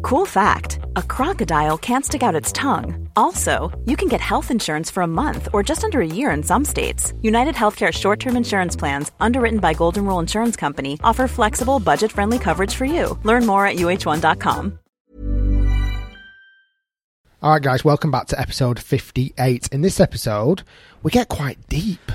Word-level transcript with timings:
Cool 0.00 0.26
fact 0.26 0.78
a 0.96 1.02
crocodile 1.02 1.76
can't 1.78 2.04
stick 2.04 2.22
out 2.22 2.34
its 2.34 2.52
tongue. 2.52 3.08
Also, 3.16 3.70
you 3.84 3.96
can 3.96 4.08
get 4.08 4.20
health 4.20 4.50
insurance 4.50 4.90
for 4.90 5.02
a 5.02 5.06
month 5.06 5.48
or 5.52 5.62
just 5.62 5.84
under 5.84 6.00
a 6.00 6.06
year 6.06 6.30
in 6.30 6.42
some 6.42 6.64
states. 6.64 7.12
United 7.22 7.54
Healthcare 7.54 7.92
short 7.92 8.18
term 8.20 8.36
insurance 8.36 8.76
plans, 8.76 9.10
underwritten 9.20 9.58
by 9.60 9.74
Golden 9.74 10.06
Rule 10.06 10.18
Insurance 10.18 10.56
Company, 10.56 10.98
offer 11.04 11.28
flexible, 11.28 11.78
budget 11.78 12.10
friendly 12.12 12.38
coverage 12.38 12.74
for 12.74 12.84
you. 12.84 13.18
Learn 13.22 13.46
more 13.46 13.66
at 13.66 13.76
uh1.com. 13.76 14.78
All 17.42 17.52
right, 17.52 17.60
guys, 17.60 17.84
welcome 17.84 18.12
back 18.12 18.28
to 18.28 18.40
episode 18.40 18.78
58. 18.78 19.68
In 19.72 19.80
this 19.80 19.98
episode, 19.98 20.62
we 21.02 21.10
get 21.10 21.28
quite 21.28 21.58
deep. 21.68 22.12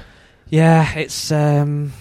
Yeah, 0.49 0.94
it's 0.97 1.33
um, 1.33 1.91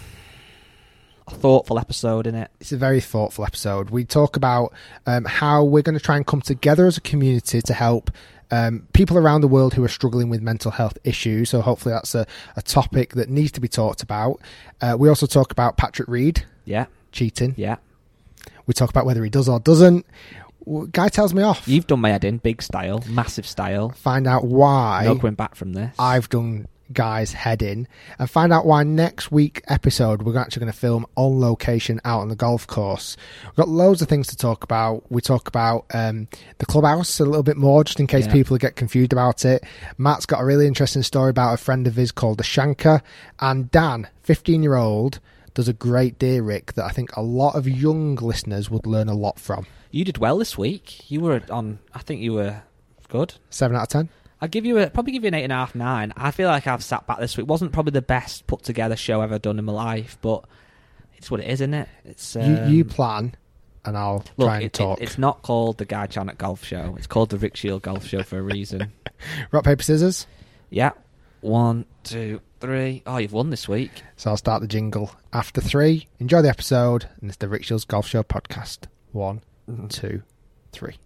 a 1.29 1.35
thoughtful 1.35 1.79
episode, 1.79 2.27
isn't 2.27 2.39
it? 2.39 2.51
It's 2.61 2.73
a 2.73 2.77
very 2.77 3.01
thoughtful 3.01 3.45
episode. 3.45 3.91
We 3.91 4.05
talk 4.05 4.37
about 4.37 4.73
um, 5.07 5.25
how 5.25 5.65
we're 5.65 5.83
going 5.83 5.99
to 5.99 6.05
try 6.05 6.17
and 6.17 6.27
come 6.27 6.41
together 6.41 6.87
as 6.87 6.97
a 6.97 7.01
community 7.01 7.61
to 7.63 7.75
help 7.75 8.11
um, 8.51 8.87
people 8.93 9.19
around 9.19 9.41
the 9.41 9.49
world 9.49 9.75
who 9.75 9.83
are 9.85 9.89
struggling 9.89 10.29
with 10.29 10.41
mental 10.41 10.71
health 10.71 10.97
issues. 11.05 11.51
So, 11.51 11.61
hopefully, 11.61 11.95
that's 11.95 12.15
a, 12.15 12.27
a 12.57 12.63
topic 12.63 13.15
that 13.15 13.29
needs 13.29 13.51
to 13.53 13.61
be 13.61 13.69
talked 13.69 14.03
about. 14.03 14.41
Uh, 14.81 14.97
we 14.99 15.09
also 15.09 15.27
talk 15.27 15.51
about 15.51 15.77
Patrick 15.77 16.09
Reed 16.09 16.45
Yeah, 16.65 16.87
cheating. 17.13 17.55
yeah. 17.57 17.77
We 18.67 18.75
talk 18.75 18.91
about 18.91 19.07
whether 19.07 19.23
he 19.25 19.31
does 19.31 19.49
or 19.49 19.59
doesn't. 19.61 20.07
Guy 20.91 21.09
tells 21.09 21.33
me 21.33 21.43
off. 21.45 21.69
You've 21.69 21.87
done 21.87 22.01
my 22.01 22.11
head 22.11 22.25
in, 22.25 22.39
big 22.39 22.61
style, 22.61 23.03
massive 23.09 23.47
style. 23.47 23.91
Find 23.91 24.27
out 24.27 24.45
why. 24.45 25.03
No 25.05 25.15
going 25.15 25.35
back 25.35 25.55
from 25.55 25.73
this. 25.73 25.95
I've 25.99 26.29
done 26.29 26.67
guys 26.93 27.33
head 27.33 27.63
in 27.63 27.89
and 28.19 28.31
find 28.31 28.53
out 28.53 28.65
why 28.67 28.83
next 28.83 29.33
week 29.33 29.63
episode 29.69 30.23
we're 30.23 30.39
actually 30.39 30.61
going 30.61 30.73
to 30.73 30.79
film 30.79 31.05
on 31.17 31.41
location 31.41 32.01
out 32.05 32.21
on 32.21 32.29
the 32.29 32.37
golf 32.37 32.67
course 32.67 33.17
we've 33.45 33.55
got 33.57 33.69
loads 33.69 34.01
of 34.03 34.09
things 34.09 34.27
to 34.29 34.37
talk 34.37 34.63
about 34.65 35.03
we 35.11 35.21
talk 35.21 35.49
about 35.49 35.85
um, 35.93 36.29
the 36.59 36.67
clubhouse 36.67 37.19
a 37.21 37.25
little 37.25 37.43
bit 37.43 37.57
more 37.57 37.83
just 37.85 37.99
in 38.01 38.07
case 38.07 38.27
Yeah. 38.27 38.33
people 38.33 38.57
get 38.59 38.77
confused 38.77 39.13
about 39.13 39.45
it 39.45 39.65
matt's 39.99 40.27
got 40.27 40.41
a 40.41 40.45
really 40.45 40.67
interesting 40.67 41.03
story 41.03 41.31
about 41.31 41.55
a 41.55 41.57
friend 41.57 41.87
of 41.87 41.97
his 41.97 42.13
called 42.13 42.39
the 42.39 42.45
shanker 42.45 43.03
and 43.41 43.71
dan 43.71 44.09
15 44.23 44.63
year 44.63 44.77
old 44.77 45.19
does 45.55 45.69
a 45.69 45.73
great 45.73 46.19
deer 46.19 46.43
rick 46.43 46.75
that 46.75 46.85
i 46.85 46.91
think 46.91 47.15
a 47.17 47.23
lot 47.23 47.55
of 47.57 47.67
young 47.69 48.15
listeners 48.17 48.71
would 48.71 48.87
learn 48.87 49.09
a 49.09 49.15
lot 49.15 49.39
from 49.41 49.67
You 49.91 50.05
did 50.05 50.19
well 50.19 50.37
this 50.37 50.59
week. 50.59 51.11
You 51.11 51.21
were 51.21 51.41
on. 51.49 51.79
I 51.95 52.01
think 52.01 52.21
you 52.21 52.35
were 52.35 52.63
good. 53.09 53.35
7 53.49 53.75
out 53.75 53.85
of 53.85 53.89
10 53.89 54.09
I'd 54.41 54.51
give 54.51 54.65
you 54.67 54.79
a 54.79 54.91
probably 54.91 55.13
give 55.13 55.25
you 55.25 55.29
an 55.29 55.35
eight 55.35 55.45
and 55.45 55.53
a 55.53 55.57
half, 55.57 55.75
nine. 55.75 56.13
I 56.17 56.31
feel 56.31 56.49
like 56.49 56.67
I've 56.67 56.85
sat 56.85 57.07
back 57.07 57.19
this 57.19 57.37
week. 57.37 57.47
wasn't 57.47 57.73
probably 57.73 57.93
the 57.93 58.03
best 58.03 58.47
put 58.47 58.63
together 58.63 58.97
show 58.97 59.21
I've 59.21 59.31
ever 59.31 59.39
done 59.39 59.59
in 59.59 59.65
my 59.65 59.73
life, 59.73 60.19
but 60.21 60.45
it's 61.17 61.31
what 61.31 61.41
it 61.41 61.45
is, 61.47 61.61
isn't 61.63 61.75
it? 61.75 61.89
It's 62.05 62.37
um, 62.37 62.69
you, 62.69 62.79
you 62.79 62.85
plan 62.85 63.35
and 63.85 63.97
i'll 63.97 64.25
look. 64.37 64.49
try 64.49 64.55
and 64.57 64.65
it- 64.65 64.67
it- 64.67 64.73
talk 64.73 65.01
it's 65.01 65.17
not 65.17 65.43
called 65.43 65.79
the 65.79 65.85
Guy 65.85 66.07
Charnock 66.07 66.39
Golf 66.39 66.65
Show. 66.65 66.95
It's 66.99 67.07
called 67.07 67.31
the 67.31 67.39
Rick 67.39 67.57
Shiels 67.57 67.81
Golf 67.83 68.05
Show 68.07 68.23
for 68.25 68.39
a 68.39 68.43
reason. 68.43 68.93
rock 69.53 69.65
paper 69.65 69.83
scissors 69.83 70.27
yeah, 70.69 70.91
one, 71.41 71.87
two, 72.03 72.41
three. 72.61 73.03
Oh, 73.07 73.19
you've 73.19 73.33
won 73.33 73.51
this 73.51 73.69
week. 73.69 74.03
So 74.17 74.31
I'll 74.31 74.37
start 74.37 74.61
the 74.63 74.67
jingle 74.69 75.13
after 75.33 75.61
three. 75.61 76.09
Enjoy 76.19 76.43
the 76.43 76.49
episode, 76.49 77.09
and 77.21 77.31
it's 77.31 77.37
the 77.37 77.49
Rick 77.49 77.63
Shiels 77.65 77.85
Golf 77.87 78.07
Show 78.09 78.25
podcast. 78.25 78.87
One, 79.13 79.41
two, 79.89 80.23
three. 80.73 80.97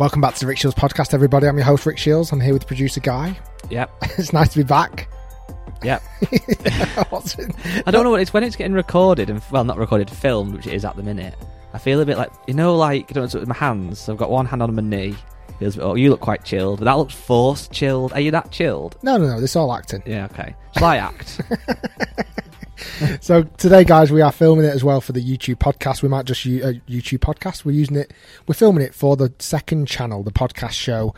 Welcome 0.00 0.22
back 0.22 0.32
to 0.32 0.40
the 0.40 0.46
Rick 0.46 0.56
Shiels 0.56 0.74
podcast, 0.74 1.12
everybody. 1.12 1.46
I'm 1.46 1.58
your 1.58 1.66
host, 1.66 1.84
Rick 1.84 1.98
Shiels. 1.98 2.32
I'm 2.32 2.40
here 2.40 2.54
with 2.54 2.66
producer 2.66 3.00
Guy. 3.00 3.38
Yep, 3.68 3.90
it's 4.16 4.32
nice 4.32 4.48
to 4.48 4.56
be 4.56 4.64
back. 4.64 5.12
yep. 5.82 6.00
What's? 7.10 7.36
I 7.86 7.90
don't 7.90 8.04
know 8.04 8.10
what 8.10 8.22
it's 8.22 8.32
when 8.32 8.42
it's 8.42 8.56
getting 8.56 8.72
recorded 8.72 9.28
and 9.28 9.42
well, 9.50 9.62
not 9.62 9.76
recorded, 9.76 10.08
filmed, 10.08 10.54
which 10.54 10.66
it 10.66 10.72
is 10.72 10.86
at 10.86 10.96
the 10.96 11.02
minute. 11.02 11.34
I 11.74 11.78
feel 11.78 12.00
a 12.00 12.06
bit 12.06 12.16
like 12.16 12.32
you 12.46 12.54
know, 12.54 12.76
like 12.76 13.10
I 13.10 13.12
don't 13.12 13.34
know, 13.34 13.40
with 13.40 13.48
my 13.50 13.54
hands. 13.54 14.08
I've 14.08 14.16
got 14.16 14.30
one 14.30 14.46
hand 14.46 14.62
on 14.62 14.74
my 14.74 14.80
knee. 14.80 15.16
Feels, 15.58 15.78
oh, 15.78 15.96
you 15.96 16.08
look 16.08 16.20
quite 16.20 16.44
chilled, 16.46 16.78
but 16.78 16.86
that 16.86 16.96
looks 16.96 17.12
forced 17.12 17.70
chilled. 17.70 18.14
Are 18.14 18.20
you 18.20 18.30
that 18.30 18.50
chilled? 18.50 18.96
No, 19.02 19.18
no, 19.18 19.26
no. 19.26 19.38
This 19.38 19.50
is 19.50 19.56
all 19.56 19.70
acting. 19.70 20.02
Yeah, 20.06 20.28
okay. 20.32 20.54
Shall 20.78 20.86
I 20.86 20.96
act? 20.96 21.42
So 23.20 23.42
today, 23.42 23.84
guys, 23.84 24.10
we 24.10 24.20
are 24.20 24.32
filming 24.32 24.64
it 24.64 24.74
as 24.74 24.82
well 24.84 25.00
for 25.00 25.12
the 25.12 25.22
YouTube 25.22 25.56
podcast. 25.56 26.02
We 26.02 26.08
might 26.08 26.26
just 26.26 26.44
use 26.44 26.64
a 26.64 26.74
YouTube 26.90 27.18
podcast. 27.18 27.64
We're 27.64 27.72
using 27.72 27.96
it. 27.96 28.12
We're 28.46 28.54
filming 28.54 28.84
it 28.84 28.94
for 28.94 29.16
the 29.16 29.32
second 29.38 29.86
channel, 29.86 30.22
the 30.22 30.32
podcast 30.32 30.72
show. 30.72 31.14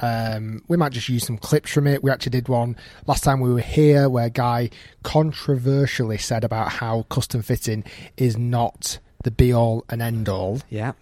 Um, 0.00 0.62
we 0.68 0.76
might 0.76 0.92
just 0.92 1.08
use 1.08 1.24
some 1.24 1.38
clips 1.38 1.70
from 1.70 1.86
it. 1.86 2.02
We 2.02 2.10
actually 2.10 2.30
did 2.30 2.48
one 2.48 2.76
last 3.06 3.24
time 3.24 3.40
we 3.40 3.52
were 3.52 3.60
here, 3.60 4.08
where 4.08 4.28
guy 4.28 4.70
controversially 5.02 6.18
said 6.18 6.44
about 6.44 6.70
how 6.72 7.02
custom 7.04 7.42
fitting 7.42 7.84
is 8.16 8.36
not 8.36 8.98
the 9.22 9.30
be 9.30 9.52
all 9.52 9.84
and 9.88 10.02
end 10.02 10.28
all, 10.28 10.60
yeah. 10.68 10.92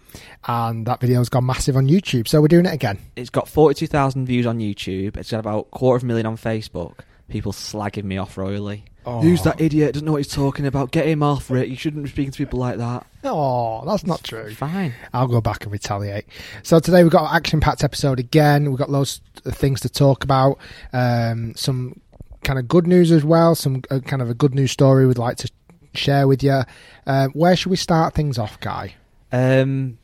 and 0.47 0.85
that 0.85 1.01
video's 1.01 1.29
gone 1.29 1.45
massive 1.45 1.75
on 1.75 1.87
YouTube. 1.87 2.27
So 2.27 2.39
we're 2.41 2.47
doing 2.47 2.65
it 2.65 2.73
again. 2.73 2.97
It's 3.15 3.29
got 3.29 3.47
forty-two 3.47 3.87
thousand 3.87 4.25
views 4.25 4.45
on 4.45 4.59
YouTube. 4.59 5.17
It's 5.17 5.31
got 5.31 5.39
about 5.39 5.59
a 5.59 5.77
quarter 5.77 5.97
of 5.97 6.03
a 6.03 6.05
million 6.05 6.25
on 6.25 6.37
Facebook. 6.37 6.99
People 7.27 7.51
slagging 7.51 8.05
me 8.05 8.17
off 8.17 8.37
royally. 8.37 8.85
Oh. 9.05 9.21
Who's 9.21 9.41
that 9.43 9.59
idiot? 9.59 9.93
Doesn't 9.93 10.05
know 10.05 10.13
what 10.13 10.19
he's 10.19 10.33
talking 10.33 10.65
about. 10.65 10.91
Get 10.91 11.07
him 11.07 11.21
off, 11.21 11.49
Rick. 11.49 11.69
You 11.69 11.75
shouldn't 11.75 12.03
be 12.03 12.09
speaking 12.09 12.31
to 12.31 12.37
people 12.37 12.59
like 12.59 12.77
that. 12.77 13.05
Oh, 13.23 13.83
that's 13.85 14.05
not 14.05 14.23
true. 14.23 14.53
Fine. 14.53 14.93
I'll 15.13 15.27
go 15.27 15.41
back 15.41 15.63
and 15.63 15.71
retaliate. 15.71 16.25
So 16.61 16.79
today 16.79 17.03
we've 17.03 17.11
got 17.11 17.29
an 17.29 17.35
action-packed 17.35 17.83
episode 17.83 18.19
again. 18.19 18.69
We've 18.69 18.77
got 18.77 18.89
loads 18.89 19.21
of 19.45 19.55
things 19.55 19.81
to 19.81 19.89
talk 19.89 20.23
about. 20.23 20.57
Um, 20.93 21.53
some 21.55 21.99
kind 22.43 22.59
of 22.59 22.67
good 22.67 22.87
news 22.87 23.11
as 23.11 23.23
well. 23.25 23.55
Some 23.55 23.83
uh, 23.91 23.99
kind 23.99 24.21
of 24.21 24.29
a 24.29 24.33
good 24.33 24.55
news 24.55 24.71
story 24.71 25.05
we'd 25.05 25.17
like 25.17 25.37
to 25.37 25.51
share 25.93 26.27
with 26.27 26.41
you. 26.43 26.61
Um, 27.05 27.31
where 27.31 27.55
should 27.55 27.69
we 27.69 27.77
start 27.77 28.13
things 28.13 28.37
off, 28.37 28.59
Guy? 28.59 28.95
Um, 29.31 29.97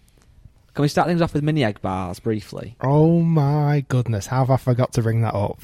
can 0.73 0.81
we 0.81 0.87
start 0.87 1.07
things 1.07 1.21
off 1.21 1.33
with 1.33 1.43
mini 1.43 1.63
egg 1.63 1.81
bars 1.81 2.19
briefly? 2.19 2.75
Oh 2.81 3.21
my 3.21 3.85
goodness, 3.89 4.27
how 4.27 4.39
have 4.39 4.49
I 4.49 4.57
forgot 4.57 4.93
to 4.93 5.01
bring 5.01 5.21
that 5.21 5.33
up? 5.33 5.61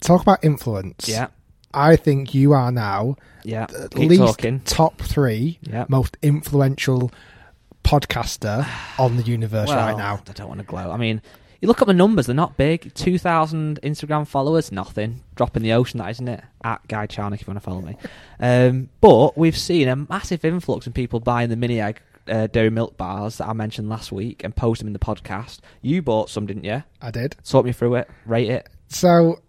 Talk 0.00 0.22
about 0.22 0.44
influence. 0.44 1.08
Yeah. 1.08 1.28
I 1.72 1.96
think 1.96 2.34
you 2.34 2.52
are 2.52 2.72
now 2.72 3.16
Yeah. 3.44 3.64
at 3.78 3.94
least 3.96 4.20
talking. 4.20 4.60
top 4.60 5.00
three 5.00 5.58
Yeah. 5.62 5.86
most 5.88 6.16
influential 6.22 7.10
podcaster 7.84 8.66
on 8.98 9.16
the 9.16 9.22
universe 9.22 9.68
Well, 9.68 9.76
right 9.76 9.96
now. 9.96 10.20
I 10.28 10.32
don't 10.32 10.48
want 10.48 10.60
to 10.60 10.66
gloat. 10.66 10.90
I 10.90 10.96
mean, 10.96 11.22
you 11.60 11.68
look 11.68 11.80
at 11.82 11.86
the 11.88 11.94
numbers; 11.94 12.26
they're 12.26 12.34
not 12.34 12.56
big. 12.56 12.92
Two 12.94 13.18
thousand 13.18 13.80
Instagram 13.82 14.26
followers, 14.26 14.72
nothing. 14.72 15.20
Drop 15.34 15.56
in 15.56 15.62
the 15.62 15.72
ocean, 15.72 15.98
that 15.98 16.10
isn't 16.10 16.28
it? 16.28 16.42
At 16.64 16.86
Guy 16.88 17.06
Charnock, 17.06 17.40
if 17.40 17.46
you 17.46 17.50
want 17.52 17.62
to 17.62 17.64
follow 17.64 17.82
me. 17.82 17.96
Um, 18.42 18.88
but 19.02 19.36
we've 19.36 19.56
seen 19.56 19.86
a 19.86 19.96
massive 19.96 20.46
influx 20.46 20.86
in 20.86 20.94
people 20.94 21.20
buying 21.20 21.50
the 21.50 21.56
mini 21.56 21.78
egg 21.78 22.00
uh, 22.26 22.46
dairy 22.46 22.70
milk 22.70 22.96
bars 22.96 23.36
that 23.36 23.48
I 23.48 23.52
mentioned 23.52 23.90
last 23.90 24.10
week 24.12 24.42
and 24.42 24.56
post 24.56 24.78
them 24.78 24.86
in 24.86 24.94
the 24.94 24.98
podcast. 24.98 25.58
You 25.82 26.00
bought 26.00 26.30
some, 26.30 26.46
didn't 26.46 26.64
you? 26.64 26.82
I 27.02 27.10
did. 27.10 27.36
Talk 27.44 27.66
me 27.66 27.72
through 27.72 27.96
it. 27.96 28.08
Rate 28.24 28.48
it. 28.48 28.68
So 28.88 29.40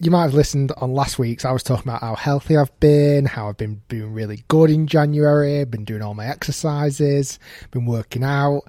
you 0.00 0.10
might 0.10 0.22
have 0.22 0.34
listened 0.34 0.72
on 0.78 0.94
last 0.94 1.18
week's. 1.18 1.44
I 1.44 1.52
was 1.52 1.62
talking 1.62 1.88
about 1.88 2.00
how 2.00 2.14
healthy 2.14 2.56
I've 2.56 2.78
been, 2.80 3.26
how 3.26 3.48
I've 3.50 3.58
been 3.58 3.82
doing 3.88 4.14
really 4.14 4.42
good 4.48 4.70
in 4.70 4.86
January, 4.86 5.62
been 5.66 5.84
doing 5.84 6.00
all 6.00 6.14
my 6.14 6.26
exercises, 6.26 7.38
been 7.70 7.84
working 7.84 8.24
out, 8.24 8.62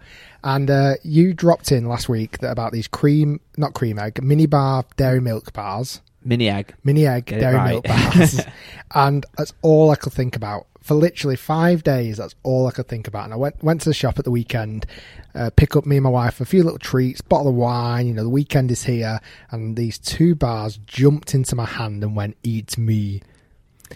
and 0.43 0.69
uh, 0.69 0.95
you 1.03 1.33
dropped 1.33 1.71
in 1.71 1.87
last 1.87 2.09
week 2.09 2.39
that 2.39 2.51
about 2.51 2.73
these 2.73 2.87
cream, 2.87 3.39
not 3.57 3.73
cream 3.73 3.97
egg, 3.97 4.21
mini 4.21 4.45
bar 4.45 4.83
dairy 4.97 5.21
milk 5.21 5.53
bars, 5.53 6.01
Mini 6.23 6.49
egg. 6.49 6.75
mini 6.83 7.07
egg 7.07 7.25
Get 7.25 7.39
dairy 7.39 7.55
right. 7.55 7.69
milk 7.69 7.85
bars, 7.85 8.41
and 8.95 9.25
that's 9.37 9.53
all 9.61 9.89
I 9.89 9.95
could 9.95 10.13
think 10.13 10.35
about 10.35 10.67
for 10.81 10.95
literally 10.95 11.35
five 11.35 11.83
days. 11.83 12.17
That's 12.17 12.35
all 12.43 12.67
I 12.67 12.71
could 12.71 12.87
think 12.87 13.07
about. 13.07 13.25
And 13.25 13.33
I 13.33 13.37
went 13.37 13.63
went 13.63 13.81
to 13.81 13.89
the 13.89 13.93
shop 13.93 14.17
at 14.19 14.25
the 14.25 14.31
weekend, 14.31 14.85
uh, 15.35 15.51
pick 15.55 15.75
up 15.75 15.85
me 15.85 15.97
and 15.97 16.03
my 16.03 16.09
wife 16.09 16.41
a 16.41 16.45
few 16.45 16.63
little 16.63 16.79
treats, 16.79 17.21
bottle 17.21 17.49
of 17.49 17.55
wine. 17.55 18.07
You 18.07 18.13
know, 18.13 18.23
the 18.23 18.29
weekend 18.29 18.71
is 18.71 18.83
here, 18.83 19.19
and 19.51 19.77
these 19.77 19.97
two 19.97 20.35
bars 20.35 20.77
jumped 20.85 21.33
into 21.33 21.55
my 21.55 21.65
hand 21.65 22.03
and 22.03 22.15
went, 22.15 22.37
"Eat 22.43 22.77
me." 22.77 23.21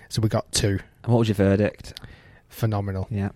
So 0.10 0.22
we 0.22 0.30
got 0.30 0.52
two. 0.52 0.80
And 1.04 1.14
what 1.14 1.20
was 1.20 1.28
your 1.28 1.36
verdict? 1.36 2.00
Phenomenal. 2.50 3.08
Yeah. 3.10 3.30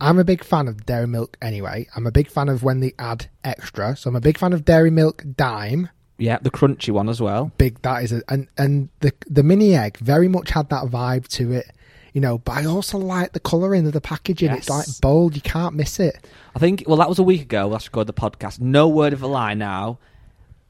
I'm 0.00 0.18
a 0.18 0.24
big 0.24 0.42
fan 0.42 0.68
of 0.68 0.86
dairy 0.86 1.06
milk 1.06 1.36
anyway. 1.42 1.86
I'm 1.94 2.06
a 2.06 2.12
big 2.12 2.30
fan 2.30 2.48
of 2.48 2.62
when 2.62 2.80
they 2.80 2.94
add 2.98 3.28
extra. 3.42 3.96
So 3.96 4.08
I'm 4.08 4.16
a 4.16 4.20
big 4.20 4.38
fan 4.38 4.52
of 4.52 4.64
dairy 4.64 4.90
milk 4.90 5.22
Daim. 5.36 5.90
Yeah, 6.16 6.38
the 6.40 6.50
crunchy 6.50 6.92
one 6.92 7.08
as 7.08 7.20
well. 7.20 7.50
big 7.58 7.82
that 7.82 8.04
is 8.04 8.12
a, 8.12 8.22
and 8.28 8.46
and 8.56 8.88
the 9.00 9.12
the 9.26 9.42
mini 9.42 9.74
egg 9.74 9.98
very 9.98 10.28
much 10.28 10.50
had 10.50 10.68
that 10.68 10.84
vibe 10.84 11.26
to 11.28 11.52
it 11.52 11.72
you 12.14 12.20
know. 12.22 12.38
But 12.38 12.52
I 12.52 12.64
also 12.64 12.96
like 12.96 13.32
the 13.32 13.40
colouring 13.40 13.86
of 13.86 13.92
the 13.92 14.00
packaging. 14.00 14.50
It's 14.52 14.70
like 14.70 14.86
bold. 15.02 15.34
You 15.36 15.42
can't 15.42 15.74
miss 15.74 16.00
it. 16.00 16.26
I 16.54 16.58
think, 16.58 16.84
well, 16.86 16.96
that 16.96 17.08
was 17.10 17.18
a 17.18 17.22
week 17.22 17.42
ago. 17.42 17.68
Last 17.68 17.88
recorded 17.88 18.14
the 18.14 18.18
podcast. 18.18 18.58
No 18.60 18.88
word 18.88 19.12
of 19.12 19.22
a 19.22 19.26
lie 19.26 19.52
now. 19.52 19.98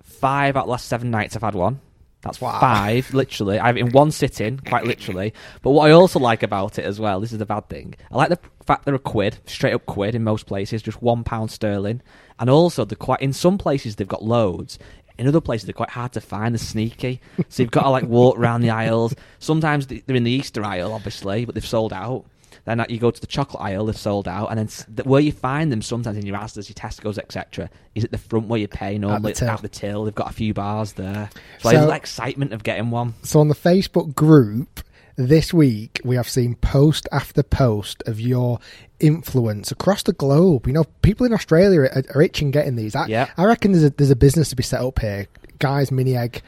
Five 0.03 0.57
out 0.57 0.61
of 0.63 0.67
the 0.67 0.71
last 0.73 0.87
seven 0.89 1.11
nights 1.13 1.37
I've 1.37 1.43
had 1.43 1.55
one. 1.55 1.81
That's 2.23 2.41
Wow. 2.41 2.59
five, 2.59 3.13
literally. 3.13 3.59
I've 3.59 3.77
in 3.77 3.91
one 3.91 4.11
sitting, 4.11 4.59
quite 4.59 4.85
literally. 4.85 5.35
But 5.61 5.73
what 5.73 5.87
I 5.89 5.93
also 5.93 6.19
like 6.19 6.43
about 6.43 6.79
it 6.79 6.85
as 6.87 6.99
well, 6.99 7.21
this 7.21 7.33
is 7.33 7.39
the 7.39 7.45
bad 7.45 7.69
thing. 7.69 7.95
I 8.11 8.17
like 8.17 8.31
the 8.31 8.39
fact 8.65 8.87
they're 8.87 8.95
a 8.95 8.99
quid, 8.99 9.39
straight 9.45 9.75
up 9.75 9.85
quid 9.85 10.15
in 10.15 10.25
most 10.25 10.47
places, 10.47 10.81
just 10.81 11.03
one 11.03 11.23
pound 11.23 11.51
sterling. 11.51 12.01
And 12.39 12.49
also, 12.49 12.87
they're 12.87 12.97
quite 12.97 13.21
in 13.21 13.35
some 13.35 13.59
places 13.59 13.97
they've 13.97 14.09
got 14.09 14.23
loads. 14.25 14.79
In 15.19 15.29
other 15.29 15.41
places, 15.41 15.67
they're 15.67 15.73
quite 15.73 15.91
hard 15.91 16.13
to 16.13 16.21
find. 16.21 16.55
They're 16.55 16.59
sneaky, 16.59 17.21
so 17.49 17.63
you've 17.63 17.71
got 17.73 17.83
to 17.83 17.91
like 17.91 18.05
walk 18.05 18.39
around 18.39 18.63
the 18.63 18.71
aisles. 18.71 19.15
Sometimes 19.39 19.87
they're 19.87 20.03
in 20.17 20.25
the 20.25 20.31
Easter 20.31 20.65
aisle, 20.65 20.93
obviously, 20.93 21.45
but 21.45 21.55
they've 21.55 21.65
sold 21.65 21.93
out. 21.93 22.25
Then 22.65 22.85
you 22.89 22.99
go 22.99 23.11
to 23.11 23.21
the 23.21 23.27
chocolate 23.27 23.63
aisle, 23.63 23.87
they've 23.87 23.97
sold 23.97 24.27
out, 24.27 24.47
and 24.51 24.59
then 24.59 25.05
where 25.05 25.21
you 25.21 25.33
find 25.33 25.71
them 25.71 25.83
sometimes 25.83 26.17
in 26.17 26.25
your 26.25 26.37
Asda's, 26.37 26.69
your 26.69 26.75
Tesco's, 26.75 27.19
etc., 27.19 27.69
is 27.95 28.05
at 28.05 28.11
the 28.11 28.17
front 28.19 28.49
where 28.49 28.59
you 28.59 28.69
pay 28.69 28.97
normally 28.97 29.35
till. 29.35 29.49
at 29.51 29.61
the 29.61 29.69
till. 29.69 30.05
They've 30.05 30.15
got 30.15 30.31
a 30.31 30.33
few 30.33 30.55
bars 30.55 30.95
there, 30.95 31.29
so, 31.61 31.71
So- 31.71 31.77
like 31.77 31.87
the 31.89 31.97
excitement 31.97 32.53
of 32.55 32.63
getting 32.63 32.91
one. 32.91 33.15
So 33.23 33.39
on 33.41 33.49
the 33.49 33.55
Facebook 33.55 34.15
group 34.15 34.81
this 35.17 35.55
week, 35.55 36.01
we 36.05 36.17
have 36.17 36.29
seen 36.29 36.55
post 36.57 37.07
after 37.13 37.43
post 37.43 38.03
of 38.07 38.19
your 38.21 38.59
influence 39.01 39.71
across 39.71 40.03
the 40.03 40.13
globe. 40.13 40.67
You 40.67 40.73
know, 40.73 40.85
people 41.03 41.25
in 41.27 41.33
Australia 41.33 41.81
are, 41.83 42.03
are 42.15 42.23
itching 42.23 42.51
getting 42.51 42.77
these. 42.77 42.95
I, 42.95 43.07
Yeah. 43.07 43.31
I 43.37 43.45
reckon 43.45 43.73
there's 43.73 43.85
a 43.85 43.91
there's 43.91 44.11
a 44.11 44.17
business 44.17 44.49
to 44.51 44.57
be 44.57 44.63
set 44.63 44.81
up 44.81 44.99
here. 44.99 45.27
Guys, 45.59 45.93
mini 45.93 46.17
egg, 46.17 46.43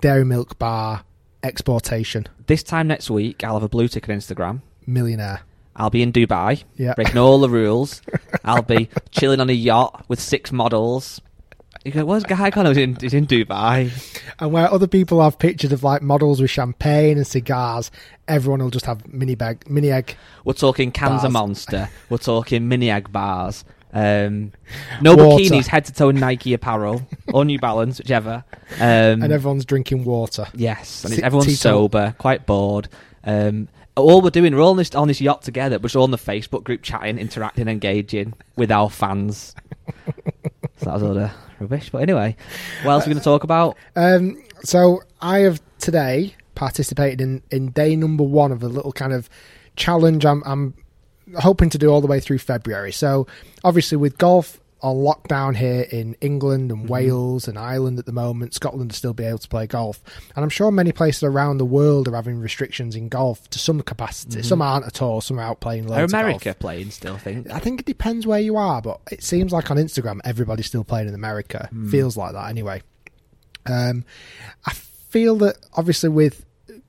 dairy 0.00 0.24
milk 0.24 0.58
bar, 0.58 1.04
exportation, 1.42 2.26
This 2.46 2.62
time 2.62 2.86
next 2.88 3.10
week, 3.10 3.42
I'll 3.44 3.54
have 3.54 3.62
a 3.62 3.68
blue 3.68 3.88
tick 3.88 4.08
on 4.08 4.16
Instagram. 4.16 4.62
millionaire. 4.86 5.40
I'll 5.74 5.90
be 5.90 6.00
in 6.02 6.12
Dubai, 6.12 6.62
Yeah. 6.76 6.94
breaking 6.94 7.18
all 7.18 7.38
the 7.40 7.50
rules. 7.50 8.00
I'll 8.44 8.62
be 8.62 8.88
chilling 9.10 9.40
on 9.40 9.50
a 9.50 9.52
yacht 9.52 10.04
with 10.08 10.20
six 10.20 10.50
models. 10.52 11.20
You 11.86 11.92
go, 11.92 12.04
where's 12.04 12.24
Guy 12.24 12.50
Connor? 12.50 12.70
He's 12.70 12.78
in, 12.78 12.96
he's 12.96 13.14
in 13.14 13.28
Dubai. 13.28 13.92
And 14.40 14.52
where 14.52 14.68
other 14.68 14.88
people 14.88 15.22
have 15.22 15.38
pictures 15.38 15.70
of 15.70 15.84
like 15.84 16.02
models 16.02 16.40
with 16.42 16.50
champagne 16.50 17.16
and 17.16 17.24
cigars, 17.24 17.92
everyone 18.26 18.60
will 18.60 18.70
just 18.70 18.86
have 18.86 19.06
mini 19.12 19.36
bag, 19.36 19.70
mini 19.70 19.92
egg. 19.92 20.16
We're 20.44 20.54
talking 20.54 20.90
cans 20.90 21.10
Bars. 21.10 21.24
of 21.24 21.30
Monster. 21.32 21.88
We're 22.10 22.18
talking 22.18 22.66
mini 22.66 22.90
egg 22.90 23.12
bars. 23.12 23.64
Um, 23.92 24.50
no 25.00 25.14
Water. 25.14 25.44
bikinis, 25.44 25.68
head 25.68 25.84
to 25.84 25.92
toe 25.92 26.10
Nike 26.10 26.54
apparel 26.54 27.02
or 27.32 27.44
New 27.44 27.60
Balance, 27.60 27.98
whichever. 27.98 28.42
Um, 28.80 29.22
and 29.22 29.32
everyone's 29.32 29.64
drinking 29.64 30.04
water. 30.04 30.48
yes, 30.54 31.04
and 31.04 31.14
T- 31.14 31.22
everyone's 31.22 31.46
teetotal. 31.46 31.82
sober, 31.82 32.16
quite 32.18 32.46
bored. 32.46 32.88
Um, 33.22 33.68
all 33.94 34.22
we're 34.22 34.30
doing, 34.30 34.52
we're 34.56 34.60
all 34.60 34.70
on 34.72 34.76
this, 34.76 34.92
on 34.96 35.06
this 35.06 35.20
yacht 35.20 35.42
together, 35.42 35.78
but 35.78 35.94
we're 35.94 36.00
all 36.00 36.04
on 36.04 36.10
the 36.10 36.18
Facebook 36.18 36.64
group 36.64 36.82
chatting, 36.82 37.16
interacting, 37.16 37.68
engaging 37.68 38.34
with 38.56 38.72
our 38.72 38.90
fans. 38.90 39.54
so 40.78 40.84
that 40.84 40.94
was 40.94 41.02
all 41.04 41.14
the 41.14 41.30
rubbish. 41.60 41.90
But 41.90 42.02
anyway, 42.02 42.36
what 42.82 42.92
else 42.92 43.04
are 43.04 43.08
we 43.08 43.14
going 43.14 43.20
to 43.20 43.24
talk 43.24 43.44
about? 43.44 43.76
Um, 43.96 44.42
so 44.62 45.02
I 45.20 45.40
have 45.40 45.60
today 45.78 46.34
participated 46.54 47.20
in, 47.20 47.42
in 47.50 47.70
day 47.70 47.96
number 47.96 48.24
one 48.24 48.52
of 48.52 48.62
a 48.62 48.68
little 48.68 48.92
kind 48.92 49.12
of 49.12 49.30
challenge 49.76 50.26
I'm, 50.26 50.42
I'm 50.44 50.74
hoping 51.38 51.70
to 51.70 51.78
do 51.78 51.88
all 51.88 52.00
the 52.00 52.06
way 52.06 52.20
through 52.20 52.38
February. 52.38 52.92
So 52.92 53.26
obviously 53.64 53.96
with 53.96 54.18
golf 54.18 54.60
on 54.82 54.96
lockdown 54.96 55.56
here 55.56 55.86
in 55.90 56.14
England 56.20 56.70
and 56.70 56.82
mm-hmm. 56.82 56.92
Wales 56.92 57.48
and 57.48 57.58
Ireland 57.58 57.98
at 57.98 58.06
the 58.06 58.12
moment, 58.12 58.54
Scotland 58.54 58.90
will 58.90 58.96
still 58.96 59.14
be 59.14 59.24
able 59.24 59.38
to 59.38 59.48
play 59.48 59.66
golf. 59.66 60.02
And 60.34 60.42
I'm 60.42 60.50
sure 60.50 60.70
many 60.70 60.92
places 60.92 61.22
around 61.22 61.58
the 61.58 61.64
world 61.64 62.08
are 62.08 62.14
having 62.14 62.38
restrictions 62.38 62.94
in 62.94 63.08
golf 63.08 63.48
to 63.50 63.58
some 63.58 63.80
capacity. 63.82 64.36
Mm-hmm. 64.36 64.48
Some 64.48 64.62
aren't 64.62 64.86
at 64.86 65.02
all, 65.02 65.20
some 65.20 65.38
are 65.38 65.42
out 65.42 65.60
playing 65.60 65.86
Are 65.86 66.00
loads 66.00 66.12
of 66.12 66.20
America 66.20 66.54
playing 66.58 66.90
still, 66.90 67.14
I 67.14 67.18
think? 67.18 67.50
I 67.50 67.58
think 67.58 67.80
it 67.80 67.86
depends 67.86 68.26
where 68.26 68.40
you 68.40 68.56
are, 68.56 68.80
but 68.80 69.00
it 69.10 69.22
seems 69.22 69.52
like 69.52 69.70
on 69.70 69.76
Instagram 69.76 70.20
everybody's 70.24 70.66
still 70.66 70.84
playing 70.84 71.08
in 71.08 71.14
America. 71.14 71.68
Mm. 71.72 71.90
Feels 71.90 72.16
like 72.16 72.32
that 72.32 72.48
anyway. 72.48 72.82
Um, 73.66 74.04
I 74.64 74.72
feel 74.72 75.36
that 75.36 75.56
obviously 75.74 76.08
with 76.08 76.45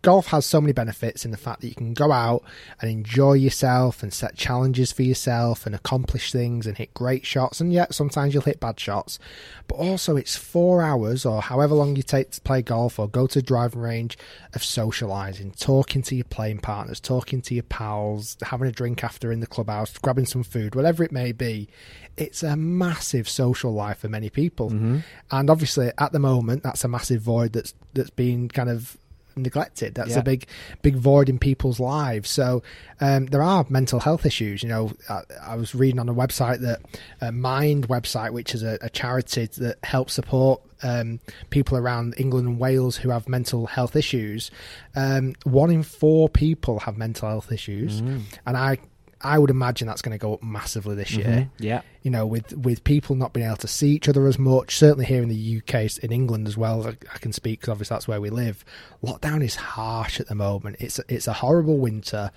golf 0.08 0.28
has 0.28 0.46
so 0.46 0.62
many 0.62 0.72
benefits 0.72 1.26
in 1.26 1.32
the 1.32 1.38
fact 1.38 1.60
that 1.60 1.68
you 1.68 1.76
can 1.76 1.94
go 1.94 2.14
out 2.14 2.42
and 2.80 2.90
enjoy 2.90 3.34
yourself 3.34 4.02
and 4.02 4.14
set 4.14 4.38
challenges 4.38 4.90
for 4.90 5.04
yourself 5.04 5.66
and 5.66 5.76
accomplish 5.76 6.32
things 6.32 6.66
and 6.66 6.78
hit 6.78 6.94
great 6.94 7.26
shots. 7.26 7.60
And 7.60 7.74
yet 7.74 7.94
sometimes 7.94 8.34
you'll 8.34 8.44
hit 8.44 8.62
bad 8.62 8.80
shots. 8.80 9.20
But 9.68 9.76
also 9.76 10.16
it's 10.16 10.38
four 10.38 10.82
hours 10.82 11.26
or 11.26 11.42
however 11.42 11.76
long 11.76 11.98
you 11.98 12.04
take 12.04 12.32
to 12.32 12.40
play 12.40 12.62
golf 12.62 12.98
or 13.00 13.10
go 13.10 13.28
to 13.28 13.42
driving 13.42 13.82
range 13.82 14.18
of 14.54 14.64
socializing 14.64 15.52
talking 15.60 16.02
to 16.04 16.16
your 16.16 16.24
playing 16.24 16.60
partners 16.60 17.02
talking 17.02 17.42
to 17.42 17.54
your 17.54 17.64
pals 17.64 18.38
having 18.44 18.70
a 18.70 18.72
drink 18.72 19.04
after 19.04 19.30
in 19.30 19.42
the 19.42 19.46
clubhouse 19.46 19.98
grabbing 19.98 20.26
some 20.26 20.42
food 20.42 20.74
whatever 20.74 21.04
it 21.04 21.12
may 21.12 21.34
be. 21.34 21.68
It's 22.16 22.44
a 22.44 22.56
massive 22.56 23.28
social 23.28 23.74
life 23.74 23.98
for 23.98 24.08
many 24.08 24.30
people. 24.30 24.70
Mm-hmm. 24.70 25.00
And 25.32 25.50
obviously 25.50 25.92
at 25.98 26.14
the 26.14 26.20
moment 26.20 26.64
that's 26.64 26.86
a 26.86 26.88
massive 26.88 27.22
void 27.22 27.52
that's 27.52 27.74
that's 27.94 28.10
been 28.10 28.48
kind 28.48 28.70
of 28.70 28.98
neglected. 29.38 29.96
That's 29.96 30.12
Yeah. 30.12 30.20
a 30.20 30.24
big, 30.24 30.48
big 30.82 30.96
void 30.96 31.30
in 31.30 31.40
people's 31.40 31.80
lives. 31.80 32.30
So 32.30 32.64
um, 33.00 33.28
there 33.28 33.44
are 33.44 33.66
mental 33.70 34.00
health 34.00 34.26
issues. 34.26 34.64
You 34.64 34.70
know, 34.70 34.92
I, 35.10 35.22
I 35.44 35.56
was 35.56 35.74
reading 35.76 36.00
on 36.00 36.10
a 36.10 36.14
website 36.14 36.60
that 36.62 36.80
uh, 37.22 37.32
Mind 37.32 37.88
website, 37.88 38.32
which 38.32 38.54
is 38.56 38.64
a, 38.64 38.78
a 38.82 38.90
charity 38.90 39.46
that 39.58 39.78
helps 39.84 40.14
support 40.14 40.62
um, 40.84 41.20
people 41.50 41.78
around 41.78 42.14
England 42.18 42.48
and 42.48 42.60
Wales 42.60 42.98
who 42.98 43.10
have 43.10 43.28
mental 43.28 43.66
health 43.68 43.96
issues. 43.96 44.52
Um, 44.96 45.34
one 45.44 45.72
in 45.72 45.84
four 45.84 46.30
people 46.30 46.80
have 46.82 46.98
mental 46.98 47.30
health 47.30 47.52
issues, 47.52 48.00
and 48.00 48.58
I. 48.58 48.78
I 49.22 49.40
would 49.40 49.50
imagine 49.50 49.88
that's 49.88 50.02
going 50.02 50.18
to 50.18 50.22
go 50.22 50.34
up 50.34 50.44
massively 50.44 50.96
this 50.96 51.12
mm-hmm. 51.12 51.30
year 51.30 51.50
Yeah. 51.60 51.82
you 52.04 52.12
know, 52.12 52.26
with 52.26 52.54
with 52.56 52.84
people 52.84 53.16
not 53.16 53.34
being 53.34 53.46
able 53.48 53.58
to 53.58 53.68
see 53.68 53.92
each 53.92 54.08
other 54.08 54.28
as 54.28 54.38
much. 54.38 54.78
Certainly 54.78 55.06
here 55.06 55.24
in 55.24 55.30
the 55.30 55.58
UK, 55.58 56.04
in 56.04 56.12
England 56.12 56.48
as 56.48 56.58
well, 56.58 56.88
I, 56.88 56.98
I 57.14 57.18
can 57.18 57.34
speak 57.34 57.62
because 57.62 57.72
obviously 57.72 57.96
that's 57.96 58.08
where 58.08 58.22
we 58.22 58.30
live. 58.30 58.64
Lockdown 59.04 59.44
is 59.44 59.56
harsh 59.56 60.20
at 60.20 60.28
the 60.28 60.36
moment. 60.36 60.78
It's 60.80 61.00
it's 61.08 61.28
a 61.28 61.34
horrible 61.34 61.78
winter. 61.78 62.32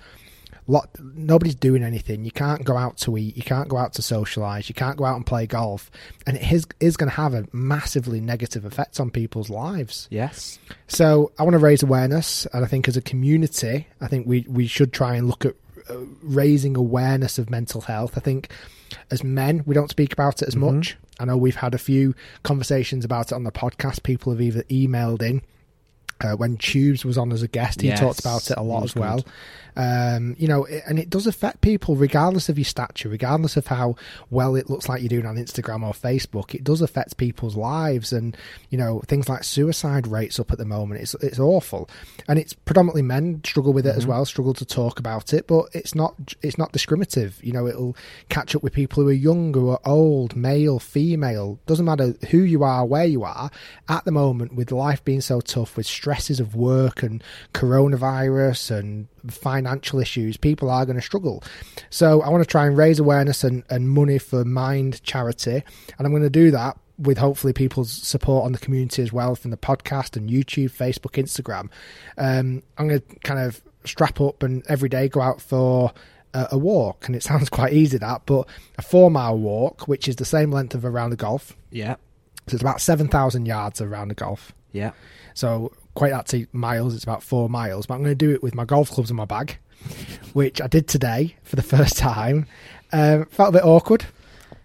Lot, 0.67 0.95
nobody's 1.01 1.55
doing 1.55 1.83
anything. 1.83 2.23
You 2.23 2.31
can't 2.31 2.63
go 2.63 2.77
out 2.77 2.97
to 2.99 3.17
eat. 3.17 3.35
You 3.35 3.43
can't 3.43 3.67
go 3.67 3.77
out 3.77 3.93
to 3.93 4.01
socialise. 4.01 4.69
You 4.69 4.75
can't 4.75 4.95
go 4.95 5.05
out 5.05 5.15
and 5.15 5.25
play 5.25 5.47
golf, 5.47 5.89
and 6.27 6.37
it 6.37 6.51
is 6.51 6.65
is 6.79 6.97
going 6.97 7.09
to 7.09 7.15
have 7.15 7.33
a 7.33 7.45
massively 7.51 8.21
negative 8.21 8.63
effect 8.63 8.99
on 8.99 9.09
people's 9.09 9.49
lives. 9.49 10.07
Yes. 10.11 10.59
So 10.87 11.31
I 11.39 11.43
want 11.43 11.55
to 11.55 11.59
raise 11.59 11.81
awareness, 11.83 12.45
and 12.53 12.63
I 12.63 12.67
think 12.67 12.87
as 12.87 12.95
a 12.95 13.01
community, 13.01 13.87
I 13.99 14.07
think 14.07 14.27
we 14.27 14.45
we 14.47 14.67
should 14.67 14.93
try 14.93 15.15
and 15.15 15.27
look 15.27 15.45
at 15.45 15.55
raising 16.21 16.75
awareness 16.75 17.37
of 17.37 17.49
mental 17.49 17.81
health. 17.81 18.17
I 18.17 18.21
think 18.21 18.49
as 19.09 19.23
men, 19.23 19.63
we 19.65 19.73
don't 19.75 19.89
speak 19.89 20.13
about 20.13 20.41
it 20.41 20.47
as 20.47 20.55
much. 20.55 20.97
I 21.19 21.25
know 21.25 21.37
we've 21.37 21.55
had 21.55 21.73
a 21.73 21.77
few 21.77 22.15
conversations 22.43 23.05
about 23.05 23.31
it 23.31 23.35
on 23.35 23.43
the 23.43 23.51
podcast. 23.51 24.03
People 24.03 24.31
have 24.33 24.41
either 24.41 24.63
emailed 24.63 25.21
in. 25.21 25.41
Uh, 26.19 26.35
when 26.35 26.55
Tubes 26.57 27.03
was 27.03 27.17
on 27.17 27.31
as 27.31 27.41
a 27.41 27.47
guest, 27.47 27.81
he 27.81 27.87
Yes, 27.87 27.99
talked 27.99 28.19
about 28.19 28.49
it 28.51 28.57
a 28.57 28.61
lot 28.61 28.83
as 28.83 28.95
well. 28.95 29.25
Um, 29.75 30.35
you 30.37 30.47
know, 30.47 30.65
it, 30.65 30.83
and 30.87 30.99
it 30.99 31.09
does 31.09 31.27
affect 31.27 31.61
people 31.61 31.95
regardless 31.95 32.49
of 32.49 32.57
your 32.57 32.65
stature, 32.65 33.09
regardless 33.09 33.57
of 33.57 33.67
how 33.67 33.95
well 34.29 34.55
it 34.55 34.69
looks 34.69 34.89
like 34.89 35.01
you're 35.01 35.09
doing 35.09 35.25
on 35.25 35.35
Instagram 35.35 35.83
or 35.83 35.93
Facebook. 35.93 36.53
It 36.53 36.63
does 36.63 36.81
affect 36.81 37.17
people's 37.17 37.55
lives, 37.55 38.11
and 38.13 38.35
you 38.69 38.77
know 38.77 39.01
things 39.07 39.29
like 39.29 39.43
suicide 39.43 40.07
rates 40.07 40.39
up 40.39 40.51
at 40.51 40.57
the 40.57 40.65
moment. 40.65 41.01
It's 41.01 41.13
it's 41.15 41.39
awful, 41.39 41.89
and 42.27 42.37
it's 42.37 42.53
predominantly 42.53 43.01
men 43.01 43.41
struggle 43.45 43.73
with 43.73 43.85
it 43.85 43.95
as 43.95 44.05
well, 44.05 44.25
struggle 44.25 44.53
to 44.55 44.65
talk 44.65 44.99
about 44.99 45.33
it. 45.33 45.47
But 45.47 45.65
it's 45.73 45.95
not 45.95 46.15
it's 46.41 46.57
not 46.57 46.71
discriminative. 46.71 47.39
You 47.43 47.53
know, 47.53 47.67
it'll 47.67 47.95
catch 48.29 48.55
up 48.55 48.63
with 48.63 48.73
people 48.73 49.03
who 49.03 49.09
are 49.09 49.13
young, 49.13 49.53
who 49.53 49.69
are 49.69 49.79
old, 49.85 50.35
male, 50.35 50.79
female. 50.79 51.59
Doesn't 51.65 51.85
matter 51.85 52.15
who 52.29 52.39
you 52.39 52.63
are, 52.63 52.85
where 52.85 53.05
you 53.05 53.23
are. 53.23 53.51
At 53.87 54.05
the 54.05 54.11
moment, 54.11 54.55
with 54.55 54.71
life 54.71 55.03
being 55.03 55.21
so 55.21 55.41
tough, 55.41 55.77
with 55.77 55.85
stresses 55.85 56.39
of 56.39 56.55
work 56.55 57.03
and 57.03 57.23
coronavirus 57.53 58.77
and 58.77 59.07
financial 59.29 59.99
issues, 59.99 60.37
people 60.37 60.69
are 60.69 60.85
going 60.85 60.97
to 60.97 61.01
struggle. 61.01 61.43
So 61.89 62.21
I 62.21 62.29
want 62.29 62.43
to 62.43 62.49
try 62.49 62.65
and 62.65 62.77
raise 62.77 62.99
awareness 62.99 63.43
and, 63.43 63.63
and 63.69 63.89
money 63.89 64.17
for 64.17 64.43
Mind 64.45 65.03
Charity, 65.03 65.63
and 65.97 66.07
I'm 66.07 66.11
going 66.11 66.23
to 66.23 66.29
do 66.29 66.51
that 66.51 66.77
with 66.97 67.17
hopefully 67.17 67.51
people's 67.53 67.91
support 67.91 68.45
on 68.45 68.51
the 68.51 68.59
community 68.59 69.01
as 69.01 69.11
well 69.11 69.35
from 69.35 69.49
the 69.51 69.57
podcast 69.57 70.15
and 70.15 70.29
YouTube, 70.29 70.71
Facebook, 70.71 71.13
Instagram. 71.21 71.69
Um, 72.17 72.61
I'm 72.77 72.87
going 72.87 73.01
to 73.01 73.19
kind 73.21 73.39
of 73.39 73.61
strap 73.85 74.21
up 74.21 74.43
and 74.43 74.63
every 74.67 74.89
day 74.89 75.09
go 75.09 75.21
out 75.21 75.41
for 75.41 75.91
a, 76.33 76.49
a 76.51 76.57
walk, 76.57 77.07
and 77.07 77.15
it 77.15 77.23
sounds 77.23 77.49
quite 77.49 77.73
easy 77.73 77.97
that, 77.97 78.23
but 78.25 78.47
a 78.77 78.81
four 78.81 79.11
mile 79.11 79.37
walk, 79.37 79.87
which 79.87 80.07
is 80.07 80.17
the 80.17 80.25
same 80.25 80.51
length 80.51 80.75
of 80.75 80.85
a 80.85 80.89
round 80.89 81.13
of 81.13 81.19
golf. 81.19 81.55
Yeah. 81.71 81.95
So 82.47 82.55
it's 82.55 82.61
about 82.61 82.81
seven 82.81 83.07
thousand 83.07 83.45
yards 83.45 83.81
around 83.81 84.09
the 84.09 84.15
golf. 84.15 84.53
Yeah. 84.71 84.91
So 85.33 85.71
quite 85.95 86.11
that 86.11 86.27
to 86.27 86.45
miles, 86.53 86.93
it's 86.95 87.03
about 87.03 87.23
four 87.23 87.49
miles. 87.49 87.85
But 87.85 87.95
I'm 87.95 88.03
going 88.03 88.11
to 88.11 88.25
do 88.25 88.31
it 88.33 88.41
with 88.43 88.55
my 88.55 88.65
golf 88.65 88.89
clubs 88.89 89.09
in 89.09 89.15
my 89.17 89.25
bag, 89.25 89.57
which 90.33 90.61
I 90.61 90.67
did 90.67 90.87
today 90.87 91.35
for 91.43 91.55
the 91.55 91.61
first 91.77 91.97
time. 91.97 92.45
Um, 92.93 93.25
felt 93.27 93.49
a 93.49 93.51
bit 93.59 93.63
awkward 93.65 94.05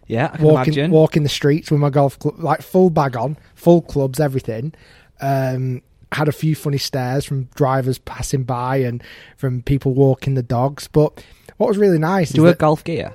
Yeah. 0.09 0.31
I 0.33 0.37
can 0.37 0.45
walking 0.45 0.75
imagine. 0.75 0.91
walking 0.91 1.23
the 1.23 1.29
streets 1.29 1.71
with 1.71 1.81
my 1.81 1.91
golf 1.91 2.19
club, 2.19 2.39
like 2.39 2.63
full 2.63 2.91
bag 2.91 3.17
on, 3.17 3.37
full 3.55 3.83
clubs, 3.83 4.19
everything. 4.21 4.75
Um, 5.21 5.83
had 6.13 6.29
a 6.29 6.33
few 6.33 6.55
funny 6.55 6.79
stares 6.79 7.25
from 7.25 7.45
drivers 7.55 7.99
passing 7.99 8.45
by 8.45 8.77
and 8.79 9.03
from 9.37 9.63
people 9.63 9.93
walking 9.95 10.35
the 10.35 10.43
dogs. 10.43 10.89
But 10.89 11.23
what 11.57 11.69
was 11.69 11.79
really 11.79 11.99
nice 11.99 12.31
Do 12.31 12.37
you 12.39 12.43
is 12.43 12.45
wear 12.45 12.53
that, 12.53 12.59
golf 12.59 12.85
gear? 12.85 13.15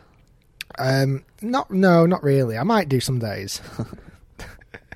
um, 0.80 1.24
not 1.41 1.72
no, 1.72 2.06
not 2.06 2.24
really. 2.24 2.58
I 2.58 2.63
might 2.63 2.89
do 2.89 3.00
some 3.00 3.20
days. 3.20 3.62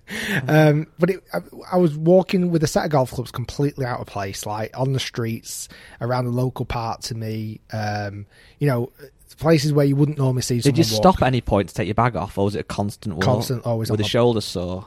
um, 0.48 0.88
but 1.00 1.10
it, 1.10 1.24
I, 1.34 1.40
I 1.74 1.78
was 1.78 1.96
walking 1.98 2.52
with 2.52 2.64
a 2.64 2.68
set 2.68 2.86
of 2.86 2.92
golf 2.92 3.12
clubs 3.12 3.32
completely 3.32 3.86
out 3.86 4.00
of 4.00 4.08
place, 4.08 4.46
like 4.46 4.78
on 4.78 4.94
the 4.94 5.00
streets 5.00 5.68
around 6.02 6.26
the 6.26 6.32
local 6.32 6.66
part 6.66 7.02
to 7.04 7.16
me. 7.16 7.60
Um, 7.74 8.26
you 8.60 8.68
know, 8.68 8.92
places 9.38 9.74
where 9.74 9.86
you 9.86 9.96
wouldn't 9.96 10.18
normally 10.18 10.42
see. 10.42 10.60
Did 10.60 10.78
you 10.78 10.84
walk. 10.84 11.02
stop 11.02 11.22
at 11.22 11.28
any 11.28 11.42
point 11.42 11.70
to 11.70 11.76
take 11.76 11.88
your 11.88 11.96
bag 11.96 12.16
off, 12.16 12.38
or 12.38 12.46
was 12.46 12.56
it 12.56 12.60
a 12.60 12.64
constant 12.64 13.16
walk? 13.16 13.24
Constant, 13.26 13.66
always 13.66 13.90
with 13.90 14.00
my- 14.00 14.08
shoulders 14.08 14.46
sore. 14.46 14.86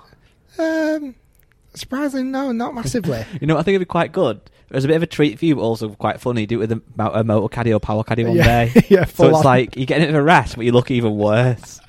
Um, 0.59 1.15
surprisingly, 1.75 2.25
no, 2.31 2.53
not 2.53 2.75
massively. 2.75 3.25
You 3.41 3.47
know, 3.47 3.57
I 3.57 3.63
think 3.63 3.75
it'd 3.75 3.81
be 3.81 3.91
quite 3.91 4.13
good. 4.13 4.41
It 4.71 4.75
was 4.75 4.85
a 4.85 4.89
bit 4.89 4.97
of 4.97 5.03
a 5.03 5.07
treat 5.07 5.39
for 5.39 5.47
you, 5.47 5.57
but 5.57 5.63
also 5.63 5.89
quite 5.91 6.21
funny. 6.21 6.45
Do 6.45 6.61
it 6.61 6.69
with 6.69 6.73
a, 6.73 6.83
a 7.11 7.25
motor 7.25 7.49
caddy 7.49 7.73
or 7.73 7.81
power 7.81 8.05
caddy 8.05 8.25
one 8.25 8.37
Yeah, 8.37 8.67
day. 8.67 8.85
yeah, 8.91 9.05
so 9.07 9.29
it's 9.29 9.39
on. 9.39 9.45
like 9.45 9.77
you're 9.77 9.87
getting 9.87 10.15
a 10.15 10.23
rest, 10.23 10.57
but 10.57 10.65
you 10.67 10.73
look 10.73 10.91
even 10.91 11.17
worse. 11.17 11.81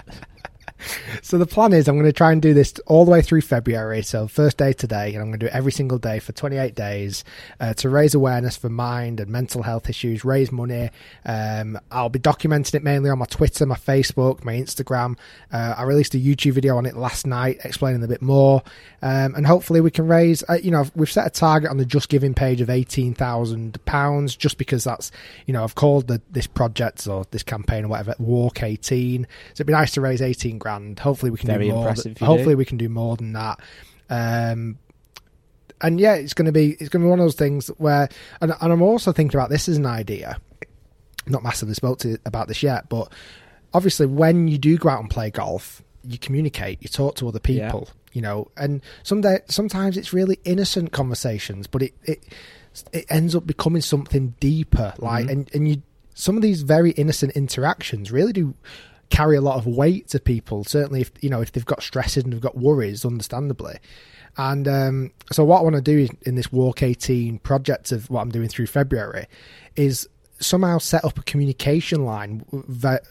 So 1.22 1.38
the 1.38 1.46
plan 1.46 1.74
is 1.74 1.88
I'm 1.88 1.96
going 1.96 2.06
to 2.06 2.14
try 2.14 2.32
and 2.32 2.42
do 2.42 2.54
this 2.54 2.74
all 2.86 3.06
the 3.06 3.12
way 3.12 3.22
through 3.22 3.42
February. 3.42 4.02
So 4.02 4.28
first 4.28 4.58
day 4.58 4.74
today, 4.74 5.14
and 5.14 5.18
I'm 5.18 5.30
going 5.30 5.40
to 5.40 5.46
do 5.46 5.46
it 5.48 5.54
every 5.54 5.72
single 5.72 5.98
day 5.98 6.20
for 6.20 6.32
28 6.32 6.76
days 6.76 7.24
uh, 7.60 7.74
to 7.76 7.90
raise 7.90 8.16
awareness 8.16 8.58
for 8.58 8.70
mind 8.70 9.20
and 9.20 9.30
mental 9.30 9.64
health 9.64 9.90
issues, 9.90 10.24
raise 10.24 10.52
money. 10.52 10.90
Um, 11.26 11.78
I'll 11.92 12.10
be 12.10 12.20
documenting 12.20 12.76
it 12.76 12.84
mainly 12.84 13.10
on 13.10 13.20
my 13.20 13.26
Twitter, 13.26 13.66
my 13.66 13.76
Facebook, 13.76 14.44
my 14.44 14.54
Instagram. 14.54 15.18
Uh, 15.52 15.76
I 15.78 15.84
released 15.84 16.16
a 16.16 16.18
YouTube 16.18 16.54
video 16.54 16.78
on 16.78 16.86
it 16.86 16.96
last 16.96 17.28
night 17.28 17.60
explaining 17.64 18.04
a 18.04 18.08
bit 18.08 18.22
more, 18.22 18.64
um, 19.02 19.36
and 19.36 19.46
hopefully 19.46 19.82
we 19.82 19.92
can 19.92 20.08
raise. 20.08 20.44
Uh, 20.50 20.58
you 20.62 20.72
know, 20.72 20.86
we've 20.96 21.12
set 21.12 21.28
a 21.28 21.30
target 21.30 21.70
on 21.70 21.78
the 21.78 21.86
Just 21.86 22.10
Giving 22.10 22.34
page 22.34 22.62
of 22.62 22.70
18,000 22.70 23.84
pounds, 23.86 24.36
just 24.36 24.58
because 24.58 24.84
that's 24.84 25.12
you 25.46 25.54
know 25.54 25.64
I've 25.64 25.76
called 25.76 26.08
the, 26.08 26.22
this 26.32 26.48
project 26.48 27.08
or 27.08 27.26
this 27.32 27.44
campaign 27.44 27.86
or 27.86 27.90
whatever 27.90 28.16
Walk 28.20 28.64
18. 28.64 29.24
So 29.24 29.28
it'd 29.54 29.68
be 29.68 29.74
nice 29.74 29.92
to 29.92 30.02
raise 30.02 30.22
18 30.22 30.58
grand. 30.58 30.69
Hopefully 31.00 31.32
we 31.32 31.38
can 31.38 31.48
Very 31.48 31.68
do 31.70 31.74
more. 31.76 31.90
if 31.90 32.18
hopefully 32.20 32.54
do. 32.54 32.58
we 32.58 32.66
can 32.66 32.78
do 32.78 32.90
more 32.90 33.16
than 33.18 33.34
that. 33.34 33.60
Um, 34.10 34.78
and 35.82 36.00
yeah, 36.00 36.16
it's 36.16 36.34
going 36.34 36.46
to 36.48 36.52
be 36.52 36.72
it's 36.72 36.90
going 36.90 37.02
to 37.02 37.06
be 37.06 37.10
one 37.10 37.20
of 37.20 37.26
those 37.26 37.36
things 37.36 37.68
where, 37.78 38.10
and, 38.42 38.54
and 38.60 38.74
I'm 38.74 38.82
also 38.82 39.12
thinking 39.12 39.38
about 39.40 39.50
this 39.50 39.70
as 39.70 39.78
an 39.78 39.86
idea. 39.86 40.40
Not 41.28 41.44
massively 41.44 41.74
spoke 41.76 42.00
to 42.00 42.18
about 42.26 42.48
this 42.48 42.64
yet, 42.64 42.90
but 42.90 43.12
obviously 43.74 44.06
when 44.08 44.48
you 44.48 44.58
do 44.58 44.78
go 44.78 44.90
out 44.90 45.00
and 45.00 45.10
play 45.10 45.30
golf, 45.30 45.82
you 46.04 46.18
communicate, 46.18 46.82
you 46.82 46.90
talk 46.90 47.16
to 47.18 47.28
other 47.28 47.40
people, 47.40 47.88
you 48.14 48.22
know, 48.22 48.50
and 48.58 48.82
someday 49.04 49.40
sometimes 49.48 49.96
it's 49.96 50.12
really 50.12 50.40
innocent 50.44 50.92
conversations, 50.92 51.68
but 51.68 51.82
it 51.84 51.94
it 52.04 52.24
it 52.92 53.06
ends 53.10 53.36
up 53.36 53.46
becoming 53.46 53.82
something 53.82 54.34
deeper. 54.40 54.94
Like, 54.98 55.28
Mhm. 55.28 55.32
and 55.32 55.50
and 55.54 55.68
you 55.70 55.82
some 56.14 56.36
of 56.36 56.42
these 56.42 56.64
very 56.64 56.92
innocent 56.92 57.32
interactions 57.38 58.12
really 58.12 58.34
do 58.34 58.54
carry 59.10 59.36
a 59.36 59.42
lot 59.42 59.58
of 59.58 59.66
weight 59.66 60.08
to 60.10 60.20
people. 60.20 60.64
Certainly, 60.64 61.02
if 61.02 61.12
you 61.22 61.30
know 61.30 61.42
if 61.42 61.52
they've 61.52 61.66
got 61.66 61.84
stresses 61.84 62.24
and 62.24 62.34
they've 62.34 62.42
got 62.42 62.58
worries, 62.58 63.06
understandably. 63.06 63.78
And 64.38 64.68
um, 64.68 65.12
so, 65.32 65.44
what 65.44 65.60
I 65.60 65.64
want 65.64 65.76
to 65.76 65.82
do 65.82 66.08
in 66.26 66.36
this 66.36 66.52
Walk 66.52 66.84
18 66.84 67.40
project 67.40 67.92
of 67.92 68.10
what 68.10 68.22
I'm 68.22 68.30
doing 68.30 68.48
through 68.48 68.68
February 68.68 69.28
is 69.76 70.08
somehow 70.40 70.78
set 70.78 71.04
up 71.04 71.18
a 71.18 71.24
communication 71.24 72.06
line, 72.06 72.40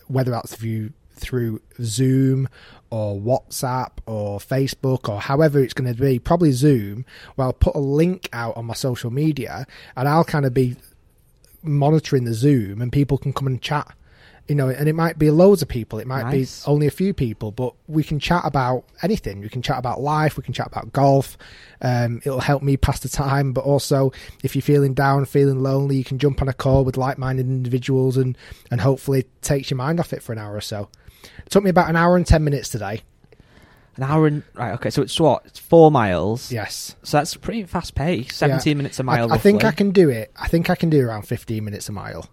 whether 0.06 0.30
that's 0.30 0.54
through 0.54 0.92
through 1.18 1.60
Zoom 1.82 2.48
or 2.90 3.16
WhatsApp 3.20 3.90
or 4.06 4.38
Facebook 4.38 5.08
or 5.08 5.20
however 5.20 5.62
it's 5.62 5.74
going 5.74 5.92
to 5.92 6.00
be, 6.00 6.18
probably 6.18 6.52
Zoom, 6.52 7.04
where 7.34 7.46
I'll 7.46 7.52
put 7.52 7.74
a 7.74 7.80
link 7.80 8.28
out 8.32 8.56
on 8.56 8.66
my 8.66 8.74
social 8.74 9.10
media 9.10 9.66
and 9.96 10.08
I'll 10.08 10.24
kind 10.24 10.46
of 10.46 10.54
be 10.54 10.76
monitoring 11.62 12.24
the 12.24 12.34
Zoom 12.34 12.80
and 12.80 12.92
people 12.92 13.18
can 13.18 13.32
come 13.32 13.46
and 13.48 13.60
chat. 13.60 13.92
You 14.48 14.54
know, 14.54 14.70
and 14.70 14.88
it 14.88 14.94
might 14.94 15.18
be 15.18 15.30
loads 15.30 15.60
of 15.60 15.68
people, 15.68 15.98
it 15.98 16.06
might 16.06 16.22
Nice. 16.22 16.64
be 16.64 16.70
only 16.70 16.86
a 16.86 16.90
few 16.90 17.12
people, 17.12 17.52
but 17.52 17.74
we 17.86 18.02
can 18.02 18.18
chat 18.18 18.42
about 18.44 18.84
anything. 19.02 19.40
We 19.40 19.50
can 19.50 19.60
chat 19.60 19.78
about 19.78 20.00
life, 20.00 20.38
we 20.38 20.42
can 20.42 20.54
chat 20.54 20.66
about 20.66 20.90
golf. 20.90 21.36
Um, 21.82 22.22
it'll 22.24 22.40
help 22.40 22.62
me 22.62 22.78
pass 22.78 23.00
the 23.00 23.10
time, 23.10 23.52
but 23.52 23.64
also 23.64 24.10
if 24.42 24.56
you're 24.56 24.62
feeling 24.62 24.94
down, 24.94 25.26
feeling 25.26 25.62
lonely, 25.62 25.96
you 25.96 26.04
can 26.04 26.18
jump 26.18 26.40
on 26.40 26.48
a 26.48 26.54
call 26.54 26.84
with 26.84 26.96
like-minded 26.96 27.46
individuals 27.46 28.16
and 28.16 28.38
and 28.70 28.80
hopefully 28.80 29.20
it 29.20 29.42
takes 29.42 29.70
your 29.70 29.76
mind 29.76 30.00
off 30.00 30.14
it 30.14 30.22
for 30.22 30.32
an 30.32 30.38
hour 30.38 30.54
or 30.54 30.62
so. 30.62 30.88
It 31.44 31.50
took 31.50 31.62
me 31.62 31.68
about 31.70 31.90
an 31.90 31.96
hour 31.96 32.16
and 32.16 32.26
ten 32.26 32.42
minutes 32.42 32.70
today. 32.70 33.02
An 33.96 34.04
hour 34.04 34.28
and 34.28 34.44
right, 34.54 34.72
okay. 34.74 34.90
So 34.90 35.02
it's 35.02 35.18
what? 35.20 35.44
It's 35.44 35.58
four 35.58 35.90
miles. 35.90 36.50
Yes, 36.52 36.94
So 37.02 37.18
that's 37.18 37.34
pretty 37.36 37.64
fast 37.64 37.94
pace. 37.94 38.34
Seventeen 38.34 38.76
minutes 38.78 38.98
a 38.98 39.02
mile. 39.02 39.30
I, 39.30 39.34
I 39.34 39.38
think 39.38 39.64
I 39.64 39.72
can 39.72 39.90
do 39.90 40.08
it. 40.08 40.30
I 40.36 40.48
think 40.48 40.70
I 40.70 40.74
can 40.76 40.88
do 40.88 41.04
around 41.06 41.22
15 41.22 41.62
minutes 41.64 41.88
a 41.88 41.92
mile. 41.92 42.26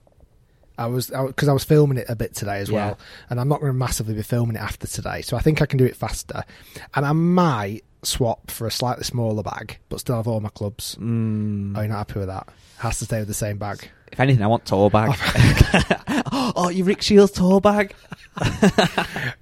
I 0.77 0.87
was 0.87 1.07
because 1.07 1.47
I, 1.47 1.53
was 1.53 1.63
filming 1.63 1.97
it 1.97 2.05
a 2.09 2.15
bit 2.15 2.35
today 2.35 2.59
as 2.59 2.71
well, 2.71 2.97
and 3.29 3.39
I'm 3.39 3.47
not 3.47 3.59
going 3.61 3.71
to 3.71 3.77
massively 3.77 4.13
be 4.13 4.21
filming 4.23 4.55
it 4.55 4.61
after 4.61 4.87
today, 4.87 5.21
so 5.21 5.37
I 5.37 5.39
think 5.39 5.61
I 5.61 5.65
can 5.65 5.77
do 5.77 5.85
it 5.85 5.95
faster. 5.95 6.43
And 6.93 7.05
I 7.05 7.11
might 7.13 7.83
swap 8.03 8.51
for 8.51 8.67
a 8.67 8.71
slightly 8.71 9.03
smaller 9.03 9.41
bag, 9.43 9.77
but 9.89 9.99
still 9.99 10.15
have 10.17 10.27
all 10.27 10.39
my 10.39 10.49
clubs. 10.49 10.95
Mm, 10.99 11.75
Are 11.77 11.83
you 11.83 11.89
not 11.89 12.07
happy 12.07 12.19
with 12.19 12.27
that? 12.27 12.47
Has 12.77 12.99
to 12.99 13.05
stay 13.05 13.19
with 13.19 13.27
the 13.27 13.33
same 13.33 13.57
bag. 13.57 13.89
if 14.11 14.19
anything, 14.19 14.43
I 14.43 14.47
want 14.47 14.65
tour 14.65 14.89
bag. 14.89 15.17
oh, 16.31 16.69
you 16.69 16.83
Rick 16.83 17.01
Shiels 17.01 17.31
tour 17.31 17.61
bag. 17.61 17.93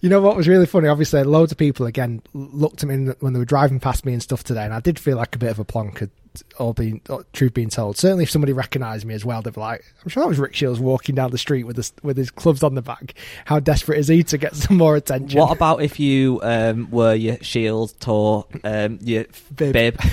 You 0.01 0.09
know 0.09 0.19
what 0.19 0.35
was 0.35 0.49
really 0.49 0.65
funny? 0.65 0.89
Obviously, 0.89 1.23
loads 1.23 1.53
of 1.53 1.57
people 1.57 1.85
again 1.85 2.21
looked 2.33 2.83
at 2.83 2.89
me 2.89 3.13
when 3.21 3.31
they 3.31 3.39
were 3.39 3.45
driving 3.45 3.79
past 3.79 4.05
me 4.05 4.11
and 4.11 4.21
stuff 4.21 4.43
today, 4.43 4.65
and 4.65 4.73
I 4.73 4.81
did 4.81 4.99
feel 4.99 5.15
like 5.15 5.33
a 5.33 5.39
bit 5.39 5.49
of 5.49 5.59
a 5.59 5.65
plonker. 5.65 6.09
All 6.57 6.73
being 6.73 7.01
all- 7.09 7.23
truth 7.33 7.53
being 7.53 7.69
told, 7.69 7.97
certainly 7.97 8.23
if 8.23 8.29
somebody 8.31 8.53
recognised 8.53 9.05
me 9.05 9.13
as 9.13 9.23
well, 9.23 9.41
they'd 9.41 9.53
be 9.53 9.61
like, 9.61 9.83
"I'm 10.03 10.09
sure 10.09 10.23
that 10.23 10.29
was 10.29 10.39
Rick 10.39 10.55
Shiels 10.55 10.79
walking 10.79 11.13
down 11.15 11.29
the 11.31 11.37
street 11.37 11.63
with 11.65 11.77
his 11.77 11.93
with 12.01 12.17
his 12.17 12.31
clubs 12.31 12.63
on 12.63 12.73
the 12.75 12.81
back. 12.81 13.13
How 13.45 13.59
desperate 13.59 13.99
is 13.99 14.07
he 14.07 14.23
to 14.23 14.37
get 14.37 14.55
some 14.63 14.77
more 14.77 14.95
attention?" 14.95 15.39
What 15.39 15.51
about 15.55 15.81
if 15.83 15.99
you 15.99 16.39
um, 16.41 16.89
were 16.89 17.13
your 17.13 17.37
Shiels 17.41 17.93
tour, 17.93 18.45
um, 18.63 18.99
your 19.01 19.25
Bib. 19.55 19.73
bib? 19.73 19.99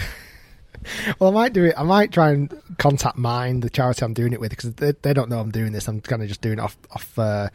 Well, 1.18 1.30
I 1.30 1.34
might 1.34 1.52
do 1.52 1.64
it. 1.64 1.74
I 1.76 1.82
might 1.82 2.10
try 2.10 2.30
and 2.30 2.50
contact 2.78 3.18
Mind, 3.18 3.62
the 3.62 3.68
charity 3.68 4.02
I'm 4.02 4.14
doing 4.14 4.32
it 4.32 4.40
with, 4.40 4.48
because 4.48 4.72
they, 4.74 4.92
they 5.02 5.12
don't 5.12 5.28
know 5.28 5.38
I'm 5.38 5.50
doing 5.50 5.72
this. 5.72 5.86
I'm 5.88 6.00
kind 6.00 6.22
of 6.22 6.28
just 6.28 6.40
doing 6.40 6.58
it 6.58 6.62
off 6.62 6.76
off. 6.90 7.18
Uh, 7.18 7.48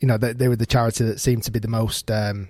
you 0.00 0.08
know, 0.08 0.18
they, 0.18 0.34
they 0.34 0.48
were 0.48 0.56
the 0.56 0.66
charity 0.66 1.04
that 1.04 1.18
seemed 1.18 1.44
to 1.44 1.50
be 1.50 1.58
the 1.60 1.68
most 1.68 2.10
um, 2.10 2.48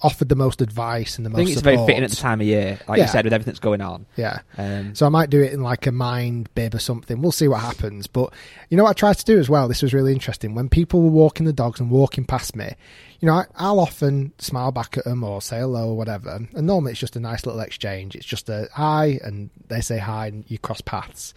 offered 0.00 0.28
the 0.28 0.34
most 0.34 0.60
advice 0.60 1.16
and 1.16 1.24
the 1.26 1.30
most. 1.30 1.40
I 1.40 1.44
think 1.44 1.52
it's 1.56 1.62
very 1.62 1.76
fitting 1.78 2.04
at 2.04 2.10
the 2.10 2.16
time 2.16 2.40
of 2.40 2.46
year, 2.46 2.78
like 2.88 2.98
Yeah. 2.98 3.04
you 3.04 3.10
said, 3.10 3.24
with 3.24 3.32
everything 3.32 3.52
that's 3.52 3.60
going 3.60 3.80
on. 3.80 4.06
Yeah. 4.16 4.40
Um, 4.58 4.94
So 4.94 5.06
I 5.06 5.08
might 5.08 5.30
do 5.30 5.40
it 5.42 5.52
in 5.52 5.62
like 5.62 5.86
a 5.86 5.92
mind 5.92 6.48
bib 6.54 6.74
or 6.74 6.78
something. 6.78 7.22
We'll 7.22 7.32
see 7.32 7.48
what 7.48 7.60
happens. 7.60 8.06
But 8.06 8.32
you 8.70 8.76
know 8.76 8.82
what 8.84 8.90
I 8.90 8.94
tried 8.94 9.18
to 9.18 9.24
do 9.24 9.38
as 9.38 9.48
well? 9.48 9.68
This 9.68 9.82
was 9.82 9.94
really 9.94 10.12
interesting. 10.12 10.54
When 10.54 10.68
people 10.68 11.02
were 11.02 11.10
walking 11.10 11.46
the 11.46 11.52
dogs 11.52 11.80
and 11.80 11.90
walking 11.90 12.24
past 12.24 12.56
me, 12.56 12.70
you 13.20 13.26
know, 13.26 13.34
I, 13.34 13.44
I'll 13.56 13.80
often 13.80 14.32
smile 14.38 14.72
back 14.72 14.98
at 14.98 15.04
them 15.04 15.24
or 15.24 15.40
say 15.40 15.58
hello 15.60 15.88
or 15.90 15.96
whatever. 15.96 16.38
And 16.54 16.66
normally 16.66 16.92
it's 16.92 17.00
just 17.00 17.16
a 17.16 17.20
nice 17.20 17.46
little 17.46 17.60
exchange. 17.60 18.14
It's 18.14 18.26
just 18.26 18.48
a 18.48 18.68
hi 18.72 19.18
and 19.22 19.50
they 19.68 19.80
say 19.80 19.98
hi 19.98 20.26
and 20.26 20.44
you 20.48 20.58
cross 20.58 20.80
paths. 20.82 21.32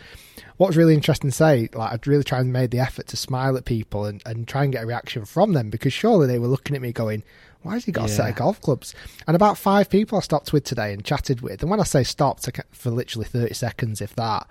What 0.58 0.68
was 0.68 0.78
really 0.78 0.94
interesting 0.94 1.30
to 1.30 1.36
say, 1.36 1.70
like 1.74 1.94
I'd 1.94 2.06
really 2.08 2.24
tried 2.26 2.42
and 2.42 2.52
made 2.52 2.72
the 2.72 2.80
effort 2.80 3.08
to 3.08 3.18
smile 3.18 3.56
at 3.56 3.64
people 3.64 4.06
and, 4.06 4.22
and 4.26 4.46
try 4.46 4.64
and 4.64 4.74
get 4.74 4.84
a 4.84 4.88
reaction 4.88 5.24
from 5.24 5.54
them 5.54 5.70
because 5.70 5.94
surely 5.94 6.28
they 6.28 6.38
were 6.40 6.48
looking 6.48 6.76
at 6.76 6.82
me 6.82 6.92
going, 6.92 7.24
why 7.62 7.74
has 7.74 7.84
he 7.84 7.92
got 7.92 8.06
a 8.06 8.10
set 8.10 8.30
of 8.30 8.36
golf 8.36 8.62
clubs? 8.62 8.96
And 9.28 9.36
about 9.36 9.58
five 9.58 9.90
people 9.90 10.18
I 10.18 10.22
stopped 10.22 10.54
with 10.54 10.64
today 10.64 10.94
and 10.94 11.04
chatted 11.04 11.42
with. 11.42 11.62
And 11.62 11.70
when 11.70 11.82
I 11.82 11.84
say 11.84 12.04
stopped, 12.04 12.48
I 12.48 12.62
for 12.72 12.90
literally 12.90 13.28
thirty 13.28 13.54
seconds, 13.54 14.02
if 14.02 14.16
that. 14.16 14.48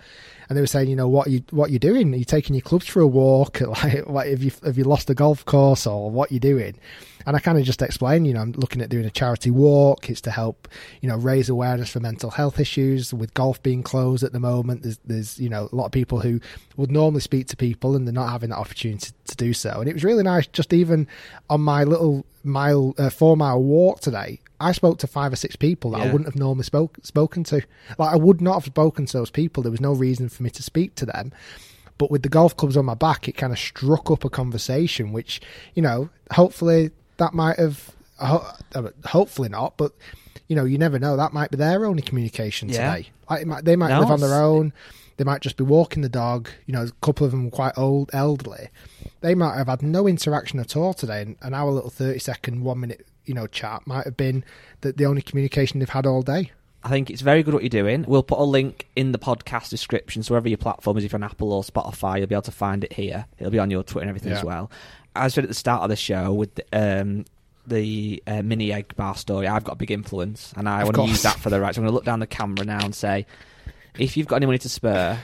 And 0.49 0.57
they 0.57 0.61
were 0.61 0.67
saying, 0.67 0.88
you 0.88 0.97
know, 0.97 1.09
what 1.09 1.27
are 1.27 1.31
you 1.31 1.43
what 1.50 1.71
you 1.71 1.79
doing? 1.79 2.12
Are 2.12 2.19
you 2.19 2.25
taking 2.25 2.55
your 2.55 2.62
clubs 2.62 2.87
for 2.87 3.00
a 3.00 3.07
walk? 3.07 3.61
Like, 3.69 4.07
what, 4.07 4.27
have 4.27 4.43
you 4.43 4.53
have 4.65 4.77
you 4.77 4.85
lost 4.85 5.09
a 5.09 5.15
golf 5.15 5.45
course 5.45 5.87
or 5.87 6.11
what 6.11 6.33
you 6.33 6.41
doing? 6.41 6.79
And 7.27 7.37
I 7.37 7.41
kind 7.41 7.59
of 7.59 7.65
just 7.65 7.83
explained, 7.83 8.27
you 8.27 8.35
know, 8.35 8.41
I'm 8.41 8.53
looking 8.53 8.81
at 8.81 8.89
doing 8.89 9.05
a 9.05 9.11
charity 9.11 9.51
walk. 9.51 10.09
It's 10.09 10.21
to 10.23 10.31
help, 10.31 10.69
you 11.01 11.09
know, 11.09 11.17
raise 11.17 11.49
awareness 11.49 11.91
for 11.91 12.01
mental 12.01 12.31
health 12.31 12.59
issues. 12.61 13.13
With 13.13 13.35
golf 13.35 13.63
being 13.63 13.83
closed 13.83 14.23
at 14.23 14.33
the 14.33 14.41
moment, 14.41 14.83
there's, 14.83 14.99
there's 15.05 15.39
you 15.39 15.49
know, 15.49 15.69
a 15.71 15.77
lot 15.77 15.87
of 15.87 15.93
people 15.93 16.21
who 16.21 16.41
would 16.77 16.91
normally 16.91 17.21
speak 17.21 17.47
to 17.49 17.57
people 17.57 17.97
and 17.97 18.07
they're 18.07 18.15
not 18.15 18.31
having 18.31 18.51
that 18.51 18.59
opportunity 18.59 19.13
to 19.27 19.37
do 19.37 19.53
so. 19.53 19.81
And 19.81 19.89
it 19.89 19.93
was 19.93 20.05
really 20.05 20.23
nice, 20.23 20.47
just 20.47 20.73
even 20.73 21.07
on 21.51 21.61
my 21.61 21.85
little 21.85 22.25
mile, 22.45 22.95
uh, 22.99 23.11
four 23.11 23.37
mile 23.37 23.63
walk 23.63 24.01
today. 24.01 24.41
I 24.61 24.73
spoke 24.73 24.99
to 24.99 25.07
five 25.07 25.33
or 25.33 25.37
six 25.37 25.55
people 25.55 25.93
that 25.93 26.01
I 26.01 26.07
wouldn't 26.07 26.25
have 26.27 26.35
normally 26.35 26.65
spoke, 26.65 26.99
spoken 27.05 27.45
to. 27.45 27.63
Like 27.97 28.13
I 28.13 28.17
would 28.17 28.41
not 28.41 28.55
have 28.55 28.65
spoken 28.65 29.07
to 29.07 29.19
those 29.19 29.31
people. 29.31 29.63
There 29.63 29.71
was 29.71 29.81
no 29.81 29.93
reason 29.93 30.29
for 30.29 30.43
me 30.43 30.51
to 30.51 30.63
speak 30.63 30.97
to 30.97 31.07
them. 31.07 31.33
But 31.97 32.11
with 32.11 32.23
the 32.23 32.29
golf 32.29 32.57
clubs 32.57 32.77
on 32.77 32.85
my 32.85 32.95
back, 32.95 33.29
it 33.29 33.33
kind 33.33 33.53
of 33.53 33.59
struck 33.59 34.11
up 34.11 34.25
a 34.25 34.31
conversation, 34.31 35.13
which 35.13 35.41
you 35.75 35.83
know, 35.83 36.09
hopefully 36.33 36.91
that 37.19 37.35
might 37.35 37.59
have, 37.59 37.91
uh, 38.19 38.53
hopefully 39.05 39.49
not, 39.49 39.77
but 39.77 39.93
you 40.49 40.57
know, 40.57 40.65
you 40.65 40.79
never 40.79 40.99
know. 40.99 41.17
That 41.17 41.33
might 41.35 41.51
be 41.51 41.59
their 41.59 41.85
only 41.85 42.01
communication 42.03 42.69
Yeah. 42.71 42.95
today. 42.97 43.09
Like, 43.29 43.43
it 43.43 43.47
might, 43.47 43.65
they 43.65 43.77
might 43.77 43.91
No, 43.91 44.01
live 44.01 44.11
on 44.11 44.21
their 44.21 44.43
own. 44.43 44.73
They 45.19 45.25
might 45.25 45.43
just 45.43 45.57
be 45.59 45.65
walking 45.65 46.03
the 46.03 46.09
dog. 46.09 46.49
You 46.67 46.73
know, 46.73 46.85
a 46.85 46.91
couple 47.05 47.27
of 47.27 47.33
them 47.33 47.51
quite 47.51 47.77
old, 47.77 48.09
elderly. 48.15 48.69
They 49.21 49.35
might 49.35 49.57
have 49.59 49.67
had 49.67 49.83
no 49.83 50.07
interaction 50.07 50.59
at 50.59 50.75
all 50.77 50.95
today, 50.95 51.21
and, 51.23 51.37
and 51.43 51.55
our 51.55 51.71
little 51.71 51.91
thirty 51.91 52.19
second, 52.21 52.63
one 52.65 52.81
minute, 52.81 53.07
you 53.27 53.35
know, 53.35 53.47
chat 53.47 53.87
might 53.87 54.05
have 54.05 54.17
been 54.17 54.43
that 54.81 54.97
the 54.97 55.05
only 55.07 55.21
communication 55.21 55.81
they've 55.81 55.89
had 55.91 56.07
all 56.07 56.23
day. 56.23 56.53
I 56.85 56.89
think 56.89 57.11
it's 57.11 57.21
very 57.23 57.43
good 57.43 57.53
what 57.53 57.65
you're 57.65 57.69
doing. 57.69 58.05
We'll 58.07 58.23
put 58.23 58.39
a 58.39 58.45
link 58.45 58.87
in 58.95 59.11
the 59.11 59.19
podcast 59.19 59.69
description, 59.71 60.23
so 60.23 60.33
wherever 60.33 60.49
your 60.49 60.57
platform 60.59 60.97
is, 60.97 61.05
if 61.05 61.11
you're 61.13 61.19
on 61.19 61.25
Apple 61.25 61.53
or 61.53 61.63
Spotify, 61.65 62.19
you'll 62.19 62.29
be 62.29 62.37
able 62.37 62.43
to 62.43 62.53
find 62.53 62.85
it 62.85 62.93
here. 62.93 63.27
It'll 63.39 63.51
be 63.51 63.59
on 63.59 63.71
your 63.71 63.83
Twitter 63.83 64.03
and 64.03 64.09
everything 64.09 64.31
Yeah. 64.31 64.39
as 64.39 64.45
well. 64.45 64.71
I 65.19 65.29
said 65.29 65.45
at 65.45 65.49
the 65.49 65.55
start 65.55 65.83
of 65.83 65.91
the 65.91 65.97
show, 65.97 66.33
with 66.33 66.55
the, 66.55 66.65
um, 66.73 67.25
the 67.67 68.23
uh, 68.27 68.43
mini 68.43 68.73
egg 68.73 68.95
bar 68.97 69.17
story, 69.17 69.47
I've 69.47 69.65
got 69.65 69.73
a 69.73 69.77
big 69.77 69.91
influence, 69.91 70.53
and 70.57 70.69
I 70.69 70.85
want 70.85 70.97
to 70.97 71.07
use 71.07 71.23
that 71.23 71.39
for 71.39 71.51
the 71.51 71.61
right. 71.61 71.75
So 71.75 71.81
I'm 71.81 71.85
going 71.85 71.93
to 71.93 71.95
look 71.95 72.05
down 72.05 72.21
the 72.21 72.27
camera 72.27 72.65
now 72.65 72.85
and 72.85 72.95
say, 72.95 73.27
if 73.99 74.17
you've 74.17 74.27
got 74.27 74.37
any 74.37 74.47
money 74.47 74.59
to 74.59 74.69
spare, 74.69 75.21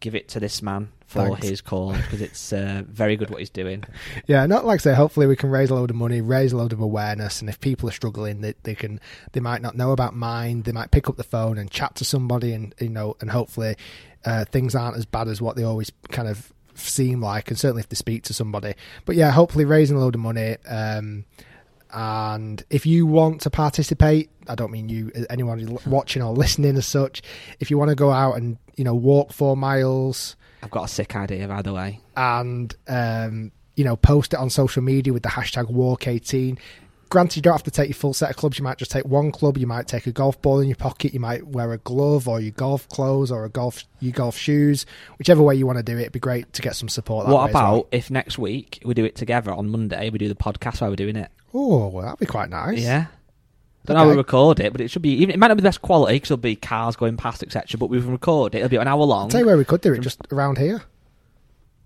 give 0.00 0.14
it 0.14 0.28
to 0.28 0.40
this 0.40 0.60
man 0.62 0.88
for 1.06 1.28
Thanks. 1.28 1.46
his 1.46 1.60
cause 1.60 1.96
because 1.96 2.20
it's 2.20 2.52
uh, 2.52 2.82
very 2.86 3.16
good 3.16 3.30
what 3.30 3.38
he's 3.38 3.50
doing. 3.50 3.84
Yeah, 4.26 4.46
not 4.46 4.64
like 4.64 4.80
I 4.80 4.82
say. 4.82 4.94
Hopefully, 4.94 5.26
we 5.26 5.36
can 5.36 5.50
raise 5.50 5.70
a 5.70 5.74
load 5.74 5.90
of 5.90 5.96
money, 5.96 6.20
raise 6.20 6.52
a 6.52 6.56
load 6.56 6.72
of 6.72 6.80
awareness, 6.80 7.40
and 7.40 7.48
if 7.48 7.60
people 7.60 7.88
are 7.88 7.92
struggling, 7.92 8.40
they, 8.40 8.54
they 8.62 8.74
can 8.74 9.00
they 9.32 9.40
might 9.40 9.62
not 9.62 9.76
know 9.76 9.92
about 9.92 10.14
Mind. 10.14 10.64
They 10.64 10.72
might 10.72 10.90
pick 10.90 11.08
up 11.08 11.16
the 11.16 11.24
phone 11.24 11.58
and 11.58 11.70
chat 11.70 11.94
to 11.96 12.04
somebody, 12.04 12.52
and 12.52 12.74
you 12.78 12.88
know, 12.88 13.16
and 13.20 13.30
hopefully, 13.30 13.76
uh, 14.24 14.44
things 14.44 14.74
aren't 14.74 14.96
as 14.96 15.06
bad 15.06 15.28
as 15.28 15.40
what 15.42 15.56
they 15.56 15.64
always 15.64 15.90
kind 16.10 16.28
of 16.28 16.52
seem 16.74 17.20
like. 17.20 17.48
And 17.48 17.58
certainly, 17.58 17.80
if 17.80 17.88
they 17.88 17.96
speak 17.96 18.22
to 18.24 18.34
somebody, 18.34 18.74
but 19.04 19.16
yeah, 19.16 19.30
hopefully, 19.30 19.64
raising 19.64 19.96
a 19.96 20.00
load 20.00 20.14
of 20.14 20.20
money. 20.20 20.56
Um, 20.68 21.24
and 21.92 22.64
if 22.70 22.86
you 22.86 23.06
want 23.06 23.42
to 23.42 23.50
participate, 23.50 24.30
I 24.48 24.54
don't 24.54 24.70
mean 24.72 24.88
you, 24.88 25.12
anyone 25.28 25.78
watching 25.86 26.22
or 26.22 26.32
listening 26.32 26.76
as 26.76 26.86
such. 26.86 27.22
If 27.60 27.70
you 27.70 27.78
want 27.78 27.90
to 27.90 27.94
go 27.94 28.10
out 28.10 28.36
and 28.36 28.56
you 28.76 28.84
know 28.84 28.94
walk 28.94 29.32
four 29.32 29.56
miles, 29.56 30.36
I've 30.62 30.70
got 30.70 30.84
a 30.84 30.88
sick 30.88 31.14
idea, 31.16 31.46
by 31.48 31.62
the 31.62 31.74
way. 31.74 32.00
and 32.16 32.74
um, 32.88 33.52
you 33.76 33.84
know 33.84 33.96
post 33.96 34.32
it 34.32 34.38
on 34.38 34.50
social 34.50 34.82
media 34.82 35.12
with 35.12 35.22
the 35.22 35.28
hashtag 35.28 35.70
walk18 35.70 36.58
granted 37.12 37.36
you 37.36 37.42
don't 37.42 37.52
have 37.52 37.62
to 37.62 37.70
take 37.70 37.88
your 37.88 37.94
full 37.94 38.14
set 38.14 38.30
of 38.30 38.36
clubs 38.36 38.58
you 38.58 38.64
might 38.64 38.78
just 38.78 38.90
take 38.90 39.04
one 39.04 39.30
club 39.30 39.58
you 39.58 39.66
might 39.66 39.86
take 39.86 40.06
a 40.06 40.12
golf 40.12 40.40
ball 40.42 40.60
in 40.60 40.68
your 40.68 40.76
pocket 40.76 41.12
you 41.12 41.20
might 41.20 41.46
wear 41.46 41.72
a 41.72 41.78
glove 41.78 42.26
or 42.26 42.40
your 42.40 42.50
golf 42.52 42.88
clothes 42.88 43.30
or 43.30 43.44
a 43.44 43.48
golf 43.50 43.84
your 44.00 44.12
golf 44.12 44.36
shoes 44.36 44.86
whichever 45.18 45.42
way 45.42 45.54
you 45.54 45.66
want 45.66 45.76
to 45.78 45.82
do 45.82 45.96
it 45.96 46.00
it'd 46.00 46.12
be 46.12 46.18
great 46.18 46.52
to 46.54 46.62
get 46.62 46.74
some 46.74 46.88
support 46.88 47.26
that 47.26 47.32
What 47.32 47.50
about 47.50 47.72
well. 47.72 47.86
if 47.92 48.10
next 48.10 48.38
week 48.38 48.80
we 48.84 48.94
do 48.94 49.04
it 49.04 49.14
together 49.14 49.52
on 49.52 49.68
Monday? 49.68 50.10
We 50.10 50.18
do 50.18 50.28
the 50.28 50.34
podcast 50.34 50.80
while 50.80 50.90
we're 50.90 50.96
doing 50.96 51.16
it. 51.16 51.30
oh 51.54 51.88
well, 51.88 52.04
that'd 52.06 52.18
be 52.18 52.26
quite 52.26 52.48
nice 52.50 52.80
Yeah. 52.80 53.06
Don't 53.84 53.96
know 53.96 54.04
how 54.04 54.10
we 54.10 54.16
record 54.16 54.60
it, 54.60 54.70
but 54.70 54.80
it 54.80 54.92
should 54.92 55.02
be. 55.02 55.10
Even 55.14 55.34
it 55.34 55.38
might 55.40 55.48
not 55.48 55.56
be 55.56 55.60
the 55.62 55.66
best 55.66 55.82
quality 55.82 56.14
because 56.14 56.28
there'll 56.28 56.40
be 56.40 56.54
cars 56.54 56.94
going 56.94 57.16
past, 57.16 57.42
etc. 57.42 57.78
But 57.80 57.88
we 57.90 58.00
can 58.00 58.12
record 58.12 58.54
it. 58.54 58.58
It'll 58.58 58.68
be 58.68 58.76
an 58.76 58.86
hour 58.86 59.02
long. 59.04 59.22
I'll 59.24 59.28
tell 59.28 59.40
you 59.40 59.46
where 59.46 59.56
we 59.56 59.64
could 59.64 59.80
do 59.80 59.92
it 59.92 60.00
just 60.02 60.20
around 60.30 60.58
here 60.58 60.82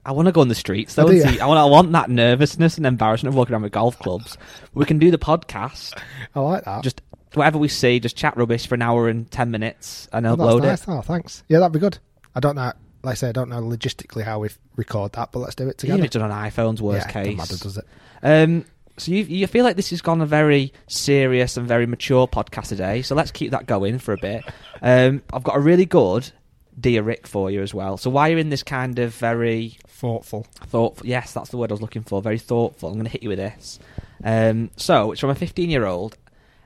I 0.07 0.13
want 0.13 0.27
to 0.27 0.33
go 0.33 0.41
on 0.41 0.49
the 0.49 0.55
streets 0.55 0.95
though. 0.95 1.05
Oh, 1.05 1.09
and 1.09 1.21
see, 1.21 1.41
I 1.41 1.47
want. 1.47 1.59
I 1.59 1.65
want 1.65 1.93
that 1.93 2.09
nervousness 2.09 2.77
and 2.77 2.87
embarrassment 2.87 3.35
of 3.35 3.37
walking 3.37 3.53
around 3.55 3.63
with 3.63 3.73
golf 3.73 3.99
clubs. 4.01 4.39
We 4.73 4.85
can 4.85 4.99
do 4.99 5.11
the 5.11 5.19
podcast. 5.19 5.93
i 6.35 6.41
like 6.41 6.65
that 6.65 6.83
Just 6.83 7.03
whatever 7.35 7.59
we 7.59 7.69
see, 7.69 8.01
just 8.01 8.17
chat 8.17 8.37
rubbish 8.37 8.67
for 8.67 8.75
an 8.77 8.83
hour 8.83 9.09
and 9.09 9.31
ten 9.31 9.51
minutes, 9.51 10.09
and 10.13 10.27
oh, 10.27 10.37
upload 10.37 10.63
that's 10.63 10.83
it. 10.85 10.89
nice. 10.89 10.99
oh 10.99 11.03
thanks 11.03 11.43
yeah 11.49 11.59
that'd 11.59 11.73
be 11.73 11.79
good 11.79 11.99
i 12.35 12.41
don't 12.41 12.55
know 12.57 12.73
like 13.03 13.13
i 13.13 13.15
say 13.15 13.29
i 13.29 13.33
don't 13.33 13.51
know 13.51 13.61
logistically 13.61 14.23
how 14.23 14.39
we 14.39 14.49
record 14.77 15.13
that 15.13 15.33
but 15.33 15.41
let's 15.41 15.55
do 15.55 15.65
it 15.65 15.67
Even 15.67 15.77
together 15.77 15.99
if 16.01 16.05
it's 16.07 16.17
done 16.17 16.31
on 16.31 16.51
iPhones, 16.51 16.81
worst 16.81 17.07
yeah, 17.09 17.13
doesn't 17.13 17.25
case. 17.33 17.37
matter, 17.37 17.57
does 17.63 17.77
it 17.79 17.87
Um, 18.23 18.65
so 18.99 19.13
you, 19.13 19.25
you 19.25 19.47
feel 19.47 19.65
like 19.65 19.77
this 19.77 19.91
has 19.91 20.01
gone 20.01 20.23
a 20.23 20.27
very 20.27 20.73
serious 20.87 21.59
and 21.59 21.69
very 21.69 21.85
mature 21.87 22.27
podcast 22.27 22.69
today. 22.69 23.03
So 23.03 23.15
let's 23.15 23.31
keep 23.31 23.51
that 23.51 23.67
going 23.67 23.99
for 23.99 24.15
a 24.15 24.17
bit. 24.17 24.43
Um, 24.81 25.23
I've 25.35 25.43
got 25.43 25.55
a 25.57 25.61
really 25.61 25.85
good 25.85 26.33
dear 26.79 27.03
Rick 27.03 27.27
for 27.27 27.51
you 27.51 27.63
as 27.63 27.73
well. 27.73 27.97
So 27.97 28.11
while 28.11 28.29
you're 28.29 28.39
in 28.39 28.51
this 28.51 28.63
kind 28.63 28.99
of 28.99 29.15
very 29.15 29.79
thoughtful 29.89 30.47
thoughtful, 30.67 31.07
yes, 31.07 31.33
that's 31.33 31.51
the 31.51 31.57
word 31.57 31.71
I 31.71 31.75
was 31.75 31.81
looking 31.81 32.03
for. 32.03 32.21
Very 32.23 32.39
thoughtful. 32.39 32.89
I'm 32.89 32.95
going 32.97 33.07
to 33.07 33.11
hit 33.11 33.23
you 33.23 33.31
with 33.31 33.39
this. 33.39 33.79
Um, 34.23 34.71
so 34.77 35.13
it's 35.13 35.21
from 35.21 35.31
a 35.31 35.35
15 35.35 35.71
year 35.71 35.87
old, 35.87 36.17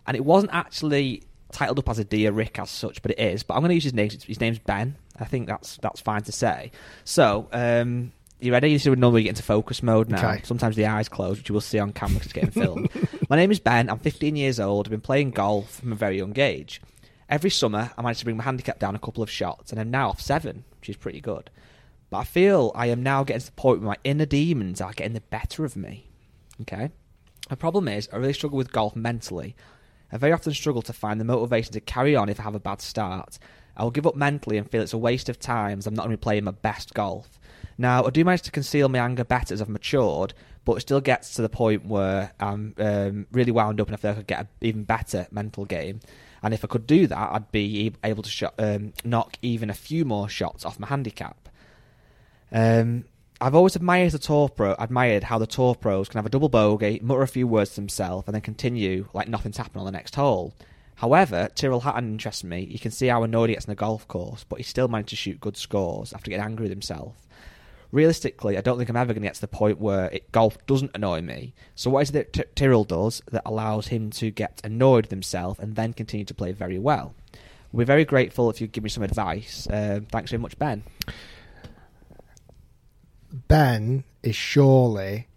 and 0.06 0.16
it 0.16 0.24
wasn't 0.24 0.52
actually 0.52 1.22
titled 1.52 1.78
up 1.78 1.88
as 1.88 1.98
a 1.98 2.04
dear 2.04 2.32
Rick 2.32 2.58
as 2.58 2.70
such, 2.70 3.02
but 3.02 3.12
it 3.12 3.20
is. 3.20 3.42
But 3.42 3.54
I'm 3.54 3.60
going 3.60 3.70
to 3.70 3.74
use 3.74 3.84
his 3.84 3.94
name. 3.94 4.10
His 4.10 4.40
name's 4.40 4.58
Ben. 4.58 4.96
I 5.18 5.24
think 5.24 5.46
that's 5.46 5.76
that's 5.78 6.00
fine 6.00 6.22
to 6.22 6.32
say. 6.32 6.72
So. 7.04 7.48
Um, 7.52 8.12
you 8.42 8.52
ready? 8.52 8.72
This 8.72 8.86
we 8.86 8.96
normally 8.96 9.24
get 9.24 9.30
into 9.30 9.42
focus 9.42 9.82
mode 9.82 10.08
now. 10.08 10.30
Okay. 10.30 10.40
Sometimes 10.44 10.74
the 10.74 10.86
eyes 10.86 11.10
close, 11.10 11.36
which 11.36 11.48
you 11.50 11.52
will 11.52 11.60
see 11.60 11.78
on 11.78 11.92
camera 11.92 12.14
because 12.14 12.26
it's 12.28 12.32
getting 12.32 12.50
filmed. 12.50 12.88
My 13.28 13.36
name 13.36 13.50
is 13.50 13.60
Ben. 13.60 13.90
I'm 13.90 13.98
15 13.98 14.34
years 14.34 14.58
old. 14.58 14.86
I've 14.86 14.90
been 14.90 15.02
playing 15.02 15.32
golf 15.32 15.80
from 15.80 15.92
a 15.92 15.94
very 15.94 16.16
young 16.16 16.38
age. 16.38 16.80
Every 17.30 17.50
summer, 17.50 17.92
I 17.96 18.02
manage 18.02 18.18
to 18.18 18.24
bring 18.24 18.36
my 18.36 18.42
handicap 18.42 18.80
down 18.80 18.96
a 18.96 18.98
couple 18.98 19.22
of 19.22 19.30
shots, 19.30 19.70
and 19.70 19.80
I'm 19.80 19.90
now 19.90 20.08
off 20.08 20.20
seven, 20.20 20.64
which 20.80 20.88
is 20.88 20.96
pretty 20.96 21.20
good. 21.20 21.48
But 22.10 22.18
I 22.18 22.24
feel 22.24 22.72
I 22.74 22.86
am 22.86 23.04
now 23.04 23.22
getting 23.22 23.40
to 23.40 23.46
the 23.46 23.52
point 23.52 23.80
where 23.80 23.90
my 23.90 23.96
inner 24.02 24.26
demons 24.26 24.80
are 24.80 24.92
getting 24.92 25.12
the 25.12 25.20
better 25.20 25.64
of 25.64 25.76
me. 25.76 26.10
Okay? 26.62 26.90
The 27.48 27.56
problem 27.56 27.86
is, 27.86 28.08
I 28.12 28.16
really 28.16 28.32
struggle 28.32 28.58
with 28.58 28.72
golf 28.72 28.96
mentally. 28.96 29.54
I 30.10 30.16
very 30.16 30.32
often 30.32 30.52
struggle 30.52 30.82
to 30.82 30.92
find 30.92 31.20
the 31.20 31.24
motivation 31.24 31.72
to 31.74 31.80
carry 31.80 32.16
on 32.16 32.28
if 32.28 32.40
I 32.40 32.42
have 32.42 32.56
a 32.56 32.60
bad 32.60 32.80
start. 32.80 33.38
I 33.76 33.84
will 33.84 33.92
give 33.92 34.08
up 34.08 34.16
mentally 34.16 34.58
and 34.58 34.68
feel 34.68 34.82
it's 34.82 34.92
a 34.92 34.98
waste 34.98 35.28
of 35.28 35.38
time 35.38 35.78
as 35.78 35.86
I'm 35.86 35.94
not 35.94 36.02
going 36.02 36.16
to 36.16 36.18
be 36.18 36.22
playing 36.22 36.44
my 36.44 36.50
best 36.50 36.94
golf. 36.94 37.38
Now, 37.78 38.04
I 38.04 38.10
do 38.10 38.24
manage 38.24 38.42
to 38.42 38.50
conceal 38.50 38.88
my 38.88 38.98
anger 38.98 39.24
better 39.24 39.54
as 39.54 39.62
I've 39.62 39.68
matured, 39.68 40.34
but 40.64 40.74
it 40.74 40.80
still 40.80 41.00
gets 41.00 41.34
to 41.34 41.42
the 41.42 41.48
point 41.48 41.86
where 41.86 42.32
I'm 42.40 42.74
um, 42.78 43.26
really 43.30 43.52
wound 43.52 43.80
up 43.80 43.86
and 43.86 43.94
I 43.94 43.98
feel 43.98 44.10
like 44.10 44.18
I 44.18 44.20
could 44.20 44.26
get 44.26 44.40
an 44.40 44.48
even 44.60 44.82
better 44.82 45.28
mental 45.30 45.64
game. 45.64 46.00
And 46.42 46.54
if 46.54 46.64
I 46.64 46.68
could 46.68 46.86
do 46.86 47.06
that, 47.06 47.32
I'd 47.32 47.52
be 47.52 47.92
able 48.02 48.22
to 48.22 48.52
um, 48.58 48.92
knock 49.04 49.36
even 49.42 49.70
a 49.70 49.74
few 49.74 50.04
more 50.04 50.28
shots 50.28 50.64
off 50.64 50.80
my 50.80 50.86
handicap. 50.86 51.48
Um, 52.52 53.04
I've 53.42 53.54
always 53.54 53.76
admired 53.76 54.12
the 54.12 54.18
tour 54.18 54.48
pro, 54.48 54.74
admired 54.78 55.24
how 55.24 55.38
the 55.38 55.46
tour 55.46 55.74
pros 55.74 56.08
can 56.08 56.18
have 56.18 56.26
a 56.26 56.30
double 56.30 56.48
bogey, 56.48 57.00
mutter 57.02 57.22
a 57.22 57.28
few 57.28 57.46
words 57.46 57.70
to 57.70 57.76
themselves, 57.76 58.26
and 58.26 58.34
then 58.34 58.42
continue 58.42 59.08
like 59.14 59.28
nothing's 59.28 59.56
happened 59.56 59.80
on 59.80 59.86
the 59.86 59.92
next 59.92 60.14
hole. 60.14 60.54
However, 60.96 61.48
Tyrrell 61.54 61.80
Hatton 61.80 62.12
interests 62.12 62.44
me. 62.44 62.68
You 62.70 62.78
can 62.78 62.90
see 62.90 63.06
how 63.06 63.22
annoyed 63.22 63.48
he 63.48 63.54
gets 63.54 63.64
on 63.64 63.72
the 63.72 63.76
golf 63.76 64.06
course, 64.06 64.44
but 64.46 64.58
he 64.58 64.62
still 64.62 64.88
managed 64.88 65.08
to 65.10 65.16
shoot 65.16 65.40
good 65.40 65.56
scores 65.56 66.12
after 66.12 66.30
getting 66.30 66.44
angry 66.44 66.64
with 66.64 66.72
himself. 66.72 67.14
Realistically, 67.92 68.56
I 68.56 68.60
don't 68.60 68.78
think 68.78 68.88
I'm 68.88 68.96
ever 68.96 69.12
going 69.12 69.22
to 69.22 69.28
get 69.28 69.34
to 69.34 69.40
the 69.40 69.48
point 69.48 69.80
where 69.80 70.06
it, 70.10 70.30
golf 70.32 70.64
doesn't 70.66 70.92
annoy 70.94 71.22
me. 71.22 71.54
So, 71.74 71.90
what 71.90 72.00
is 72.02 72.10
it 72.10 72.12
that 72.12 72.32
Ty- 72.32 72.44
Tyrrell 72.54 72.84
does 72.84 73.20
that 73.30 73.42
allows 73.44 73.88
him 73.88 74.10
to 74.10 74.30
get 74.30 74.60
annoyed 74.62 75.06
with 75.06 75.10
himself 75.10 75.58
and 75.58 75.74
then 75.74 75.92
continue 75.92 76.24
to 76.26 76.34
play 76.34 76.52
very 76.52 76.78
well? 76.78 77.14
We're 77.72 77.86
very 77.86 78.04
grateful 78.04 78.50
if 78.50 78.60
you 78.60 78.66
give 78.66 78.84
me 78.84 78.90
some 78.90 79.02
advice. 79.02 79.66
Um, 79.70 80.06
thanks 80.06 80.30
very 80.30 80.40
much, 80.40 80.58
Ben. 80.58 80.82
Ben 83.48 84.04
is 84.22 84.34
surely 84.34 85.28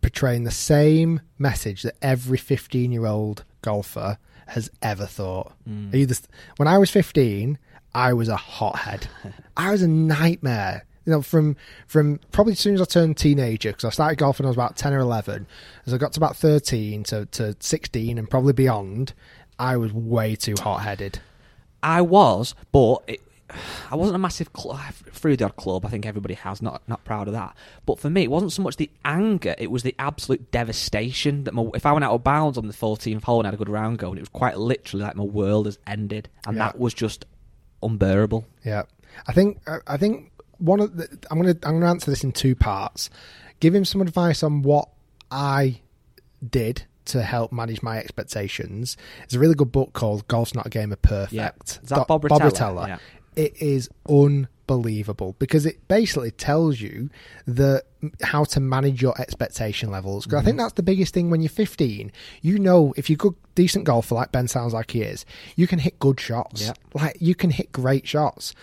portraying 0.00 0.44
the 0.44 0.50
same 0.50 1.20
message 1.38 1.82
that 1.82 1.94
every 2.02 2.38
15 2.38 2.92
year 2.92 3.06
old 3.06 3.44
golfer 3.62 4.18
has 4.48 4.70
ever 4.82 5.06
thought. 5.06 5.52
Mm. 5.68 5.94
You 5.94 6.14
when 6.56 6.68
I 6.68 6.78
was 6.78 6.90
15, 6.90 7.58
I 7.94 8.12
was 8.12 8.28
a 8.28 8.36
hothead. 8.36 9.08
I 9.56 9.70
was 9.70 9.82
a 9.82 9.88
nightmare. 9.88 10.84
You 11.04 11.12
know, 11.12 11.22
from 11.22 11.56
from 11.86 12.20
probably 12.30 12.52
as 12.52 12.60
soon 12.60 12.74
as 12.74 12.80
I 12.80 12.84
turned 12.84 13.16
teenager, 13.16 13.70
because 13.70 13.84
I 13.84 13.90
started 13.90 14.18
golfing 14.18 14.44
when 14.44 14.48
I 14.48 14.50
was 14.50 14.56
about 14.56 14.76
10 14.76 14.92
or 14.92 15.00
11. 15.00 15.46
As 15.86 15.92
I 15.94 15.98
got 15.98 16.12
to 16.12 16.20
about 16.20 16.36
13 16.36 17.02
to, 17.04 17.26
to 17.26 17.56
16 17.58 18.18
and 18.18 18.30
probably 18.30 18.52
beyond, 18.52 19.12
I 19.58 19.76
was 19.76 19.92
way 19.92 20.36
too 20.36 20.54
hot 20.60 20.82
headed. 20.82 21.18
I 21.82 22.02
was, 22.02 22.54
but 22.70 22.98
it, 23.08 23.20
I 23.90 23.96
wasn't 23.96 24.14
a 24.14 24.18
massive 24.18 24.48
cl- 24.56 24.76
uh, 24.76 24.90
through 25.10 25.36
the 25.36 25.44
odd 25.44 25.56
club. 25.56 25.84
I 25.84 25.88
think 25.88 26.06
everybody 26.06 26.34
has. 26.34 26.62
Not 26.62 26.82
not 26.86 27.04
proud 27.04 27.26
of 27.26 27.34
that. 27.34 27.56
But 27.84 27.98
for 27.98 28.08
me, 28.08 28.22
it 28.22 28.30
wasn't 28.30 28.52
so 28.52 28.62
much 28.62 28.76
the 28.76 28.88
anger; 29.04 29.56
it 29.58 29.70
was 29.72 29.82
the 29.82 29.96
absolute 29.98 30.52
devastation 30.52 31.42
that 31.44 31.52
my, 31.54 31.68
if 31.74 31.84
I 31.84 31.90
went 31.92 32.04
out 32.04 32.12
of 32.12 32.22
bounds 32.22 32.56
on 32.56 32.68
the 32.68 32.72
14th 32.72 33.24
hole 33.24 33.40
and 33.40 33.46
had 33.46 33.54
a 33.54 33.56
good 33.56 33.68
round 33.68 33.98
going, 33.98 34.16
it 34.18 34.22
was 34.22 34.28
quite 34.28 34.56
literally 34.56 35.04
like 35.04 35.16
my 35.16 35.24
world 35.24 35.66
has 35.66 35.78
ended, 35.86 36.28
and 36.46 36.56
Yeah. 36.56 36.66
that 36.66 36.78
was 36.78 36.94
just 36.94 37.24
unbearable. 37.82 38.46
Yeah, 38.64 38.84
I 39.26 39.32
think 39.32 39.60
I 39.86 39.96
think 39.96 40.30
one 40.62 40.80
of 40.80 40.96
the, 40.96 41.08
I'm 41.30 41.38
gonna 41.40 41.56
I'm 41.64 41.80
gonna 41.80 41.90
answer 41.90 42.10
this 42.10 42.24
in 42.24 42.32
two 42.32 42.54
parts. 42.54 43.10
Give 43.60 43.74
him 43.74 43.84
some 43.84 44.00
advice 44.00 44.42
on 44.42 44.62
what 44.62 44.88
I 45.30 45.80
did 46.48 46.84
to 47.06 47.22
help 47.22 47.52
manage 47.52 47.82
my 47.82 47.98
expectations. 47.98 48.96
It's 49.24 49.34
a 49.34 49.38
really 49.38 49.54
good 49.54 49.72
book 49.72 49.92
called 49.92 50.26
"Golf's 50.28 50.54
Not 50.54 50.66
a 50.66 50.70
Game 50.70 50.92
of 50.92 51.02
Perfect." 51.02 51.32
Yeah. 51.32 51.50
Is 51.66 51.88
that 51.88 51.96
Do- 51.98 52.04
Bob 52.06 52.22
Rotella? 52.24 52.86
Yeah. 52.88 52.98
It 53.34 53.60
is 53.62 53.88
unbelievable 54.68 55.36
because 55.38 55.66
it 55.66 55.86
basically 55.88 56.30
tells 56.30 56.80
you 56.80 57.10
the 57.46 57.82
how 58.22 58.44
to 58.44 58.60
manage 58.60 59.00
your 59.02 59.18
expectation 59.20 59.90
levels. 59.90 60.24
Because 60.26 60.36
I 60.36 60.40
Mm-hmm. 60.40 60.46
think 60.46 60.58
that's 60.58 60.72
the 60.74 60.82
biggest 60.82 61.14
thing 61.14 61.30
when 61.30 61.40
you're 61.40 61.48
15. 61.48 62.12
You 62.42 62.58
know, 62.58 62.92
if 62.96 63.08
you're 63.08 63.16
good, 63.16 63.34
decent 63.54 63.84
golfer 63.84 64.14
like 64.14 64.32
Ben 64.32 64.48
sounds 64.48 64.74
like 64.74 64.90
he 64.90 65.02
is, 65.02 65.24
you 65.56 65.66
can 65.66 65.78
hit 65.78 65.98
good 65.98 66.20
shots. 66.20 66.62
Yeah. 66.66 66.72
Like 66.94 67.16
you 67.20 67.34
can 67.34 67.50
hit 67.50 67.72
great 67.72 68.06
shots, 68.06 68.54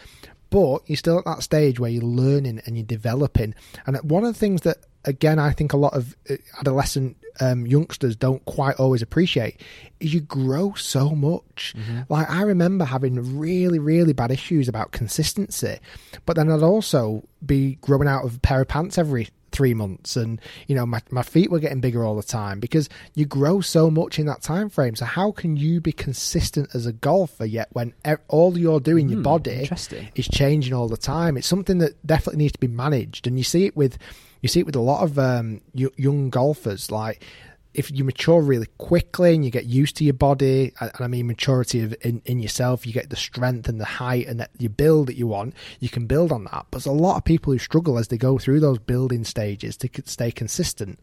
but 0.49 0.81
you're 0.87 0.97
still 0.97 1.19
at 1.19 1.25
that 1.25 1.43
stage 1.43 1.79
where 1.79 1.91
you're 1.91 2.03
learning 2.03 2.61
and 2.65 2.77
you're 2.77 2.85
developing. 2.85 3.53
And 3.85 3.97
one 3.97 4.23
of 4.25 4.33
the 4.33 4.39
things 4.39 4.61
that, 4.61 4.77
again, 5.05 5.39
I 5.39 5.51
think 5.51 5.73
a 5.73 5.77
lot 5.77 5.93
of 5.93 6.15
uh, 6.29 6.35
adolescent 6.59 7.17
um, 7.39 7.65
youngsters 7.65 8.15
don't 8.15 8.43
quite 8.45 8.75
always 8.77 9.01
appreciate 9.01 9.61
is 9.99 10.13
you 10.13 10.21
grow 10.21 10.73
so 10.73 11.11
much. 11.11 11.73
Like 12.09 12.29
I 12.29 12.41
remember 12.41 12.85
having 12.85 13.39
really, 13.39 13.79
really 13.79 14.13
bad 14.13 14.31
issues 14.31 14.67
about 14.67 14.91
consistency, 14.91 15.77
but 16.25 16.35
then 16.35 16.51
I'd 16.51 16.63
also 16.63 17.23
be 17.45 17.75
growing 17.81 18.07
out 18.07 18.25
of 18.25 18.35
a 18.37 18.39
pair 18.39 18.61
of 18.61 18.67
pants 18.67 18.97
every 18.97 19.29
three 19.59 19.73
months, 19.73 20.15
and 20.15 20.39
you 20.67 20.75
know 20.75 20.85
my 20.85 21.01
my 21.11 21.21
feet 21.21 21.51
were 21.51 21.59
getting 21.59 21.81
bigger 21.81 22.03
all 22.05 22.15
the 22.15 22.23
time 22.23 22.59
because 22.61 22.87
you 23.13 23.25
grow 23.25 23.59
so 23.61 23.91
much 23.91 24.17
in 24.19 24.25
that 24.25 24.41
time 24.41 24.69
frame. 24.69 24.95
So 24.95 25.03
how 25.05 25.31
can 25.33 25.57
you 25.57 25.81
be 25.81 25.91
consistent 25.91 26.69
as 26.73 26.85
a 26.85 26.93
golfer 26.93 27.45
yet 27.45 27.67
when 27.73 27.93
all 28.29 28.57
you're 28.57 28.79
doing, 28.79 29.09
your 29.09 29.17
Hmm, 29.17 29.23
body 29.23 29.67
is 30.15 30.27
changing 30.29 30.73
all 30.73 30.87
the 30.87 30.97
time? 30.97 31.35
It's 31.37 31.47
something 31.47 31.79
that 31.79 31.93
definitely 32.07 32.37
needs 32.43 32.53
to 32.53 32.59
be 32.59 32.67
managed, 32.85 33.27
and 33.27 33.37
you 33.37 33.43
see 33.43 33.65
it 33.65 33.75
with 33.75 33.97
you 34.41 34.47
see 34.47 34.61
it 34.61 34.65
with 34.65 34.75
a 34.77 34.79
lot 34.91 35.03
of 35.03 35.19
um, 35.19 35.59
young 35.73 36.29
golfers 36.29 36.89
like 36.91 37.21
if 37.73 37.91
you 37.91 38.03
mature 38.03 38.41
really 38.41 38.67
quickly 38.77 39.35
and 39.35 39.45
you 39.45 39.51
get 39.51 39.65
used 39.65 39.95
to 39.97 40.03
your 40.03 40.13
body, 40.13 40.73
and 40.79 40.91
I 40.99 41.07
mean 41.07 41.27
maturity 41.27 41.81
of, 41.81 41.95
in, 42.01 42.21
in 42.25 42.39
yourself, 42.39 42.85
you 42.87 42.93
get 42.93 43.09
the 43.09 43.15
strength 43.15 43.69
and 43.69 43.79
the 43.79 43.85
height 43.85 44.27
and 44.27 44.39
that 44.39 44.49
you 44.57 44.69
build 44.69 45.07
that 45.07 45.17
you 45.17 45.27
want, 45.27 45.53
you 45.79 45.89
can 45.89 46.07
build 46.07 46.31
on 46.31 46.45
that. 46.45 46.65
But 46.71 46.79
there's 46.79 46.85
a 46.87 46.91
lot 46.91 47.17
of 47.17 47.25
people 47.25 47.53
who 47.53 47.59
struggle 47.59 47.99
as 47.99 48.07
they 48.07 48.17
go 48.17 48.39
through 48.39 48.59
those 48.59 48.79
building 48.79 49.23
stages 49.23 49.77
to 49.77 49.89
stay 50.05 50.31
consistent. 50.31 50.99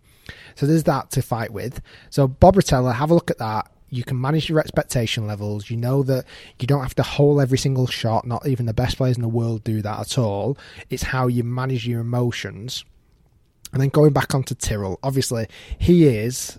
So 0.57 0.66
there's 0.66 0.85
that 0.85 1.11
to 1.12 1.22
fight 1.22 1.52
with. 1.52 1.81
So 2.11 2.26
Bob 2.26 2.57
Rotella, 2.57 2.94
have 2.94 3.11
a 3.11 3.14
look 3.14 3.31
at 3.31 3.38
that. 3.38 3.70
You 3.88 4.02
can 4.02 4.20
manage 4.20 4.48
your 4.48 4.59
expectation 4.59 5.29
levels. 5.29 5.70
You 5.70 5.76
know 5.76 6.02
that 6.02 6.24
you 6.59 6.66
don't 6.66 6.83
have 6.83 6.96
to 6.96 7.05
hole 7.05 7.40
every 7.40 7.59
single 7.59 7.87
shot. 7.87 8.26
Not 8.26 8.44
even 8.44 8.66
the 8.66 8.74
best 8.74 8.96
players 8.96 9.16
in 9.16 9.22
the 9.22 9.29
world 9.29 9.62
do 9.62 9.81
that 9.83 10.00
at 10.00 10.18
all. 10.18 10.59
It's 10.90 11.05
how 11.05 11.29
you 11.29 11.44
manage 11.44 11.87
your 11.87 12.00
emotions. 12.00 12.85
And 13.72 13.83
then 13.83 13.88
going 13.88 14.12
back 14.12 14.35
onto 14.35 14.55
Tyrrell, 14.55 14.98
obviously 15.02 15.48
he 15.79 16.07
is 16.07 16.59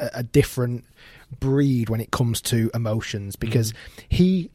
a, 0.00 0.10
a 0.14 0.22
different 0.22 0.84
breed 1.40 1.88
when 1.88 2.00
it 2.00 2.10
comes 2.10 2.40
to 2.42 2.70
emotions 2.74 3.36
because 3.36 3.72
mm. 3.72 3.76
he 4.08 4.50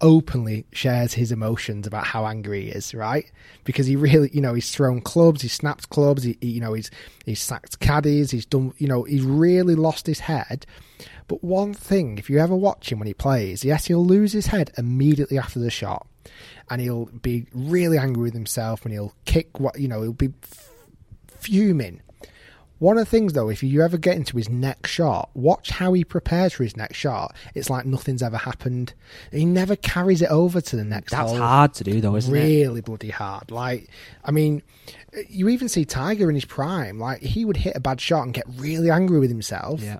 openly 0.00 0.64
shares 0.72 1.14
his 1.14 1.32
emotions 1.32 1.86
about 1.86 2.06
how 2.06 2.26
angry 2.26 2.64
he 2.64 2.68
is, 2.68 2.94
right? 2.94 3.30
Because 3.64 3.86
he 3.86 3.96
really, 3.96 4.30
you 4.32 4.40
know, 4.40 4.54
he's 4.54 4.70
thrown 4.70 5.00
clubs, 5.00 5.42
he's 5.42 5.52
snapped 5.52 5.88
clubs, 5.90 6.22
he, 6.22 6.36
he- 6.40 6.48
you 6.48 6.60
know, 6.60 6.72
he's 6.72 6.90
he's 7.24 7.42
sacked 7.42 7.80
caddies, 7.80 8.30
he's 8.30 8.46
done, 8.46 8.72
you 8.78 8.86
know, 8.86 9.02
he's 9.04 9.22
really 9.22 9.74
lost 9.74 10.06
his 10.06 10.20
head. 10.20 10.66
But 11.26 11.44
one 11.44 11.74
thing, 11.74 12.18
if 12.18 12.30
you 12.30 12.38
ever 12.38 12.56
watch 12.56 12.90
him 12.90 12.98
when 12.98 13.06
he 13.06 13.14
plays, 13.14 13.64
yes, 13.64 13.86
he'll 13.86 14.04
lose 14.04 14.32
his 14.32 14.46
head 14.46 14.70
immediately 14.78 15.38
after 15.38 15.58
the 15.58 15.70
shot, 15.70 16.06
and 16.70 16.80
he'll 16.80 17.06
be 17.06 17.46
really 17.52 17.98
angry 17.98 18.22
with 18.22 18.34
himself, 18.34 18.84
and 18.84 18.92
he'll 18.92 19.14
kick 19.24 19.60
what 19.60 19.78
you 19.78 19.88
know, 19.88 20.02
he'll 20.02 20.12
be 20.12 20.32
fuming. 21.40 22.02
One 22.78 22.96
of 22.96 23.04
the 23.06 23.10
things, 23.10 23.32
though, 23.32 23.48
if 23.48 23.64
you 23.64 23.82
ever 23.82 23.98
get 23.98 24.16
into 24.16 24.36
his 24.36 24.48
next 24.48 24.90
shot, 24.90 25.30
watch 25.34 25.70
how 25.70 25.94
he 25.94 26.04
prepares 26.04 26.52
for 26.52 26.62
his 26.62 26.76
next 26.76 26.96
shot. 26.96 27.34
It's 27.56 27.68
like 27.68 27.86
nothing's 27.86 28.22
ever 28.22 28.36
happened. 28.36 28.94
He 29.32 29.44
never 29.44 29.74
carries 29.74 30.22
it 30.22 30.30
over 30.30 30.60
to 30.60 30.76
the 30.76 30.84
next 30.84 31.10
That's 31.10 31.28
hole. 31.30 31.38
hard 31.40 31.74
to 31.74 31.84
do, 31.84 32.00
though, 32.00 32.14
isn't 32.14 32.32
it? 32.34 32.38
really 32.40 32.80
bloody 32.80 33.10
hard. 33.10 33.50
Like, 33.50 33.88
I 34.24 34.30
mean, 34.30 34.62
you 35.28 35.48
even 35.48 35.68
see 35.68 35.84
Tiger 35.84 36.28
in 36.28 36.36
his 36.36 36.44
prime. 36.44 37.00
Like, 37.00 37.20
he 37.20 37.44
would 37.44 37.56
hit 37.56 37.74
a 37.74 37.80
bad 37.80 38.00
shot 38.00 38.22
and 38.22 38.32
get 38.32 38.44
really 38.56 38.90
angry 38.90 39.18
with 39.18 39.30
himself. 39.30 39.82
Yeah. 39.82 39.98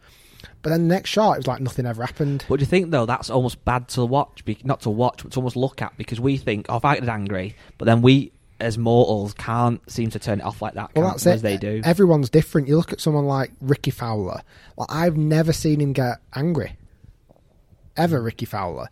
But 0.63 0.71
then 0.71 0.87
the 0.87 0.95
next 0.95 1.11
shot, 1.11 1.33
it 1.33 1.39
was 1.39 1.47
like 1.49 1.61
nothing 1.61 1.85
ever 1.87 2.05
happened. 2.05 2.43
What 2.47 2.59
do 2.59 2.63
you 2.63 2.67
think 2.67 2.91
though 2.93 3.07
that's 3.07 3.31
almost 3.31 3.65
bad 3.65 3.89
to 3.91 4.05
watch? 4.05 4.43
Not 4.65 4.83
to 4.83 4.91
watch, 4.91 5.23
but 5.23 5.33
to 5.33 5.39
almost 5.41 5.57
look 5.57 5.83
at 5.83 5.97
because 5.97 6.21
we 6.21 6.37
think, 6.37 6.67
"Oh, 6.69 6.77
if 6.77 6.85
I 6.85 6.97
get 6.99 7.09
angry," 7.09 7.57
but 7.77 7.85
then 7.87 8.03
we, 8.03 8.33
as 8.61 8.77
mortals, 8.79 9.35
can't 9.35 9.81
seem 9.91 10.11
to 10.11 10.19
turn 10.19 10.41
it 10.41 10.45
off 10.45 10.61
like 10.61 10.75
that. 10.75 10.91
Well, 10.95 11.11
that's 11.11 11.25
it. 11.27 11.43
they 11.43 11.57
do. 11.57 11.81
Everyone's 11.85 12.31
different. 12.31 12.69
You 12.69 12.77
look 12.77 12.93
at 12.93 13.01
someone 13.01 13.27
like 13.27 13.53
Rickie 13.61 13.91
Fowler. 13.91 14.43
Like 14.77 14.91
I've 14.91 15.17
never 15.17 15.53
seen 15.53 15.81
him 15.81 15.93
get 15.93 16.19
angry, 16.35 16.77
ever, 17.97 18.21
Rickie 18.21 18.47
Fowler. 18.47 18.89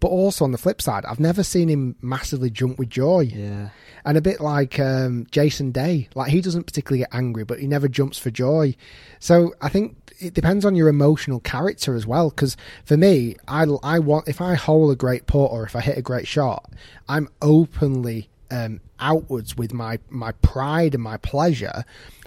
But 0.00 0.08
also 0.08 0.44
on 0.44 0.52
the 0.52 0.58
flip 0.58 0.80
side, 0.80 1.04
I've 1.04 1.20
never 1.20 1.42
seen 1.42 1.68
him 1.68 1.96
massively 2.00 2.48
jump 2.48 2.78
with 2.78 2.88
joy. 2.88 3.30
yeah. 3.34 3.68
And 4.02 4.16
a 4.16 4.22
bit 4.22 4.40
like 4.40 4.80
um, 4.80 5.26
Jason 5.30 5.72
Day, 5.72 6.08
like 6.14 6.30
he 6.30 6.40
doesn't 6.40 6.64
particularly 6.64 7.00
get 7.00 7.14
angry, 7.14 7.44
but 7.44 7.58
he 7.58 7.66
never 7.66 7.86
jumps 7.86 8.16
for 8.16 8.30
joy. 8.30 8.74
So 9.18 9.52
I 9.60 9.68
think 9.68 9.94
it 10.18 10.32
depends 10.32 10.64
on 10.64 10.74
your 10.74 10.88
emotional 10.88 11.40
character 11.40 11.94
as 11.94 12.06
well. 12.06 12.30
Because 12.30 12.56
for 12.82 12.96
me, 12.96 13.36
I, 13.46 13.66
I 13.82 13.98
want 13.98 14.26
if 14.26 14.40
I 14.40 14.54
hole 14.54 14.90
a 14.90 14.96
great 14.96 15.26
putt 15.26 15.50
or 15.50 15.64
if 15.64 15.76
I 15.76 15.82
hit 15.82 15.98
a 15.98 16.02
great 16.02 16.26
shot, 16.26 16.72
I'm 17.10 17.28
openly 17.42 18.30
um, 18.50 18.80
outwards 18.98 19.56
with 19.56 19.72
my 19.72 19.98
my 20.08 20.32
pride 20.32 20.94
and 20.94 21.02
my 21.02 21.16
pleasure. 21.16 21.84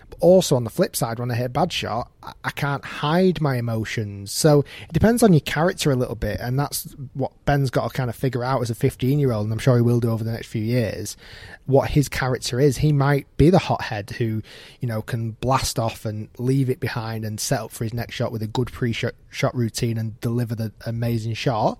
But 0.09 0.19
also 0.19 0.55
on 0.55 0.63
the 0.63 0.69
flip 0.69 0.95
side, 0.95 1.19
when 1.19 1.31
I 1.31 1.35
hit 1.35 1.45
a 1.45 1.49
bad 1.49 1.71
shot, 1.71 2.11
I, 2.21 2.33
I 2.43 2.51
can't 2.51 2.85
hide 2.85 3.41
my 3.41 3.57
emotions. 3.57 4.31
So 4.31 4.59
it 4.59 4.93
depends 4.93 5.23
on 5.23 5.33
your 5.33 5.39
character 5.41 5.91
a 5.91 5.95
little 5.95 6.15
bit, 6.15 6.39
and 6.39 6.59
that's 6.59 6.95
what 7.13 7.31
Ben's 7.45 7.69
got 7.69 7.89
to 7.89 7.97
kind 7.97 8.09
of 8.09 8.15
figure 8.15 8.43
out 8.43 8.61
as 8.61 8.69
a 8.69 8.75
15 8.75 9.19
year 9.19 9.31
old, 9.31 9.45
and 9.45 9.53
I'm 9.53 9.59
sure 9.59 9.75
he 9.75 9.81
will 9.81 9.99
do 9.99 10.11
over 10.11 10.23
the 10.23 10.31
next 10.31 10.47
few 10.47 10.63
years. 10.63 11.17
What 11.65 11.91
his 11.91 12.09
character 12.09 12.59
is, 12.59 12.77
he 12.77 12.91
might 12.91 13.25
be 13.37 13.49
the 13.49 13.59
hothead 13.59 14.11
who, 14.11 14.41
you 14.81 14.87
know, 14.87 15.01
can 15.01 15.31
blast 15.31 15.79
off 15.79 16.05
and 16.05 16.29
leave 16.37 16.69
it 16.69 16.79
behind 16.79 17.23
and 17.23 17.39
set 17.39 17.61
up 17.61 17.71
for 17.71 17.85
his 17.85 17.93
next 17.93 18.15
shot 18.15 18.31
with 18.31 18.41
a 18.41 18.47
good 18.47 18.71
pre-shot 18.71 19.13
shot 19.29 19.55
routine 19.55 19.97
and 19.97 20.19
deliver 20.19 20.55
the 20.55 20.71
amazing 20.85 21.33
shot. 21.33 21.79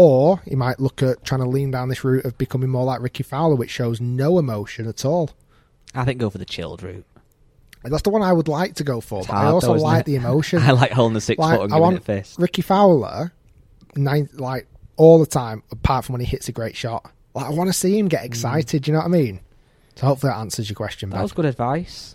Or 0.00 0.40
he 0.44 0.54
might 0.54 0.78
look 0.78 1.02
at 1.02 1.24
trying 1.24 1.40
to 1.40 1.48
lean 1.48 1.72
down 1.72 1.88
this 1.88 2.04
route 2.04 2.24
of 2.24 2.38
becoming 2.38 2.70
more 2.70 2.84
like 2.84 3.00
Rickie 3.00 3.24
Fowler, 3.24 3.56
which 3.56 3.70
shows 3.70 4.00
no 4.00 4.38
emotion 4.38 4.86
at 4.86 5.04
all. 5.04 5.30
I 5.92 6.04
think 6.04 6.20
go 6.20 6.30
for 6.30 6.38
the 6.38 6.44
chilled 6.44 6.84
route. 6.84 7.04
And 7.82 7.92
that's 7.92 8.02
the 8.04 8.10
one 8.10 8.22
I 8.22 8.32
would 8.32 8.46
like 8.46 8.76
to 8.76 8.84
go 8.84 9.00
for, 9.00 9.18
It's 9.18 9.26
but 9.26 9.34
I 9.34 9.46
also 9.46 9.74
though, 9.74 9.82
like 9.82 10.00
it? 10.02 10.06
the 10.06 10.14
emotion. 10.22 10.60
I 10.62 10.70
like 10.70 10.92
holding 10.92 11.14
the 11.14 11.20
six 11.20 11.36
Like, 11.40 11.56
foot 11.56 11.64
and 11.64 11.72
I 11.72 11.76
giving 11.78 11.82
want 11.82 11.96
it 11.96 12.04
fist. 12.04 12.38
Rickie 12.38 12.62
Fowler, 12.62 13.32
nine, 13.96 14.28
like 14.34 14.68
all 14.96 15.18
the 15.18 15.26
time, 15.26 15.64
apart 15.72 16.04
from 16.04 16.12
when 16.12 16.20
he 16.20 16.26
hits 16.28 16.48
a 16.48 16.52
great 16.52 16.76
shot. 16.76 17.10
Like 17.34 17.46
I 17.46 17.50
want 17.50 17.66
to 17.68 17.72
see 17.74 17.98
him 17.98 18.06
get 18.06 18.24
excited. 18.24 18.84
Do 18.84 18.90
you 18.90 18.92
know 18.92 19.00
what 19.00 19.06
I 19.06 19.10
mean? 19.10 19.40
So 19.96 20.06
hopefully 20.06 20.30
that 20.32 20.38
answers 20.38 20.68
your 20.70 20.76
question. 20.76 21.10
That 21.10 21.16
Ben. 21.16 21.22
was 21.22 21.32
good 21.32 21.44
advice. 21.44 22.14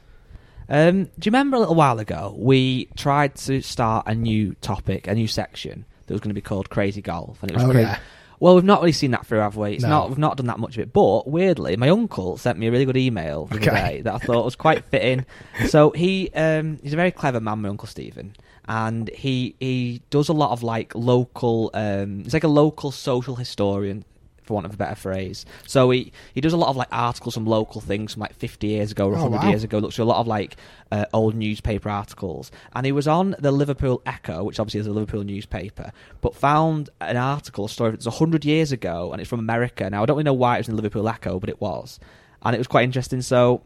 Um, 0.70 1.04
do 1.04 1.10
you 1.26 1.32
remember 1.32 1.58
a 1.58 1.60
little 1.60 1.76
while 1.76 2.00
ago 2.00 2.34
we 2.38 2.86
tried 2.96 3.36
to 3.36 3.62
start 3.62 4.06
a 4.08 4.16
new 4.16 4.54
topic, 4.62 5.08
a 5.08 5.14
new 5.16 5.28
section 5.28 5.84
that 6.08 6.14
was 6.14 6.22
going 6.22 6.30
to 6.30 6.34
be 6.36 6.42
called 6.42 6.70
Crazy 6.70 7.02
Golf, 7.02 7.42
and 7.42 7.52
it 7.52 7.56
was 7.56 7.64
Oh, 7.64 7.72
crazy. 7.72 7.82
yeah. 7.84 8.00
Well, 8.40 8.56
we've 8.56 8.64
not 8.66 8.82
really 8.82 8.92
seen 8.92 9.12
that 9.12 9.26
through, 9.26 9.40
have 9.40 9.56
we? 9.56 9.74
It's 9.74 9.84
No. 9.84 9.90
not. 9.90 10.10
We've 10.10 10.18
not 10.18 10.36
done 10.36 10.48
that 10.48 10.60
much 10.60 10.76
of 10.76 10.82
it. 10.84 10.92
But 10.92 11.28
weirdly, 11.30 11.78
my 11.78 11.88
uncle 11.90 12.36
sent 12.38 12.58
me 12.60 12.68
a 12.68 12.72
really 12.72 12.84
good 12.84 12.98
email 12.98 13.46
the 13.46 13.56
other 13.56 13.70
Okay. 13.72 13.76
day 13.96 14.02
that 14.02 14.14
I 14.16 14.18
thought 14.18 14.44
was 14.44 14.56
quite 14.58 14.84
fitting. 14.86 15.26
so 15.68 15.92
he 15.92 16.30
um, 16.36 16.78
he's 16.84 16.92
a 16.94 16.98
very 16.98 17.12
clever 17.12 17.40
man, 17.40 17.62
my 17.62 17.70
uncle 17.70 17.88
Stephen, 17.88 18.36
and 18.68 19.10
he 19.10 19.56
he 19.62 20.02
does 20.10 20.28
a 20.28 20.34
lot 20.34 20.52
of 20.52 20.62
like 20.62 20.94
local. 20.94 21.72
Um, 21.74 22.24
he's 22.24 22.34
like 22.34 22.44
a 22.44 22.50
local 22.50 22.92
social 22.92 23.36
historian. 23.38 24.04
For 24.44 24.54
want 24.54 24.66
of 24.66 24.74
a 24.74 24.78
better 24.78 24.96
phrase, 24.96 25.46
so 25.66 25.90
he, 25.92 26.12
he 26.34 26.42
does 26.42 26.54
a 26.54 26.58
lot 26.58 26.70
of 26.70 26.76
like 26.76 26.90
articles 26.92 27.34
from 27.34 27.46
local 27.46 27.80
things 27.82 28.14
from 28.14 28.22
like 28.22 28.34
fifty 28.36 28.68
years 28.68 28.92
ago 28.92 29.08
or 29.08 29.16
Oh, 29.16 29.22
hundred 29.22 29.38
wow. 29.44 29.50
years 29.50 29.64
ago. 29.64 29.80
Looks 29.80 29.98
at 30.00 30.04
a 30.04 30.06
lot 30.06 30.20
of 30.20 30.28
like 30.28 30.58
uh, 30.92 31.06
old 31.14 31.34
newspaper 31.36 31.90
articles, 31.90 32.52
and 32.74 32.86
he 32.86 32.92
was 32.92 33.08
on 33.08 33.36
the 33.40 33.52
Liverpool 33.52 34.02
Echo, 34.06 34.44
which 34.44 34.60
obviously 34.60 34.82
is 34.82 34.88
a 34.88 34.92
Liverpool 34.92 35.24
newspaper, 35.24 35.92
but 36.22 36.36
found 36.36 36.90
an 37.02 37.18
article, 37.18 37.66
a 37.66 37.70
story 37.70 37.92
that's 37.92 38.06
hundred 38.06 38.44
years 38.46 38.72
ago, 38.72 39.12
and 39.12 39.22
it's 39.22 39.30
from 39.30 39.40
America. 39.40 39.90
Now 39.90 40.04
I 40.04 40.06
don't 40.06 40.16
really 40.18 40.26
know 40.26 40.34
why 40.34 40.56
it 40.56 40.60
was 40.60 40.68
in 40.70 40.76
the 40.76 40.82
Liverpool 40.82 41.08
Echo, 41.08 41.40
but 41.40 41.50
it 41.50 41.62
was, 41.62 42.00
and 42.44 42.54
it 42.56 42.58
was 42.58 42.68
quite 42.68 42.84
interesting. 42.84 43.22
So 43.22 43.62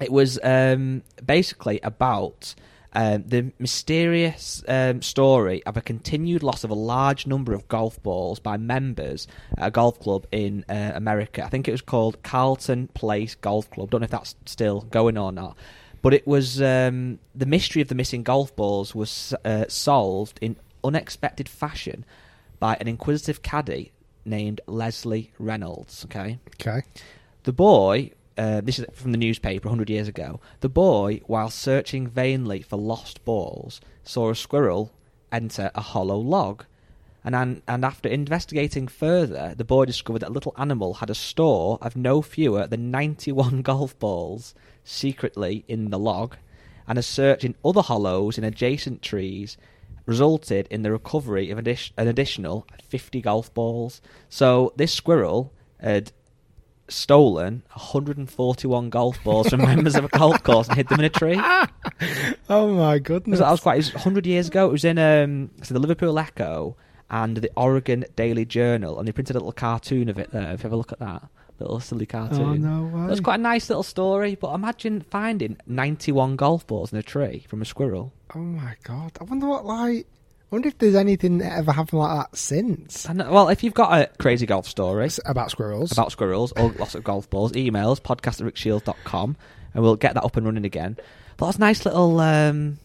it 0.00 0.12
was 0.12 0.38
um, 0.42 1.02
basically 1.24 1.80
about 1.82 2.54
um, 2.92 3.24
the 3.26 3.52
mysterious 3.58 4.64
um, 4.66 5.02
story 5.02 5.62
of 5.64 5.76
a 5.76 5.80
continued 5.80 6.42
loss 6.42 6.64
of 6.64 6.70
a 6.70 6.74
large 6.74 7.26
number 7.26 7.52
of 7.52 7.68
golf 7.68 8.02
balls 8.02 8.40
by 8.40 8.56
members 8.56 9.28
at 9.56 9.68
a 9.68 9.70
golf 9.70 10.00
club 10.00 10.26
in 10.32 10.64
uh, 10.68 10.92
America. 10.94 11.44
I 11.44 11.48
think 11.48 11.68
it 11.68 11.72
was 11.72 11.82
called 11.82 12.22
Carlton 12.22 12.88
Place 12.88 13.34
Golf 13.34 13.70
Club. 13.70 13.90
Don't 13.90 14.00
know 14.00 14.06
if 14.06 14.10
that's 14.10 14.34
still 14.46 14.82
going 14.82 15.16
or 15.16 15.32
not. 15.32 15.56
But 16.02 16.14
it 16.14 16.26
was 16.26 16.62
um, 16.62 17.18
the 17.34 17.46
mystery 17.46 17.82
of 17.82 17.88
the 17.88 17.94
missing 17.94 18.22
golf 18.22 18.56
balls 18.56 18.94
was 18.94 19.34
uh, 19.44 19.66
solved 19.68 20.38
in 20.40 20.56
unexpected 20.82 21.48
fashion 21.48 22.04
by 22.58 22.76
an 22.80 22.88
inquisitive 22.88 23.42
caddy 23.42 23.92
named 24.24 24.60
Leslie 24.66 25.32
Reynolds. 25.38 26.04
Okay, 26.06 26.38
okay. 26.56 26.82
the 27.44 27.52
boy, 27.52 28.12
uh, 28.40 28.62
this 28.62 28.78
is 28.78 28.86
from 28.94 29.12
the 29.12 29.18
newspaper 29.18 29.68
100 29.68 29.90
years 29.90 30.08
ago, 30.08 30.40
the 30.60 30.68
boy, 30.70 31.20
while 31.26 31.50
searching 31.50 32.08
vainly 32.08 32.62
for 32.62 32.78
lost 32.78 33.22
balls, 33.26 33.82
saw 34.02 34.30
a 34.30 34.34
squirrel 34.34 34.92
enter 35.30 35.70
a 35.74 35.82
hollow 35.82 36.16
log. 36.16 36.64
And, 37.22 37.34
an, 37.34 37.62
and 37.68 37.84
after 37.84 38.08
investigating 38.08 38.88
further, 38.88 39.54
the 39.54 39.64
boy 39.64 39.84
discovered 39.84 40.20
that 40.20 40.30
a 40.30 40.32
little 40.32 40.54
animal 40.56 40.94
had 40.94 41.10
a 41.10 41.14
store 41.14 41.76
of 41.82 41.96
no 41.96 42.22
fewer 42.22 42.66
than 42.66 42.90
91 42.90 43.60
golf 43.70 43.98
balls 43.98 44.54
secretly 44.84 45.62
in 45.68 45.90
the 45.90 45.98
log, 45.98 46.36
and 46.88 46.98
a 46.98 47.02
search 47.02 47.44
in 47.44 47.54
other 47.62 47.82
hollows 47.82 48.38
in 48.38 48.44
adjacent 48.44 49.02
trees 49.02 49.58
resulted 50.06 50.66
in 50.70 50.80
the 50.80 50.90
recovery 50.90 51.50
of 51.50 51.58
an 51.58 52.08
additional 52.08 52.66
50 52.88 53.20
golf 53.20 53.52
balls. 53.52 54.00
So 54.30 54.72
this 54.76 54.94
squirrel 54.94 55.52
had 55.78 56.12
stolen 56.90 57.62
141 57.72 58.90
golf 58.90 59.22
balls 59.24 59.48
from 59.48 59.60
members 59.60 59.94
of 59.96 60.04
a 60.04 60.08
golf 60.08 60.42
course 60.42 60.68
and 60.68 60.76
hid 60.76 60.88
them 60.88 60.98
in 61.00 61.06
a 61.06 61.08
tree. 61.10 61.40
Oh 62.48 62.72
my 62.74 62.98
goodness. 62.98 63.38
That 63.40 63.50
was 63.50 63.60
quite. 63.60 63.74
It 63.74 63.78
was 63.78 63.94
100 63.94 64.26
years 64.26 64.48
ago. 64.48 64.68
It 64.68 64.72
was 64.72 64.84
in 64.84 64.98
um, 64.98 65.50
so 65.62 65.74
the 65.74 65.80
Liverpool 65.80 66.18
Echo 66.18 66.76
and 67.10 67.36
the 67.36 67.50
Oregon 67.56 68.04
Daily 68.16 68.44
Journal, 68.44 68.98
and 68.98 69.06
they 69.06 69.12
printed 69.12 69.36
a 69.36 69.38
little 69.38 69.52
cartoon 69.52 70.08
of 70.08 70.18
it 70.18 70.30
there. 70.32 70.52
If 70.52 70.60
you 70.60 70.64
have 70.64 70.72
a 70.72 70.76
look 70.76 70.92
at 70.92 70.98
that, 71.00 71.28
little 71.58 71.78
silly 71.78 72.06
cartoon. 72.06 72.40
Oh, 72.40 72.54
no 72.54 72.84
way. 72.84 73.06
That's 73.08 73.20
quite 73.20 73.38
a 73.38 73.42
nice 73.42 73.68
little 73.68 73.82
story, 73.82 74.34
but 74.34 74.54
imagine 74.54 75.02
finding 75.10 75.58
91 75.66 76.36
golf 76.36 76.66
balls 76.66 76.92
in 76.92 76.98
a 76.98 77.02
tree 77.02 77.44
from 77.48 77.62
a 77.62 77.64
squirrel. 77.64 78.12
Oh 78.34 78.38
my 78.38 78.74
god! 78.82 79.12
I 79.20 79.24
wonder 79.24 79.46
what 79.46 79.64
like. 79.64 80.06
I 80.50 80.56
wonder 80.56 80.68
if 80.68 80.78
there's 80.78 80.96
anything 80.96 81.38
that 81.38 81.52
ever 81.58 81.70
happened 81.72 82.00
like 82.00 82.18
that 82.30 82.36
since 82.36 83.04
And, 83.04 83.18
well, 83.30 83.48
if 83.50 83.62
you've 83.62 83.74
got 83.74 83.92
a 84.00 84.10
crazy 84.18 84.46
golf 84.46 84.66
story 84.66 85.04
S- 85.06 85.20
about 85.24 85.50
squirrels. 85.52 85.92
about 85.92 86.10
squirrels 86.10 86.52
or 86.56 86.70
lots 86.72 86.94
of 86.96 87.04
golf 87.04 87.30
balls, 87.30 87.52
emails 87.52 88.00
podcast 88.00 88.40
at 88.44 88.52
rickshiels.com 88.52 89.36
and 89.74 89.82
we'll 89.82 89.94
get 89.96 90.14
that 90.14 90.24
up 90.24 90.36
and 90.36 90.44
running 90.46 90.64
again. 90.64 90.96
But 91.36 91.46
that's 91.46 91.58
a 91.58 91.60
nice 91.60 91.84
little, 91.84 92.18
um, 92.20 92.78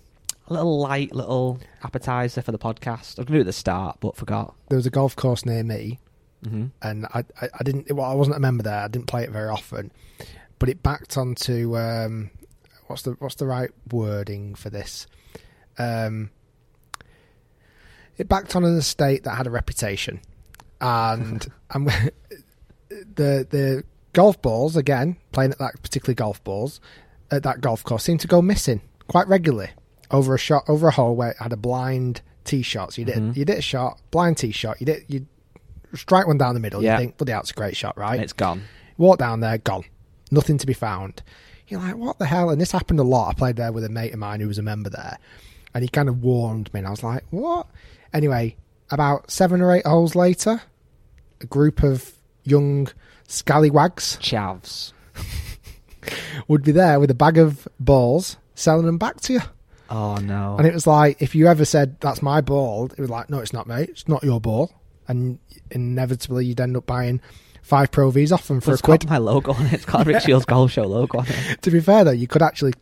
little 0.47 0.80
light 0.80 1.13
little 1.15 1.60
appetizer 1.84 2.43
for 2.43 2.51
the 2.51 2.60
podcast. 2.60 2.91
I 2.91 2.93
was 2.93 3.13
going 3.15 3.25
to 3.25 3.32
do 3.34 3.38
it 3.38 3.41
at 3.41 3.45
the 3.47 3.54
start, 3.54 3.97
but 3.99 4.15
forgot. 4.15 4.54
there 4.69 4.75
was 4.78 4.86
a 4.86 4.91
golf 4.91 5.15
course 5.15 5.43
near 5.45 5.63
me, 5.63 5.99
hmm 6.47 6.67
and 6.84 7.08
I, 7.08 7.23
I, 7.41 7.49
I 7.60 7.63
didn't. 7.63 7.91
Well, 7.91 8.06
I 8.06 8.13
wasn't 8.13 8.38
a 8.38 8.39
member 8.39 8.62
there. 8.62 8.82
I 8.82 8.88
didn't 8.88 9.08
play 9.08 9.23
it 9.23 9.32
very 9.32 9.49
often, 9.49 9.91
but 10.60 10.69
it 10.69 10.84
backed 10.84 11.17
onto 11.17 11.75
um, 11.75 12.30
what's 12.86 13.01
the 13.01 13.13
what's 13.13 13.34
the 13.36 13.47
right 13.47 13.71
wording 13.91 14.54
for 14.54 14.69
this? 14.69 15.08
Um, 15.80 16.30
it 18.17 18.28
backed 18.30 18.56
on 18.56 18.63
an 18.63 18.78
estate 18.78 19.23
that 19.23 19.32
had 19.36 19.47
a 19.47 19.49
reputation, 19.51 20.21
and 20.82 21.47
and 21.71 21.88
the 22.89 23.45
the 23.49 23.84
golf 24.13 24.41
balls 24.41 24.75
again 24.75 25.17
playing 25.32 25.51
at 25.51 25.60
that 25.60 25.82
particular 25.82 26.13
golf 26.13 26.43
balls 26.43 26.80
at 27.32 27.43
that 27.43 27.60
golf 27.62 27.84
course 27.84 28.04
seemed 28.04 28.19
to 28.21 28.28
go 28.28 28.41
missing 28.41 28.82
quite 29.08 29.28
regularly 29.28 29.69
over 30.12 30.36
a 30.36 30.39
shot 30.39 30.63
over 30.67 30.88
a 30.88 30.91
hole 30.91 31.15
where 31.15 31.32
it 31.32 31.38
had 31.39 31.51
a 31.51 31.58
blind 31.58 32.21
tee 32.43 32.62
shot. 32.62 32.93
So 32.93 33.01
you 33.01 33.06
did 33.06 33.15
Mhm. 33.15 33.36
you 33.36 33.45
did 33.45 33.58
a 33.58 33.62
shot 33.62 33.99
blind 34.12 34.38
tee 34.38 34.51
shot. 34.51 34.80
You 34.80 34.86
did 34.86 35.04
you 35.08 35.25
strike 35.93 36.28
one 36.28 36.38
down 36.38 36.54
the 36.54 36.60
middle. 36.60 36.84
Yeah. 36.84 36.93
You 36.93 36.99
think, 37.06 37.17
bloody 37.17 37.32
it's 37.34 37.51
a 37.51 37.54
great 37.54 37.75
shot, 37.75 37.97
right? 37.97 38.19
It's 38.19 38.34
gone. 38.34 38.63
Walk 38.97 39.17
down 39.17 39.39
there, 39.39 39.58
gone. 39.58 39.84
Nothing 40.30 40.58
to 40.58 40.67
be 40.67 40.73
found. 40.73 41.21
You're 41.67 41.80
like, 41.80 41.95
what 41.95 42.19
the 42.19 42.25
hell? 42.25 42.49
And 42.49 42.60
this 42.62 42.71
happened 42.71 42.99
a 42.99 43.04
lot. 43.04 43.30
I 43.30 43.34
played 43.34 43.56
there 43.56 43.71
with 43.71 43.84
a 43.86 43.89
mate 43.89 44.12
of 44.13 44.19
mine 44.19 44.39
who 44.41 44.47
was 44.47 44.58
a 44.58 44.62
member 44.62 44.89
there. 44.89 45.17
And 45.73 45.84
he 45.84 45.88
kind 45.88 46.10
of 46.10 46.21
warned 46.21 46.71
me. 46.73 46.80
And 46.80 46.88
I 46.88 46.91
was 46.91 47.01
like, 47.01 47.23
what? 47.32 47.67
Anyway, 48.15 48.56
about 48.91 49.30
seven 49.30 49.60
or 49.60 49.73
eight 49.73 49.86
holes 49.86 50.15
later, 50.15 50.62
a 51.41 51.45
group 51.45 51.84
of 51.84 52.13
young 52.45 52.88
scallywags 53.28 54.17
Chavs. 54.21 54.93
would 56.47 56.63
be 56.63 56.71
there 56.71 56.97
with 56.97 57.12
a 57.12 57.15
bag 57.15 57.38
of 57.38 57.67
balls 57.78 58.38
selling 58.54 58.86
them 58.86 58.97
back 58.97 59.19
to 59.19 59.34
you. 59.34 59.41
Oh, 59.89 60.15
no. 60.15 60.56
And 60.58 60.65
it 60.65 60.73
was 60.73 60.88
like, 60.88 61.21
if 61.21 61.36
you 61.36 61.47
ever 61.47 61.65
said, 61.65 61.99
that's 61.99 62.21
my 62.21 62.39
ball, 62.39 62.86
it 62.86 62.99
was 62.99 63.10
like, 63.10 63.30
no, 63.30 63.39
it's 63.39 63.51
not, 63.51 63.67
mate. 63.67 63.89
It's 63.89 64.08
not 64.08 64.23
your 64.23 64.39
ball. 64.39 64.71
And 65.10 65.38
inevitably, 65.69 66.45
you'd 66.45 66.62
end 66.62 66.78
up 66.78 66.86
buying 66.86 67.19
five 67.63 67.91
Pro 67.91 68.12
Vs 68.12 68.32
off 68.32 68.47
them 68.47 68.62
for 68.62 68.71
it's 68.71 68.80
a 68.80 68.84
quid. 68.84 69.01
got 69.01 69.10
my 69.10 69.17
logo 69.17 69.51
on 69.51 69.65
it. 69.65 69.73
It's 69.73 69.86
got 69.86 70.06
Rick 70.08 70.23
Shiels 70.23 70.45
Golf 70.45 70.71
Show 70.71 70.84
logo 70.84 71.19
on 71.19 71.25
it. 71.28 71.62
to 71.63 71.69
be 71.69 71.82
fair 71.82 72.06
though, 72.06 72.12
you 72.12 72.28
could 72.28 72.41
actually. 72.41 72.73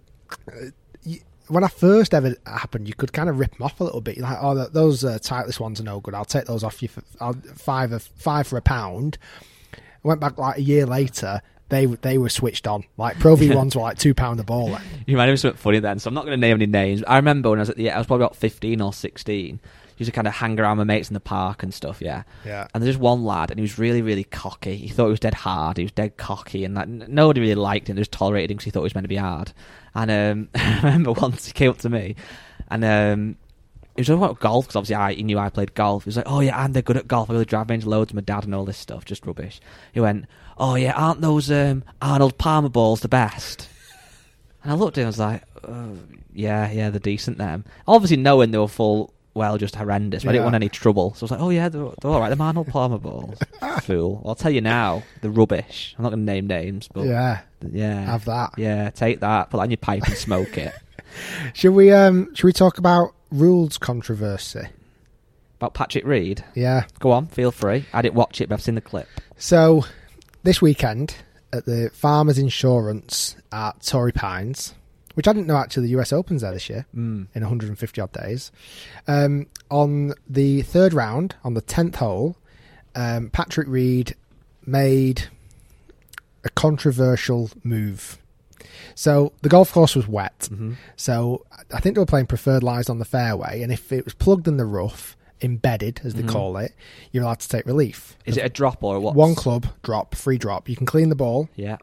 When 1.48 1.64
I 1.64 1.68
first 1.68 2.14
ever 2.14 2.36
happened, 2.46 2.88
you 2.88 2.94
could 2.94 3.12
kind 3.12 3.30
of 3.30 3.40
rip 3.40 3.52
them 3.58 3.64
off 3.64 3.80
a 3.80 3.84
little 3.84 4.02
bit. 4.02 4.18
You're 4.18 4.28
like, 4.28 4.38
oh, 4.42 4.68
those 4.68 5.04
uh, 5.04 5.20
Titleist 5.20 5.60
ones 5.60 5.80
are 5.80 5.84
no 5.84 6.00
good. 6.00 6.14
I'll 6.14 6.26
take 6.26 6.46
those 6.46 6.64
off 6.64 6.82
you 6.82 6.88
for 6.88 7.04
I'll, 7.20 7.34
five 7.34 7.92
of 7.92 8.04
five 8.04 8.48
for 8.48 8.58
a 8.58 8.62
pound. 8.62 9.18
I 9.74 9.78
went 10.08 10.20
back 10.20 10.38
like 10.38 10.58
a 10.58 10.62
year 10.62 10.86
later. 10.86 11.42
They 11.70 11.86
they 11.86 12.18
were 12.18 12.30
switched 12.30 12.68
on. 12.68 12.84
Like 12.98 13.20
Pro 13.20 13.36
V 13.36 13.54
ones 13.56 13.76
were 13.76 13.82
like 13.82 13.98
two 13.98 14.14
pound 14.14 14.40
a 14.40 14.44
ball. 14.44 14.70
Then. 14.70 14.82
You 15.06 15.18
might 15.18 15.28
have 15.28 15.40
something 15.40 15.58
funny 15.58 15.80
then, 15.80 16.00
so 16.00 16.08
I'm 16.08 16.14
not 16.14 16.26
going 16.26 16.40
to 16.40 16.42
name 16.42 16.56
any 16.56 16.66
names. 16.66 17.04
I 17.08 17.18
remember 17.18 17.50
when 17.50 17.60
I 17.60 17.64
was 17.64 17.70
at 17.70 17.78
the, 17.78 17.90
I 17.90 17.98
was 17.98 18.08
probably 18.08 18.26
about 18.26 18.36
15 18.36 18.80
or 18.82 18.94
16. 18.94 19.60
Used 19.98 20.12
to 20.12 20.16
kind 20.16 20.28
of 20.28 20.34
hang 20.34 20.60
around 20.60 20.78
my 20.78 20.84
mates 20.84 21.10
in 21.10 21.14
the 21.14 21.20
park 21.20 21.64
and 21.64 21.74
stuff, 21.74 22.02
yeah. 22.02 22.24
Yeah. 22.46 22.68
And 22.74 22.82
there's 22.82 22.96
just 22.96 23.02
one 23.02 23.24
lad, 23.24 23.52
and 23.52 23.60
he 23.60 23.62
was 23.62 23.78
really, 23.78 24.02
really 24.02 24.24
cocky. 24.24 24.76
He 24.76 24.90
thought 24.90 25.06
he 25.06 25.12
was 25.12 25.20
dead 25.20 25.34
hard. 25.34 25.78
He 25.78 25.84
was 25.84 25.92
dead 25.92 26.18
cocky, 26.18 26.66
and 26.66 26.76
like, 26.76 26.88
nobody 26.88 27.42
really 27.42 27.56
liked 27.56 27.90
him. 27.90 27.96
They 27.96 28.02
just 28.02 28.12
tolerated 28.12 28.52
him 28.52 28.58
because 28.58 28.66
he 28.66 28.72
thought 28.72 28.82
he 28.82 28.86
was 28.86 28.96
meant 28.96 29.06
to 29.06 29.10
be 29.10 29.16
hard. 29.18 29.54
And 29.96 30.12
um, 30.12 30.50
I 30.56 30.78
remember 30.78 31.12
once 31.12 31.46
he 31.46 31.54
came 31.54 31.70
up 31.70 31.78
to 31.80 31.90
me, 31.90 32.16
and 32.70 32.84
um, 32.84 33.38
he 33.96 34.02
was 34.02 34.08
talking 34.08 34.24
about 34.24 34.40
golf 34.40 34.66
because 34.66 34.76
obviously 34.76 34.96
I, 34.96 35.14
he 35.14 35.24
knew 35.24 35.38
I 35.38 35.50
played 35.50 35.76
golf. 35.76 36.04
He 36.04 36.08
was 36.08 36.18
like, 36.18 36.30
"Oh 36.30 36.40
yeah, 36.40 36.64
and 36.64 36.74
they're 36.74 36.82
good 36.82 36.98
at 36.98 37.08
golf. 37.08 37.30
I 37.30 37.34
go 37.34 37.36
to 37.36 37.40
the 37.40 37.46
drive 37.46 37.70
range 37.70 37.86
loads 37.86 38.14
my 38.14 38.22
dad 38.22 38.46
and 38.46 38.56
all 38.56 38.66
this 38.66 38.78
stuff. 38.78 39.06
Just 39.06 39.26
rubbish." 39.26 39.62
He 39.94 40.00
went, 40.00 40.26
"Oh 40.58 40.76
yeah, 40.76 40.94
aren't 40.94 41.22
those 41.22 41.52
um, 41.52 41.84
Arnold 42.02 42.38
Palmer 42.38 42.70
balls 42.70 43.02
the 43.02 43.08
best?" 43.08 43.70
And 44.64 44.72
I 44.72 44.76
looked 44.76 44.98
at 44.98 45.02
him. 45.02 45.08
I 45.08 45.10
was 45.10 45.20
like, 45.20 45.44
oh, 45.68 45.98
"Yeah, 46.34 46.72
yeah, 46.72 46.90
they're 46.90 47.00
decent." 47.00 47.38
Them, 47.38 47.66
obviously 47.88 48.18
knowing 48.18 48.50
they 48.50 48.58
were 48.58 48.68
full, 48.68 49.14
well, 49.34 49.58
just 49.58 49.76
horrendous. 49.76 50.24
But 50.24 50.30
I 50.30 50.32
didn't 50.34 50.42
Yeah. 50.42 50.46
want 50.46 50.56
any 50.56 50.70
trouble, 50.70 51.14
so 51.16 51.24
I 51.24 51.26
was 51.26 51.32
like, 51.32 51.40
"Oh 51.40 51.50
yeah, 51.50 51.70
they're, 51.70 51.90
they're 52.02 52.12
all 52.12 52.20
right. 52.20 52.30
They're 52.36 52.46
Arnold 52.46 52.68
Palmer 52.68 52.98
balls." 53.00 53.38
Fool. 53.82 54.22
I'll 54.26 54.36
tell 54.36 54.52
you 54.52 54.62
now, 54.62 55.04
they're 55.22 55.32
rubbish. 55.32 55.96
I'm 55.98 56.04
not 56.04 56.10
going 56.10 56.26
to 56.26 56.32
name 56.32 56.48
names, 56.48 56.88
but 56.94 57.06
Yeah, 57.06 57.40
yeah, 57.72 58.02
have 58.06 58.26
that. 58.26 58.52
yeah, 58.58 58.90
take 58.92 59.20
that. 59.22 59.50
Put 59.50 59.58
that 59.58 59.64
in 59.66 59.72
your 59.72 59.78
pipe 59.78 60.04
and 60.06 60.16
smoke 60.16 60.58
it. 60.58 60.74
Should 61.54 61.74
we 61.74 61.92
um 61.92 62.34
should 62.34 62.46
we 62.48 62.54
talk 62.54 62.78
about 62.80 63.14
rules 63.32 63.78
controversy? 63.78 64.68
About 65.60 65.74
Patrick 65.76 66.06
Reed, 66.06 66.44
Yeah. 66.56 66.86
go 67.00 67.12
on, 67.12 67.28
feel 67.28 67.52
free. 67.52 67.86
I 67.94 68.02
didn't 68.02 68.16
watch 68.16 68.42
it, 68.42 68.50
but 68.50 68.56
I've 68.56 68.62
seen 68.64 68.76
the 68.76 68.82
clip. 68.82 69.08
So 69.38 69.86
this 70.44 70.62
weekend 70.62 71.16
at 71.54 71.66
the 71.66 71.90
Farmers 71.94 72.38
Insurance 72.40 73.36
at 73.52 73.82
Torrey 73.84 74.12
Pines, 74.12 74.74
which 75.14 75.28
I 75.28 75.34
didn't 75.34 75.48
know 75.48 75.58
actually 75.58 75.88
the 75.88 76.00
US 76.00 76.12
Open's 76.14 76.42
there 76.42 76.52
this 76.52 76.70
year 76.70 76.86
Mm. 76.96 77.28
in 77.34 77.42
150 77.44 78.02
odd 78.02 78.12
days. 78.12 78.52
Um, 79.08 79.48
on 79.70 80.14
the 80.30 80.62
third 80.64 80.94
round, 80.94 81.36
on 81.44 81.54
the 81.54 81.62
tenth 81.62 81.96
hole, 81.98 82.36
um, 82.96 83.30
Patrick 83.30 83.68
Reed 83.68 84.16
made 84.66 85.26
a 86.44 86.50
controversial 86.50 87.50
move. 87.64 88.18
So 88.96 89.34
the 89.42 89.50
golf 89.50 89.72
course 89.72 89.96
was 89.96 90.08
wet. 90.08 90.50
Mhm. 90.52 90.76
So 90.96 91.46
I 91.74 91.80
think 91.80 91.96
they 91.96 92.00
were 92.00 92.06
playing 92.06 92.28
preferred 92.28 92.64
lies 92.64 92.90
on 92.90 93.00
the 93.00 93.06
fairway, 93.06 93.62
and 93.62 93.72
if 93.72 93.92
it 93.92 94.06
was 94.06 94.14
plugged 94.14 94.48
in 94.48 94.58
the 94.58 94.66
rough, 94.66 95.16
embedded 95.42 96.00
as 96.04 96.14
they 96.14 96.22
Mhm. 96.24 96.30
call 96.30 96.58
it, 96.58 96.74
you're 97.12 97.24
allowed 97.24 97.40
to 97.42 97.50
take 97.50 97.66
relief. 97.66 98.16
Is 98.26 98.38
it 98.38 98.46
a 98.46 98.50
drop 98.50 98.82
or 98.84 99.00
what? 99.00 99.16
One 99.16 99.36
club 99.36 99.68
drop, 99.82 100.16
free 100.16 100.38
drop. 100.38 100.70
You 100.70 100.76
can 100.76 100.86
clean 100.86 101.10
the 101.10 101.16
ball. 101.16 101.50
Yeah. 101.56 101.78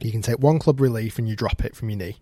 You 0.00 0.12
can 0.12 0.22
take 0.22 0.38
one 0.38 0.58
club 0.58 0.80
relief 0.80 1.18
and 1.18 1.28
you 1.28 1.34
drop 1.34 1.64
it 1.64 1.74
from 1.74 1.90
your 1.90 1.98
knee. 1.98 2.16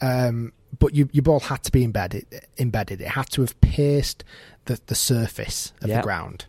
Um, 0.00 0.52
but 0.78 0.94
you, 0.94 1.08
your 1.12 1.22
ball 1.22 1.40
had 1.40 1.62
to 1.64 1.72
be 1.72 1.84
embedded. 1.84 2.26
Embedded. 2.58 3.00
It 3.00 3.08
had 3.08 3.28
to 3.30 3.42
have 3.42 3.60
pierced 3.60 4.24
the, 4.64 4.80
the 4.86 4.94
surface 4.94 5.72
of 5.82 5.88
Yep. 5.88 5.98
the 5.98 6.02
ground. 6.02 6.46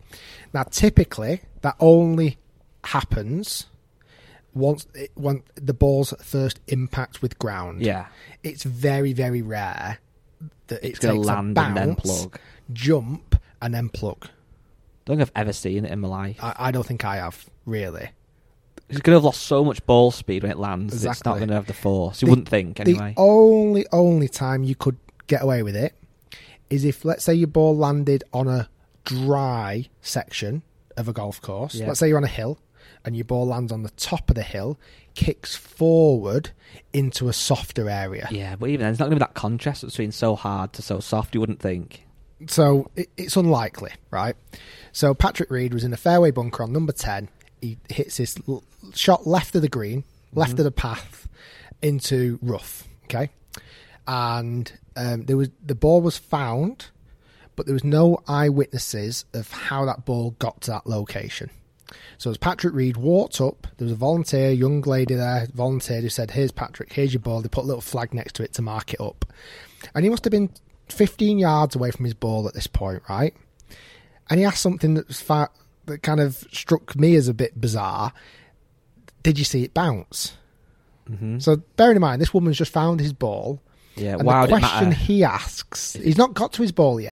Now, 0.53 0.63
typically, 0.63 1.41
that 1.61 1.75
only 1.79 2.37
happens 2.85 3.67
once 4.53 4.85
it, 4.93 5.11
when 5.15 5.43
the 5.55 5.73
ball's 5.73 6.13
first 6.21 6.59
impact 6.67 7.21
with 7.21 7.37
ground. 7.39 7.81
Yeah. 7.81 8.05
It's 8.43 8.63
very, 8.63 9.13
very 9.13 9.41
rare 9.41 9.97
that 10.67 10.83
it 10.83 10.89
It's 10.91 10.99
going 10.99 11.21
to 11.21 11.27
land 11.27 11.57
and 11.57 11.75
then 11.75 11.95
plug. 11.95 12.39
jump, 12.71 13.35
and 13.61 13.73
then 13.73 13.89
plug. 13.89 14.27
don't 15.05 15.17
think 15.17 15.21
I've 15.21 15.41
ever 15.41 15.53
seen 15.53 15.85
it 15.85 15.91
in 15.91 15.99
my 15.99 16.07
life. 16.07 16.37
I, 16.41 16.55
I 16.57 16.71
don't 16.71 16.85
think 16.85 17.03
I 17.03 17.17
have 17.17 17.49
really. 17.65 18.09
It's 18.93 19.01
going 19.01 19.13
to 19.13 19.17
have 19.17 19.23
lost 19.23 19.41
so 19.41 19.63
much 19.63 19.85
ball 19.85 20.11
speed 20.11 20.43
when 20.43 20.51
it 20.51 20.57
lands. 20.57 20.93
It's 21.05 21.25
not 21.25 21.35
going 21.37 21.47
to 21.49 21.53
have 21.55 21.67
the 21.67 21.73
force. 21.73 22.21
You 22.21 22.27
The- 22.27 22.31
wouldn't 22.31 22.49
think 22.49 22.79
anyway. 22.79 23.13
The 23.15 23.21
only 23.21 23.85
only 23.91 24.27
time 24.27 24.63
you 24.63 24.75
could 24.75 24.97
get 25.27 25.41
away 25.41 25.63
with 25.63 25.75
it 25.75 25.93
is 26.69 26.85
if 26.85 27.03
let's 27.05 27.23
say 27.23 27.33
your 27.33 27.47
ball 27.47 27.75
landed 27.77 28.23
on 28.33 28.47
a 28.47 28.69
dry 29.05 29.85
section 30.01 30.63
of 30.97 31.07
a 31.07 31.13
golf 31.13 31.41
course. 31.41 31.75
Yeah. 31.75 31.87
Let's 31.87 31.99
say 31.99 32.07
you're 32.07 32.17
on 32.17 32.23
a 32.23 32.27
hill 32.27 32.59
and 33.05 33.15
your 33.15 33.25
ball 33.25 33.47
lands 33.47 33.71
on 33.71 33.83
the 33.83 33.89
top 33.91 34.29
of 34.29 34.35
the 34.35 34.43
hill, 34.43 34.79
kicks 35.13 35.55
forward 35.55 36.51
into 36.93 37.27
a 37.27 37.33
softer 37.33 37.89
area. 37.89 38.27
yeah, 38.31 38.55
but 38.55 38.69
even 38.69 38.83
then, 38.85 38.91
it's 38.91 38.99
not 38.99 39.05
going 39.05 39.17
to 39.19 39.25
be 39.25 39.27
that 39.27 39.33
contrast 39.33 39.85
between 39.85 40.11
so 40.11 40.35
hard 40.35 40.71
to 40.73 40.81
so 40.81 40.99
soft. 40.99 41.33
You 41.33 41.39
wouldn't 41.41 41.59
think. 41.59 42.05
So 42.47 42.89
it, 42.95 43.09
it's 43.17 43.35
unlikely, 43.35 43.91
right? 44.09 44.35
So 44.91 45.13
Patrick 45.13 45.49
Reed 45.51 45.73
was 45.73 45.83
in 45.83 45.93
a 45.93 45.97
fairway 45.97 46.31
bunker 46.31 46.63
on 46.63 46.71
number 46.71 46.91
10. 46.93 47.29
He 47.63 47.77
hits 47.89 48.17
this 48.17 48.37
l- 48.47 48.63
shot 48.93 49.25
left 49.25 49.55
of 49.55 49.61
the 49.61 49.69
green, 49.69 50.03
left 50.33 50.59
of 50.59 50.65
the 50.65 50.71
path 50.71 51.29
into 51.81 52.37
rough, 52.41 52.87
okay? 53.05 53.29
And 54.05 54.71
um, 54.97 55.23
there 55.25 55.37
was 55.37 55.49
the 55.65 55.75
ball 55.75 56.01
was 56.01 56.17
found, 56.17 56.87
but 57.55 57.65
there 57.65 57.73
was 57.73 57.85
no 57.85 58.19
eyewitnesses 58.27 59.23
of 59.33 59.49
how 59.49 59.85
that 59.85 60.03
ball 60.03 60.31
got 60.39 60.59
to 60.61 60.71
that 60.71 60.87
location. 60.87 61.49
So 62.17 62.31
as 62.31 62.37
Patrick 62.37 62.73
Reed 62.73 62.97
walked 62.97 63.39
up, 63.39 63.67
there 63.77 63.85
was 63.85 63.93
a 63.93 63.95
volunteer, 63.95 64.51
young 64.51 64.81
lady 64.81 65.15
there, 65.15 65.47
volunteered 65.53 66.03
who 66.03 66.09
said, 66.09 66.31
"Here's 66.31 66.51
Patrick, 66.51 66.91
here's 66.91 67.13
your 67.13 67.21
ball." 67.21 67.41
They 67.41 67.47
put 67.47 67.63
a 67.63 67.67
little 67.67 67.81
flag 67.81 68.13
next 68.13 68.33
to 68.35 68.43
it 68.43 68.53
to 68.55 68.61
mark 68.61 68.93
it 68.93 68.99
up, 68.99 69.25
and 69.95 70.03
he 70.03 70.09
must 70.09 70.25
have 70.25 70.31
been 70.31 70.49
15 70.89 71.39
yards 71.39 71.77
away 71.77 71.91
from 71.91 72.03
his 72.03 72.13
ball 72.13 72.45
at 72.47 72.53
this 72.53 72.67
point, 72.67 73.03
right? 73.09 73.33
And 74.29 74.39
he 74.39 74.45
asked 74.45 74.61
something 74.61 74.95
that 74.95 75.07
was 75.07 75.21
fa- 75.21 75.49
that 75.85 76.03
kind 76.03 76.19
of 76.19 76.45
struck 76.51 76.95
me 76.95 77.15
as 77.15 77.27
a 77.27 77.33
bit 77.33 77.59
bizarre. 77.59 78.13
Did 79.23 79.37
you 79.39 79.45
see 79.45 79.63
it 79.63 79.73
bounce? 79.73 80.35
hmm 81.07 81.39
So 81.39 81.57
bearing 81.75 81.95
in 81.97 82.01
mind, 82.01 82.21
this 82.21 82.33
woman's 82.33 82.57
just 82.57 82.71
found 82.71 82.99
his 82.99 83.13
ball, 83.13 83.61
Yeah, 83.95 84.13
and 84.13 84.23
wow, 84.25 84.45
the 84.45 84.57
question 84.59 84.91
he 84.91 85.23
asks, 85.23 85.93
he's 85.93 86.17
not 86.17 86.33
got 86.33 86.53
to 86.53 86.61
his 86.61 86.71
ball 86.71 86.99
yet. 86.99 87.11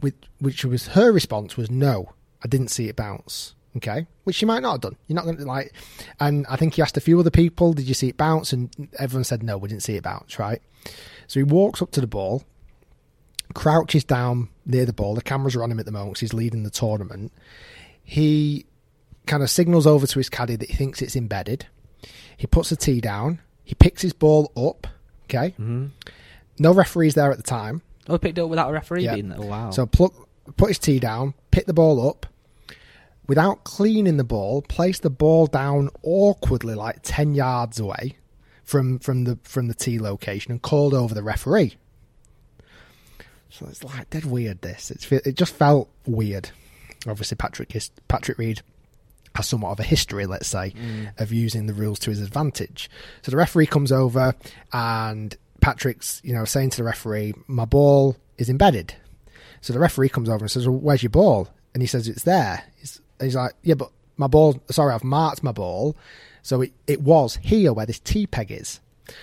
Which, 0.00 0.16
which 0.38 0.64
was 0.64 0.88
her 0.88 1.12
response 1.12 1.56
was 1.56 1.70
no, 1.70 2.12
I 2.42 2.48
didn't 2.48 2.68
see 2.68 2.88
it 2.88 2.96
bounce. 2.96 3.54
Okay, 3.76 4.08
which 4.24 4.34
she 4.34 4.46
might 4.46 4.62
not 4.62 4.72
have 4.72 4.80
done. 4.80 4.96
You're 5.06 5.14
not 5.14 5.24
going 5.24 5.36
to 5.36 5.44
like. 5.44 5.72
And 6.18 6.44
I 6.48 6.56
think 6.56 6.74
he 6.74 6.82
asked 6.82 6.96
a 6.96 7.00
few 7.00 7.20
other 7.20 7.30
people, 7.30 7.72
"Did 7.72 7.86
you 7.86 7.94
see 7.94 8.08
it 8.08 8.16
bounce?" 8.16 8.52
And 8.52 8.88
everyone 8.98 9.22
said 9.22 9.44
no, 9.44 9.56
we 9.58 9.68
didn't 9.68 9.84
see 9.84 9.94
it 9.94 10.02
bounce. 10.02 10.40
Right. 10.40 10.60
So 11.28 11.38
he 11.38 11.44
walks 11.44 11.80
up 11.80 11.92
to 11.92 12.00
the 12.00 12.08
ball, 12.08 12.42
crouches 13.54 14.02
down 14.02 14.48
near 14.66 14.86
the 14.86 14.92
ball. 14.92 15.14
The 15.14 15.22
cameras 15.22 15.54
are 15.54 15.62
on 15.62 15.70
him 15.70 15.78
at 15.78 15.86
the 15.86 15.92
moment 15.92 16.14
because 16.14 16.20
he's 16.20 16.34
leading 16.34 16.64
the 16.64 16.70
tournament. 16.70 17.32
He 18.02 18.66
kind 19.26 19.44
of 19.44 19.50
signals 19.50 19.86
over 19.86 20.04
to 20.04 20.18
his 20.18 20.28
caddy 20.28 20.56
that 20.56 20.70
he 20.70 20.76
thinks 20.76 21.00
it's 21.00 21.14
embedded. 21.14 21.66
He 22.36 22.48
puts 22.48 22.70
the 22.70 22.76
tee 22.76 23.00
down. 23.00 23.38
He 23.62 23.76
picks 23.76 24.02
his 24.02 24.12
ball 24.12 24.50
up. 24.56 24.88
Okay. 25.26 25.50
Mm-hmm. 25.50 25.86
No 26.58 26.72
referees 26.74 27.14
there 27.14 27.30
at 27.30 27.36
the 27.36 27.44
time. 27.44 27.82
Oh, 28.10 28.18
picked 28.18 28.38
it 28.38 28.42
up 28.42 28.50
without 28.50 28.70
a 28.70 28.72
referee 28.72 29.04
Yeah. 29.04 29.14
being 29.14 29.28
there. 29.28 29.38
Oh, 29.40 29.46
wow. 29.46 29.70
So 29.70 29.86
pluck, 29.86 30.12
put 30.56 30.68
his 30.68 30.78
tee 30.78 30.98
down, 30.98 31.34
pick 31.50 31.66
the 31.66 31.74
ball 31.74 32.08
up, 32.08 32.26
without 33.26 33.64
cleaning 33.64 34.16
the 34.16 34.24
ball, 34.24 34.62
place 34.62 34.98
the 34.98 35.10
ball 35.10 35.46
down 35.46 35.90
awkwardly, 36.02 36.74
like 36.74 36.98
ten 37.02 37.34
yards 37.34 37.78
away 37.78 38.16
from 38.64 38.98
from 38.98 39.24
the 39.24 39.38
from 39.44 39.68
the 39.68 39.74
tee 39.74 39.98
location, 39.98 40.52
and 40.52 40.62
called 40.62 40.94
over 40.94 41.14
the 41.14 41.22
referee. 41.22 41.76
So 43.48 43.66
it's 43.66 43.82
like 43.84 44.10
dead 44.10 44.24
weird. 44.24 44.62
This 44.62 44.90
it's 44.90 45.10
it 45.10 45.36
just 45.36 45.54
felt 45.54 45.88
weird. 46.06 46.50
Obviously, 47.06 47.36
Patrick 47.36 47.74
is 47.74 47.90
Patrick 48.08 48.38
Reed 48.38 48.62
has 49.34 49.46
somewhat 49.46 49.70
of 49.70 49.80
a 49.80 49.84
history, 49.84 50.26
let's 50.26 50.48
say, 50.48 50.72
mm. 50.76 51.20
of 51.20 51.32
using 51.32 51.66
the 51.66 51.72
rules 51.72 51.98
to 52.00 52.10
his 52.10 52.20
advantage. 52.20 52.90
So 53.22 53.30
the 53.30 53.36
referee 53.36 53.66
comes 53.66 53.92
over 53.92 54.34
and 54.72 55.36
Patrick's, 55.60 56.20
you 56.24 56.32
know, 56.32 56.44
saying 56.44 56.70
to 56.70 56.76
the 56.78 56.84
referee, 56.84 57.34
"My 57.46 57.64
ball 57.64 58.16
is 58.38 58.48
embedded." 58.48 58.94
So 59.60 59.72
the 59.72 59.78
referee 59.78 60.08
comes 60.08 60.28
over 60.28 60.44
and 60.44 60.50
says, 60.50 60.66
well, 60.66 60.78
"Where's 60.78 61.02
your 61.02 61.10
ball?" 61.10 61.48
And 61.74 61.82
he 61.82 61.86
says, 61.86 62.08
"It's 62.08 62.22
there." 62.22 62.64
He's, 62.78 63.00
he's 63.20 63.34
like, 63.34 63.54
"Yeah, 63.62 63.74
but 63.74 63.90
my 64.16 64.26
ball. 64.26 64.62
Sorry, 64.70 64.94
I've 64.94 65.04
marked 65.04 65.42
my 65.42 65.52
ball, 65.52 65.96
so 66.42 66.62
it, 66.62 66.72
it 66.86 67.02
was 67.02 67.36
here 67.42 67.72
where 67.72 67.86
this 67.86 68.00
T 68.00 68.26
peg 68.26 68.50
is." 68.50 68.80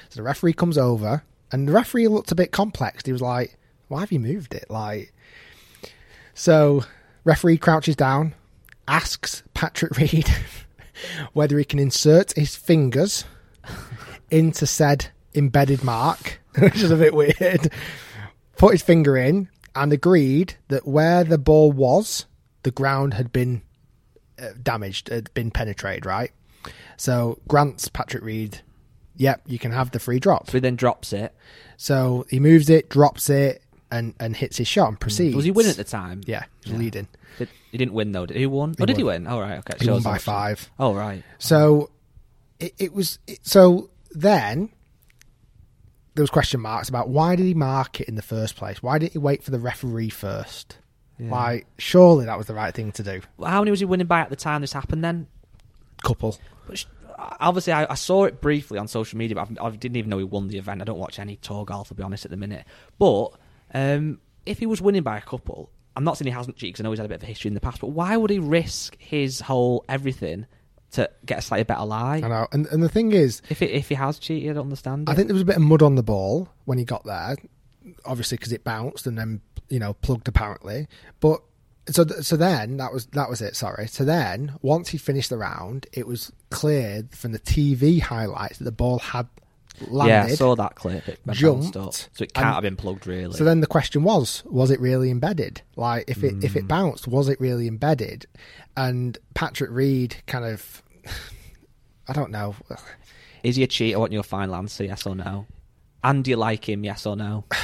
So 0.09 0.15
the 0.15 0.23
referee 0.23 0.53
comes 0.53 0.77
over, 0.77 1.23
and 1.51 1.67
the 1.67 1.73
referee 1.73 2.07
looked 2.07 2.31
a 2.31 2.35
bit 2.35 2.51
complex. 2.51 3.05
He 3.05 3.11
was 3.11 3.21
like, 3.21 3.57
"Why 3.87 4.01
have 4.01 4.11
you 4.11 4.19
moved 4.19 4.53
it?" 4.53 4.69
Like, 4.69 5.13
so 6.33 6.85
referee 7.23 7.57
crouches 7.57 7.95
down, 7.95 8.35
asks 8.87 9.43
Patrick 9.53 9.97
Reed 9.97 10.29
whether 11.33 11.57
he 11.57 11.65
can 11.65 11.79
insert 11.79 12.33
his 12.33 12.55
fingers 12.55 13.25
into 14.31 14.65
said 14.65 15.07
embedded 15.35 15.83
mark, 15.83 16.39
which 16.59 16.81
is 16.81 16.91
a 16.91 16.95
bit 16.95 17.13
weird. 17.13 17.71
Put 18.57 18.71
his 18.73 18.81
finger 18.81 19.17
in 19.17 19.49
and 19.75 19.93
agreed 19.93 20.55
that 20.69 20.87
where 20.87 21.23
the 21.23 21.37
ball 21.37 21.71
was, 21.71 22.25
the 22.63 22.71
ground 22.71 23.13
had 23.13 23.31
been 23.31 23.61
uh, 24.41 24.49
damaged, 24.61 25.09
had 25.09 25.33
been 25.33 25.51
penetrated, 25.51 26.05
right? 26.05 26.31
So 26.97 27.39
grants 27.47 27.87
Patrick 27.87 28.23
Reed, 28.23 28.61
yep, 29.15 29.41
you 29.45 29.59
can 29.59 29.71
have 29.71 29.91
the 29.91 29.99
free 29.99 30.19
drop. 30.19 30.47
so 30.47 30.53
he 30.53 30.59
then 30.59 30.75
drops 30.75 31.13
it. 31.13 31.33
So 31.77 32.25
he 32.29 32.39
moves 32.39 32.69
it, 32.69 32.89
drops 32.89 33.29
it, 33.29 33.61
and, 33.91 34.15
and 34.19 34.35
hits 34.35 34.57
his 34.57 34.67
shot 34.67 34.89
and 34.89 34.99
proceeds. 34.99 35.35
Was 35.35 35.45
he 35.45 35.51
winning 35.51 35.69
at 35.71 35.77
the 35.77 35.83
time? 35.83 36.21
Yeah, 36.25 36.45
he 36.63 36.71
was 36.71 36.79
leading. 36.79 37.07
Did, 37.37 37.49
he 37.71 37.77
didn't 37.77 37.93
win 37.93 38.11
though. 38.11 38.25
Did 38.25 38.37
he 38.37 38.47
won? 38.47 38.73
oh, 38.81 38.85
did 38.85 38.97
he 38.97 39.03
win? 39.03 39.27
Oh 39.27 39.39
right, 39.39 39.59
okay. 39.59 39.75
He 39.79 39.85
So 39.85 39.93
won 39.93 40.01
by 40.01 40.17
five. 40.17 40.69
Oh 40.79 40.95
right. 40.95 41.23
So 41.37 41.91
it, 42.59 42.73
it 42.79 42.93
was 42.93 43.19
it, 43.27 43.45
so 43.45 43.91
then 44.11 44.69
there 46.17 46.23
was 46.23 46.31
question 46.31 46.59
marks 46.59 46.89
about 46.89 47.09
why 47.09 47.35
did 47.35 47.45
he 47.45 47.53
mark 47.53 48.01
it 48.01 48.07
in 48.09 48.15
the 48.15 48.21
first 48.23 48.55
place? 48.55 48.81
Why 48.81 48.97
didn't 48.97 49.13
he 49.13 49.19
wait 49.19 49.43
for 49.43 49.51
the 49.51 49.59
referee 49.59 50.09
first? 50.09 50.77
Like 51.19 51.67
surely 51.77 52.25
that 52.25 52.37
was 52.37 52.47
the 52.47 52.53
right 52.55 52.73
thing 52.73 52.91
to 52.93 53.03
do. 53.03 53.21
How 53.43 53.61
many 53.61 53.71
was 53.71 53.79
he 53.79 53.85
winning 53.85 54.07
by 54.07 54.21
at 54.21 54.29
the 54.31 54.35
time 54.35 54.61
this 54.61 54.73
happened? 54.73 55.03
Then 55.03 55.27
Couple. 56.03 56.35
Sh- 56.73 56.85
obviously, 57.17 57.73
I, 57.73 57.91
I 57.91 57.95
saw 57.95 58.25
it 58.25 58.41
briefly 58.41 58.77
on 58.79 58.87
social 58.87 59.17
media, 59.17 59.35
but 59.35 59.41
I've, 59.41 59.73
I 59.73 59.75
didn't 59.75 59.95
even 59.95 60.09
know 60.09 60.17
he 60.17 60.23
won 60.23 60.47
the 60.47 60.57
event. 60.57 60.81
I 60.81 60.85
don't 60.85 60.99
watch 60.99 61.19
any 61.19 61.35
tour 61.37 61.65
golf, 61.65 61.87
to 61.89 61.93
be 61.93 62.03
honest, 62.03 62.25
at 62.25 62.31
the 62.31 62.37
minute. 62.37 62.65
But 62.99 63.29
um, 63.73 64.19
if 64.45 64.59
he 64.59 64.65
was 64.65 64.81
winning 64.81 65.03
by 65.03 65.17
a 65.17 65.21
couple, 65.21 65.71
I'm 65.95 66.03
not 66.03 66.17
saying 66.17 66.27
he 66.27 66.33
hasn't 66.33 66.57
cheated 66.57 66.75
'cause 66.75 66.81
I 66.81 66.83
know 66.83 66.91
he's 66.91 66.99
had 66.99 67.05
a 67.05 67.09
bit 67.09 67.17
of 67.17 67.23
a 67.23 67.27
history 67.27 67.47
in 67.49 67.55
the 67.55 67.61
past, 67.61 67.79
but 67.81 67.87
why 67.87 68.15
would 68.17 68.29
he 68.29 68.39
risk 68.39 68.95
his 68.99 69.41
whole 69.41 69.85
everything 69.89 70.45
to 70.91 71.09
get 71.25 71.39
a 71.39 71.41
slightly 71.41 71.63
better 71.63 71.85
lie? 71.85 72.17
I 72.17 72.27
know. 72.27 72.47
And 72.51 72.65
and 72.67 72.81
the 72.83 72.89
thing 72.89 73.11
is, 73.11 73.41
If 73.49 73.61
it, 73.61 73.71
if 73.71 73.89
he 73.89 73.95
has 73.95 74.19
cheated, 74.19 74.51
I 74.51 74.53
don't 74.53 74.63
understand. 74.65 75.09
I 75.09 75.13
it. 75.13 75.15
think 75.15 75.27
there 75.27 75.33
was 75.35 75.41
a 75.43 75.45
bit 75.45 75.55
of 75.57 75.61
mud 75.61 75.81
on 75.81 75.95
the 75.95 76.03
ball 76.03 76.49
when 76.65 76.77
he 76.77 76.85
got 76.85 77.03
there, 77.03 77.35
obviously 78.05 78.37
because 78.37 78.51
it 78.51 78.63
bounced 78.63 79.07
and 79.07 79.17
then 79.17 79.41
you 79.69 79.79
know 79.79 79.93
plugged 79.93 80.27
apparently. 80.27 80.87
But 81.19 81.41
so 81.89 82.03
th- 82.03 82.21
so 82.23 82.35
then 82.37 82.77
that 82.77 82.91
was 82.93 83.05
that 83.07 83.29
was 83.29 83.41
it. 83.41 83.55
Sorry. 83.55 83.87
So 83.87 84.03
then 84.05 84.53
once 84.61 84.89
he 84.89 84.97
finished 84.97 85.29
the 85.29 85.37
round, 85.37 85.87
it 85.93 86.07
was 86.07 86.31
clear 86.49 87.03
from 87.11 87.31
the 87.31 87.39
TV 87.39 87.99
highlights 88.01 88.57
that 88.59 88.63
the 88.65 88.71
ball 88.71 88.99
had 88.99 89.27
landed. 89.89 90.11
yeah, 90.11 90.23
I 90.23 90.35
saw 90.35 90.55
that 90.55 90.73
clip. 90.75 91.07
It 91.07 91.19
jumped, 91.33 91.77
up. 91.77 91.93
So 91.93 92.07
it 92.23 92.33
can't 92.33 92.47
and- 92.47 92.53
have 92.55 92.63
been 92.63 92.75
plugged, 92.75 93.05
really. 93.05 93.37
So 93.37 93.43
then 93.43 93.59
the 93.61 93.67
question 93.67 94.03
was, 94.03 94.43
was 94.45 94.71
it 94.71 94.79
really 94.79 95.11
embedded? 95.11 95.61
Like 95.75 96.05
if 96.07 96.23
it 96.23 96.43
if 96.43 96.53
Hmm. 96.53 96.57
it 96.59 96.67
bounced, 96.67 97.07
was 97.07 97.29
it 97.29 97.39
really 97.39 97.67
embedded? 97.67 98.25
And 98.75 99.17
Patrick 99.33 99.69
Reed 99.71 100.17
kind 100.27 100.45
of 100.45 100.81
I 102.07 102.13
don't 102.13 102.31
know. 102.31 102.55
Is 103.43 103.55
he 103.57 103.63
a 103.63 103.67
cheat? 103.67 103.95
I 103.95 103.97
want 103.97 104.11
your 104.13 104.23
final 104.23 104.55
answer, 104.55 104.83
yes 104.83 105.05
or 105.05 105.15
no. 105.15 105.45
And 106.03 106.23
do 106.23 106.31
you 106.31 106.37
like 106.37 106.67
him, 106.69 106.83
yes 106.83 107.05
or 107.05 107.15
no? 107.15 107.43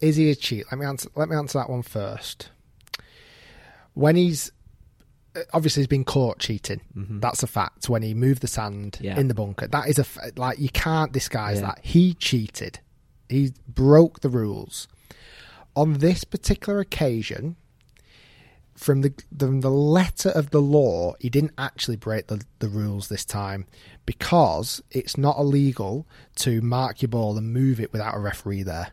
Is 0.00 0.16
he 0.16 0.30
a 0.30 0.34
cheat? 0.34 0.64
Let 0.70 0.78
me 0.78 0.86
answer 0.86 1.10
let 1.14 1.28
me 1.28 1.36
answer 1.36 1.58
that 1.58 1.68
one 1.68 1.82
first. 1.82 2.48
When 3.94 4.16
he's 4.16 4.50
obviously 5.52 5.82
he's 5.82 5.88
been 5.88 6.04
caught 6.04 6.38
cheating. 6.38 6.80
That's 6.94 7.42
a 7.42 7.46
fact. 7.46 7.88
When 7.88 8.02
he 8.02 8.14
moved 8.14 8.40
the 8.42 8.46
sand 8.48 8.92
Mm-hmm. 8.92 9.04
Yeah. 9.04 9.20
in 9.20 9.28
the 9.28 9.34
bunker, 9.34 9.66
that 9.68 9.88
is 9.88 9.98
a 9.98 10.02
f- 10.02 10.18
like 10.36 10.58
you 10.58 10.70
can't 10.70 11.12
disguise 11.12 11.60
Yeah. 11.60 11.66
that 11.66 11.80
he 11.82 12.14
cheated. 12.14 12.80
He 13.28 13.52
broke 13.68 14.20
the 14.20 14.28
rules. 14.30 14.88
On 15.76 15.98
this 15.98 16.24
particular 16.24 16.80
occasion, 16.80 17.56
from 18.80 19.02
the 19.02 19.12
from 19.38 19.60
the 19.60 19.70
letter 19.70 20.30
of 20.30 20.50
the 20.50 20.60
law, 20.62 21.14
he 21.20 21.28
didn't 21.28 21.52
actually 21.58 21.96
break 21.96 22.28
the, 22.28 22.42
the 22.60 22.68
rules 22.68 23.08
this 23.08 23.24
time 23.26 23.66
because 24.06 24.82
it's 24.90 25.18
not 25.18 25.36
illegal 25.38 26.06
to 26.36 26.62
mark 26.62 27.02
your 27.02 27.10
ball 27.10 27.36
and 27.36 27.52
move 27.52 27.78
it 27.78 27.92
without 27.92 28.16
a 28.16 28.18
referee 28.18 28.62
there. 28.62 28.92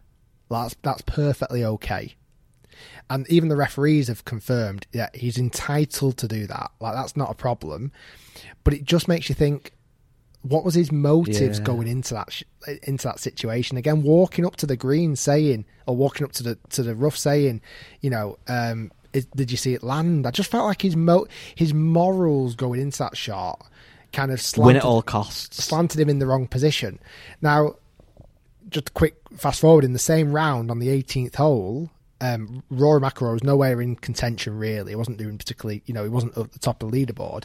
That's 0.49 0.75
that's 0.81 1.01
perfectly 1.03 1.63
okay. 1.63 2.15
And 3.09 3.25
even 3.29 3.47
the 3.49 3.55
referees 3.55 4.09
have 4.09 4.25
confirmed 4.25 4.85
that 4.91 5.15
he's 5.15 5.37
entitled 5.37 6.17
to 6.17 6.27
do 6.27 6.45
that. 6.47 6.71
Like 6.81 6.93
that's 6.93 7.15
not 7.15 7.31
a 7.31 7.35
problem. 7.35 7.91
But 8.65 8.73
it 8.73 8.83
just 8.83 9.07
makes 9.07 9.29
you 9.29 9.35
think 9.35 9.71
what 10.41 10.63
was 10.63 10.75
his 10.75 10.91
motives 10.91 11.57
Yeah. 11.59 11.65
going 11.65 11.87
into 11.87 12.13
that 12.13 12.31
sh- 12.31 12.43
into 12.83 13.07
that 13.07 13.19
situation 13.19 13.75
again 13.75 14.03
walking 14.03 14.45
up 14.45 14.55
to 14.57 14.65
the 14.65 14.77
green 14.77 15.15
saying 15.15 15.65
or 15.87 15.95
walking 15.95 16.23
up 16.23 16.31
to 16.33 16.43
the 16.43 16.57
to 16.69 16.83
the 16.83 16.95
rough 16.95 17.17
saying 17.17 17.59
you 18.01 18.09
know 18.09 18.37
um 18.47 18.91
is, 19.13 19.25
did 19.27 19.51
you 19.51 19.57
see 19.57 19.73
it 19.73 19.83
land 19.83 20.25
i 20.27 20.31
just 20.31 20.51
felt 20.51 20.65
like 20.65 20.81
his 20.81 20.95
mo 20.95 21.25
his 21.55 21.73
morals 21.73 22.55
going 22.55 22.79
into 22.79 22.97
that 22.99 23.15
shot 23.17 23.65
kind 24.13 24.31
of 24.31 24.41
slanted, 24.41 24.67
Win 24.67 24.75
at 24.77 24.83
all 24.83 25.01
costs. 25.01 25.63
slanted 25.63 25.99
him 25.99 26.09
in 26.09 26.19
the 26.19 26.25
wrong 26.25 26.47
position 26.47 26.99
now 27.41 27.75
just 28.69 28.89
a 28.89 28.91
quick 28.93 29.15
fast 29.35 29.61
forward 29.61 29.83
in 29.83 29.93
the 29.93 29.99
same 29.99 30.31
round 30.31 30.71
on 30.71 30.79
the 30.79 30.87
18th 30.87 31.35
hole 31.35 31.89
um, 32.21 32.63
Rory 32.69 33.01
McIlroy 33.01 33.33
was 33.33 33.43
nowhere 33.43 33.81
in 33.81 33.95
contention 33.95 34.57
really. 34.57 34.91
He 34.91 34.95
wasn't 34.95 35.17
doing 35.17 35.37
particularly, 35.37 35.83
you 35.85 35.93
know, 35.93 36.03
he 36.03 36.09
wasn't 36.09 36.37
at 36.37 36.51
the 36.51 36.59
top 36.59 36.81
of 36.81 36.91
the 36.91 37.05
leaderboard. 37.05 37.43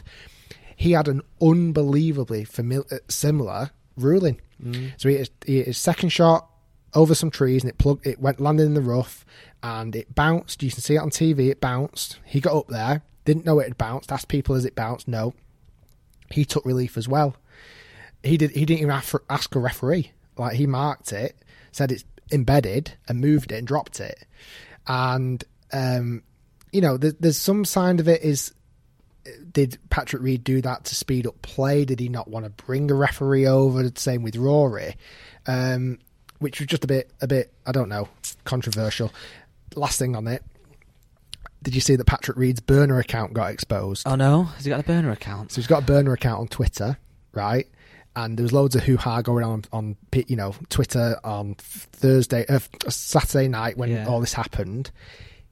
He 0.75 0.91
had 0.93 1.07
an 1.07 1.21
unbelievably 1.41 2.47
uh, 2.57 2.81
similar 3.07 3.71
ruling. 3.95 4.41
So 4.97 5.09
he 5.09 5.17
hit, 5.17 5.19
his, 5.19 5.29
he 5.45 5.57
hit 5.57 5.67
his 5.67 5.77
second 5.77 6.09
shot 6.09 6.49
over 6.93 7.13
some 7.13 7.29
trees 7.29 7.63
and 7.63 7.69
it 7.69 7.77
plugged, 7.77 8.07
it 8.07 8.19
went 8.19 8.39
landed 8.39 8.63
in 8.63 8.73
the 8.73 8.81
rough 8.81 9.25
and 9.63 9.95
it 9.95 10.13
bounced. 10.13 10.61
You 10.61 10.69
can 10.69 10.81
see 10.81 10.95
it 10.95 10.99
on 10.99 11.09
TV. 11.09 11.49
It 11.49 11.61
bounced. 11.61 12.19
He 12.25 12.39
got 12.39 12.55
up 12.55 12.67
there, 12.67 13.01
didn't 13.25 13.45
know 13.45 13.59
it 13.59 13.69
had 13.69 13.77
bounced. 13.77 14.11
Asked 14.11 14.27
people 14.27 14.53
as 14.53 14.65
it 14.65 14.75
bounced. 14.75 15.07
No, 15.07 15.33
he 16.29 16.45
took 16.45 16.65
relief 16.65 16.97
as 16.97 17.07
well 17.07 17.35
he 18.23 18.37
did 18.37 18.51
he 18.51 18.65
didn't 18.65 18.79
even 18.79 18.91
ask, 18.91 19.13
ask 19.29 19.53
a 19.55 19.59
referee 19.59 20.11
like 20.37 20.53
he 20.53 20.65
marked 20.65 21.11
it 21.11 21.35
said 21.71 21.91
it's 21.91 22.05
embedded 22.31 22.93
and 23.07 23.19
moved 23.19 23.51
it 23.51 23.57
and 23.57 23.67
dropped 23.67 23.99
it 23.99 24.25
and 24.87 25.43
um 25.71 26.23
you 26.71 26.81
know 26.81 26.97
there, 26.97 27.13
there's 27.19 27.37
some 27.37 27.65
sign 27.65 27.99
of 27.99 28.07
it 28.07 28.21
is 28.23 28.53
did 29.51 29.77
Patrick 29.89 30.21
Reed 30.21 30.43
do 30.43 30.61
that 30.61 30.85
to 30.85 30.95
speed 30.95 31.27
up 31.27 31.41
play 31.41 31.85
did 31.85 31.99
he 31.99 32.09
not 32.09 32.27
want 32.27 32.45
to 32.45 32.49
bring 32.65 32.89
a 32.89 32.93
referee 32.93 33.45
over 33.45 33.89
same 33.95 34.23
with 34.23 34.35
Rory 34.35 34.95
um 35.45 35.99
which 36.39 36.59
was 36.59 36.67
just 36.67 36.83
a 36.83 36.87
bit 36.87 37.11
a 37.21 37.27
bit 37.27 37.53
I 37.65 37.71
don't 37.71 37.89
know 37.89 38.07
controversial 38.45 39.11
last 39.75 39.99
thing 39.99 40.15
on 40.15 40.27
it 40.27 40.43
did 41.61 41.73
you 41.75 41.81
see 41.81 41.95
that 41.95 42.05
Patrick 42.05 42.37
Reed's 42.37 42.59
burner 42.59 42.99
account 42.99 43.33
got 43.33 43.51
exposed 43.51 44.05
Oh 44.07 44.15
no, 44.15 44.43
has 44.43 44.65
he 44.65 44.69
got 44.69 44.79
a 44.81 44.83
burner 44.83 45.11
account? 45.11 45.51
so 45.51 45.55
he's 45.61 45.67
got 45.67 45.83
a 45.83 45.85
burner 45.85 46.11
account 46.13 46.41
on 46.41 46.47
Twitter, 46.47 46.97
right? 47.33 47.67
And 48.15 48.37
there 48.37 48.43
was 48.43 48.51
loads 48.53 48.75
of 48.75 48.83
hoo 48.83 48.97
ha 48.97 49.21
going 49.21 49.43
on 49.45 49.63
on 49.71 49.95
you 50.27 50.35
know 50.35 50.55
Twitter 50.69 51.17
on 51.23 51.55
Thursday, 51.57 52.45
uh, 52.47 52.59
Saturday 52.89 53.47
night 53.47 53.77
when 53.77 53.89
Yeah. 53.91 54.05
all 54.07 54.19
this 54.19 54.33
happened. 54.33 54.91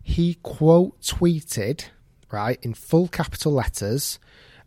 He 0.03 0.36
quote 0.43 0.99
tweeted 1.01 1.86
right 2.32 2.59
in 2.61 2.74
full 2.74 3.07
capital 3.07 3.53
letters. 3.53 4.19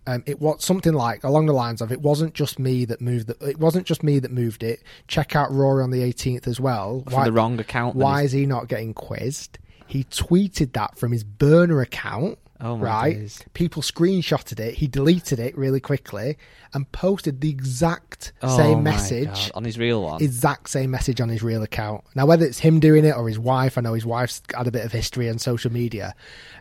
Um, 0.06 0.22
it 0.26 0.40
was 0.40 0.62
something 0.62 0.92
like 0.92 1.24
along 1.24 1.46
the 1.46 1.52
lines 1.52 1.80
of 1.80 1.90
"It 1.90 2.02
wasn't 2.02 2.34
just 2.34 2.58
me 2.58 2.84
that 2.86 3.00
moved. 3.00 3.28
The, 3.28 3.48
it 3.48 3.58
wasn't 3.58 3.86
just 3.86 4.02
me 4.02 4.18
that 4.18 4.30
moved 4.30 4.62
it. 4.62 4.82
Check 5.08 5.34
out 5.34 5.50
Rory 5.50 5.82
on 5.82 5.90
the 5.90 6.00
18th 6.00 6.46
as 6.46 6.60
well. 6.60 7.02
From 7.08 7.24
the 7.24 7.32
wrong 7.32 7.58
account, 7.58 7.96
Why 7.96 8.22
is 8.22 8.32
he 8.32 8.44
not 8.46 8.68
getting 8.68 8.92
quizzed? 8.94 9.58
He 9.86 10.04
tweeted 10.04 10.72
that 10.72 10.98
from 10.98 11.12
his 11.12 11.24
burner 11.24 11.80
account. 11.80 12.38
Oh, 12.60 12.76
my 12.76 12.84
right? 12.84 13.14
days. 13.16 13.42
People 13.52 13.82
screenshotted 13.82 14.60
it. 14.60 14.74
He 14.74 14.86
deleted 14.86 15.38
it 15.40 15.56
really 15.58 15.80
quickly 15.80 16.38
and 16.72 16.90
posted 16.92 17.40
the 17.40 17.50
exact 17.50 18.32
Oh 18.42 18.56
same 18.56 18.82
message, 18.82 19.26
God, 19.26 19.50
on 19.54 19.64
his 19.64 19.78
real 19.78 20.02
one. 20.02 20.22
exact 20.22 20.70
same 20.70 20.90
message 20.90 21.20
on 21.20 21.28
his 21.28 21.42
real 21.42 21.62
account. 21.62 22.04
Now, 22.14 22.26
whether 22.26 22.46
it's 22.46 22.60
him 22.60 22.80
doing 22.80 23.04
it 23.04 23.14
or 23.16 23.28
his 23.28 23.38
wife, 23.38 23.76
I 23.76 23.80
know 23.80 23.94
his 23.94 24.06
wife's 24.06 24.40
had 24.56 24.66
a 24.66 24.70
bit 24.70 24.84
of 24.84 24.92
history 24.92 25.28
on 25.28 25.38
social 25.38 25.72
media. 25.72 26.14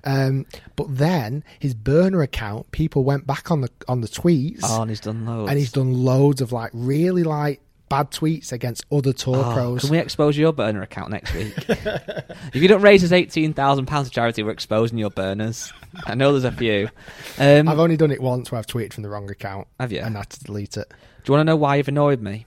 Um, 0.04 0.46
but 0.76 0.88
then 0.98 1.44
his 1.60 1.74
burner 1.74 2.22
account, 2.22 2.72
people 2.72 3.04
went 3.04 3.26
back 3.28 3.52
on 3.52 3.62
the 3.62 3.70
on 3.88 4.02
the 4.02 4.08
tweets, 4.10 4.62
Oh, 4.64 4.82
and 4.82 4.90
he's 4.90 5.00
done 5.00 5.26
loads. 5.26 5.50
and 5.50 5.60
he's 5.60 5.72
done 5.72 5.94
loads 5.94 6.42
of 6.42 6.52
like 6.52 6.72
really 6.74 7.24
like 7.24 7.62
bad 7.90 8.10
tweets 8.10 8.52
against 8.52 8.84
other 8.92 9.14
tour 9.14 9.38
Oh, 9.38 9.54
pros. 9.54 9.82
Can 9.82 9.92
we 9.92 10.00
expose 10.00 10.36
your 10.36 10.52
burner 10.52 10.82
account 10.82 11.12
next 11.12 11.34
week? 11.36 11.54
if 11.70 12.56
you 12.56 12.68
don't 12.68 12.82
raise 12.82 13.04
us 13.04 13.12
eighteen 13.12 13.54
thousand 13.54 13.86
pounds 13.86 14.10
to 14.10 14.14
charity, 14.14 14.42
we're 14.44 14.50
exposing 14.52 14.98
your 14.98 15.12
burners. 15.12 15.72
I 16.06 16.16
know 16.16 16.32
there's 16.32 16.44
a 16.44 16.52
few. 16.52 16.90
Um, 17.38 17.68
I've 17.68 17.80
only 17.80 17.98
done 17.98 18.12
it 18.12 18.22
once 18.22 18.52
where 18.52 18.60
I've 18.60 18.68
tweeted 18.68 18.94
from 18.94 19.04
the 19.04 19.10
wrong 19.10 19.30
account. 19.30 19.68
Have 19.80 19.92
you? 19.92 20.00
And 20.00 20.16
had 20.16 20.30
to 20.32 20.44
delete 20.44 20.78
it. 20.78 20.90
do 20.90 20.96
you 21.32 21.34
want 21.34 21.42
to 21.42 21.52
know 21.52 21.56
why 21.56 21.76
you've 21.76 21.88
annoyed 21.88 22.22
me? 22.22 22.46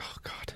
Oh 0.00 0.16
God. 0.22 0.52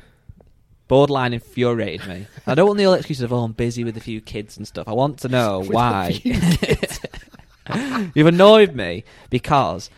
Borderline 0.89 1.33
infuriated 1.33 2.07
me. 2.09 2.27
I 2.47 2.55
don't 2.55 2.67
want 2.67 2.79
the 2.79 2.87
old 2.87 2.99
excuses 2.99 3.23
of 3.23 3.33
oh 3.33 3.45
I'm 3.45 3.53
busy 3.53 3.85
with 3.85 3.97
a 3.97 4.01
few 4.01 4.21
kids 4.21 4.57
and 4.57 4.67
stuff. 4.67 4.89
I 4.89 4.93
want 4.93 5.19
to 5.21 5.29
know 5.29 5.63
why. 5.67 6.21
You've 8.15 8.27
annoyed 8.27 8.75
me 8.75 9.05
because 9.31 9.89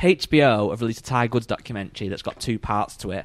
HBO 0.00 0.70
have 0.70 0.80
released 0.82 1.00
a 1.00 1.04
Tiger 1.04 1.34
Woods 1.34 1.46
documentary 1.46 2.08
that's 2.08 2.22
got 2.22 2.38
two 2.38 2.58
parts 2.58 2.96
to 2.98 3.12
it, 3.12 3.24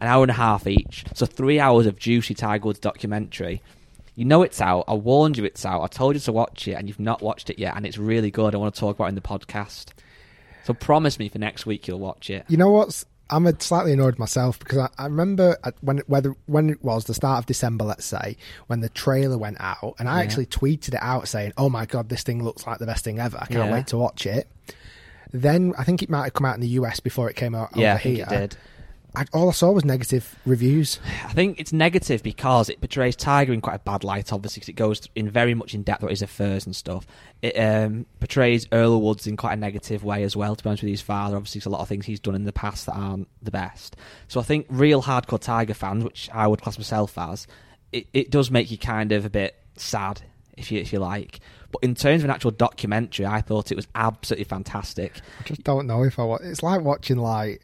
an 0.00 0.08
hour 0.08 0.22
and 0.22 0.30
a 0.30 0.34
half 0.34 0.66
each. 0.66 1.04
So 1.14 1.24
three 1.24 1.58
hours 1.58 1.86
of 1.86 1.98
juicy 1.98 2.34
Tiger 2.34 2.66
Woods 2.66 2.78
documentary. 2.78 3.62
You 4.16 4.24
know 4.24 4.42
it's 4.42 4.60
out. 4.60 4.84
I 4.88 4.94
warned 4.94 5.36
you 5.36 5.44
it's 5.44 5.64
out. 5.64 5.82
I 5.82 5.86
told 5.86 6.14
you 6.16 6.20
to 6.20 6.32
watch 6.32 6.66
it, 6.66 6.72
and 6.72 6.88
you've 6.88 6.98
not 6.98 7.22
watched 7.22 7.50
it 7.50 7.58
yet, 7.58 7.76
and 7.76 7.86
it's 7.86 7.98
really 7.98 8.30
good. 8.30 8.54
I 8.54 8.58
want 8.58 8.74
to 8.74 8.80
talk 8.80 8.96
about 8.96 9.04
it 9.04 9.08
in 9.10 9.14
the 9.14 9.20
podcast. 9.20 9.90
So 10.64 10.74
promise 10.74 11.18
me 11.18 11.28
for 11.28 11.38
next 11.38 11.66
week 11.66 11.86
you'll 11.86 12.00
watch 12.00 12.28
it. 12.30 12.44
You 12.48 12.56
know 12.56 12.70
what's? 12.70 13.04
I'm 13.28 13.46
slightly 13.60 13.92
annoyed 13.92 14.18
myself 14.18 14.58
because 14.58 14.78
I, 14.78 14.88
I 14.98 15.04
remember 15.06 15.56
when 15.80 15.98
it- 15.98 16.08
whether 16.08 16.34
when 16.46 16.70
it 16.70 16.82
was 16.82 17.04
the 17.04 17.14
start 17.14 17.40
of 17.40 17.46
December, 17.46 17.84
let's 17.84 18.04
say, 18.06 18.36
when 18.68 18.80
the 18.80 18.88
trailer 18.88 19.36
went 19.36 19.58
out, 19.60 19.94
and 19.98 20.08
I 20.08 20.18
Yeah. 20.18 20.22
actually 20.24 20.46
tweeted 20.46 20.94
it 20.94 21.00
out 21.02 21.28
saying, 21.28 21.52
"Oh 21.58 21.68
my 21.68 21.86
god, 21.86 22.08
this 22.08 22.22
thing 22.22 22.42
looks 22.42 22.66
like 22.66 22.78
the 22.78 22.86
best 22.86 23.04
thing 23.04 23.18
ever! 23.18 23.36
I 23.40 23.46
can't 23.46 23.66
Yeah. 23.68 23.72
wait 23.72 23.86
to 23.88 23.98
watch 23.98 24.26
it." 24.26 24.48
Then 25.32 25.74
I 25.76 25.84
think 25.84 26.02
it 26.02 26.08
might 26.08 26.24
have 26.24 26.34
come 26.34 26.46
out 26.46 26.54
in 26.54 26.60
the 26.60 26.68
US 26.80 27.00
before 27.00 27.28
it 27.28 27.34
came 27.36 27.54
out 27.54 27.76
yeah, 27.76 27.90
I 27.90 27.94
over 27.94 28.02
think 28.02 28.16
here. 28.16 28.26
it 28.30 28.30
did. 28.30 28.56
I, 29.16 29.24
all 29.32 29.48
I 29.48 29.52
saw 29.52 29.72
was 29.72 29.84
negative 29.84 30.36
reviews. 30.44 31.00
I 31.24 31.32
think 31.32 31.58
it's 31.58 31.72
negative 31.72 32.22
because 32.22 32.68
it 32.68 32.80
portrays 32.80 33.16
Tiger 33.16 33.54
in 33.54 33.62
quite 33.62 33.76
a 33.76 33.78
bad 33.78 34.04
light, 34.04 34.30
obviously, 34.30 34.60
because 34.60 34.68
it 34.68 34.76
goes 34.76 35.08
in 35.14 35.30
very 35.30 35.54
much 35.54 35.72
in 35.72 35.82
depth 35.82 36.02
what 36.02 36.10
his 36.10 36.20
affairs 36.20 36.66
and 36.66 36.76
stuff. 36.76 37.06
It 37.40 37.58
um, 37.58 38.04
portrays 38.20 38.68
Earl 38.72 39.00
Woods 39.00 39.26
in 39.26 39.38
quite 39.38 39.54
a 39.54 39.56
negative 39.56 40.04
way 40.04 40.22
as 40.22 40.36
well, 40.36 40.54
to 40.54 40.62
be 40.62 40.68
honest 40.68 40.82
with 40.82 40.90
his 40.90 41.00
father. 41.00 41.36
Obviously, 41.36 41.60
there's 41.60 41.66
a 41.66 41.70
lot 41.70 41.80
of 41.80 41.88
things 41.88 42.04
he's 42.04 42.20
done 42.20 42.34
in 42.34 42.44
the 42.44 42.52
past 42.52 42.84
that 42.86 42.92
aren't 42.92 43.28
the 43.42 43.50
best. 43.50 43.96
So 44.28 44.38
I 44.38 44.42
think 44.42 44.66
real 44.68 45.02
hardcore 45.02 45.40
Tiger 45.40 45.74
fans, 45.74 46.04
which 46.04 46.28
I 46.32 46.46
would 46.46 46.60
class 46.60 46.76
myself 46.76 47.16
as, 47.16 47.46
it, 47.92 48.06
it 48.12 48.30
does 48.30 48.50
make 48.50 48.70
you 48.70 48.76
kind 48.76 49.12
of 49.12 49.24
a 49.24 49.30
bit 49.30 49.56
sad, 49.76 50.20
if 50.58 50.70
you, 50.70 50.78
if 50.78 50.92
you 50.92 50.98
like. 50.98 51.40
But 51.72 51.82
in 51.82 51.94
terms 51.94 52.22
of 52.22 52.26
an 52.26 52.34
actual 52.34 52.50
documentary, 52.50 53.24
I 53.24 53.40
thought 53.40 53.72
it 53.72 53.76
was 53.76 53.88
absolutely 53.94 54.44
fantastic. 54.44 55.14
I 55.40 55.44
just 55.44 55.64
don't 55.64 55.86
know 55.86 56.04
if 56.04 56.18
I 56.18 56.24
want. 56.24 56.42
It's 56.44 56.62
like 56.62 56.82
watching 56.82 57.16
like. 57.16 57.62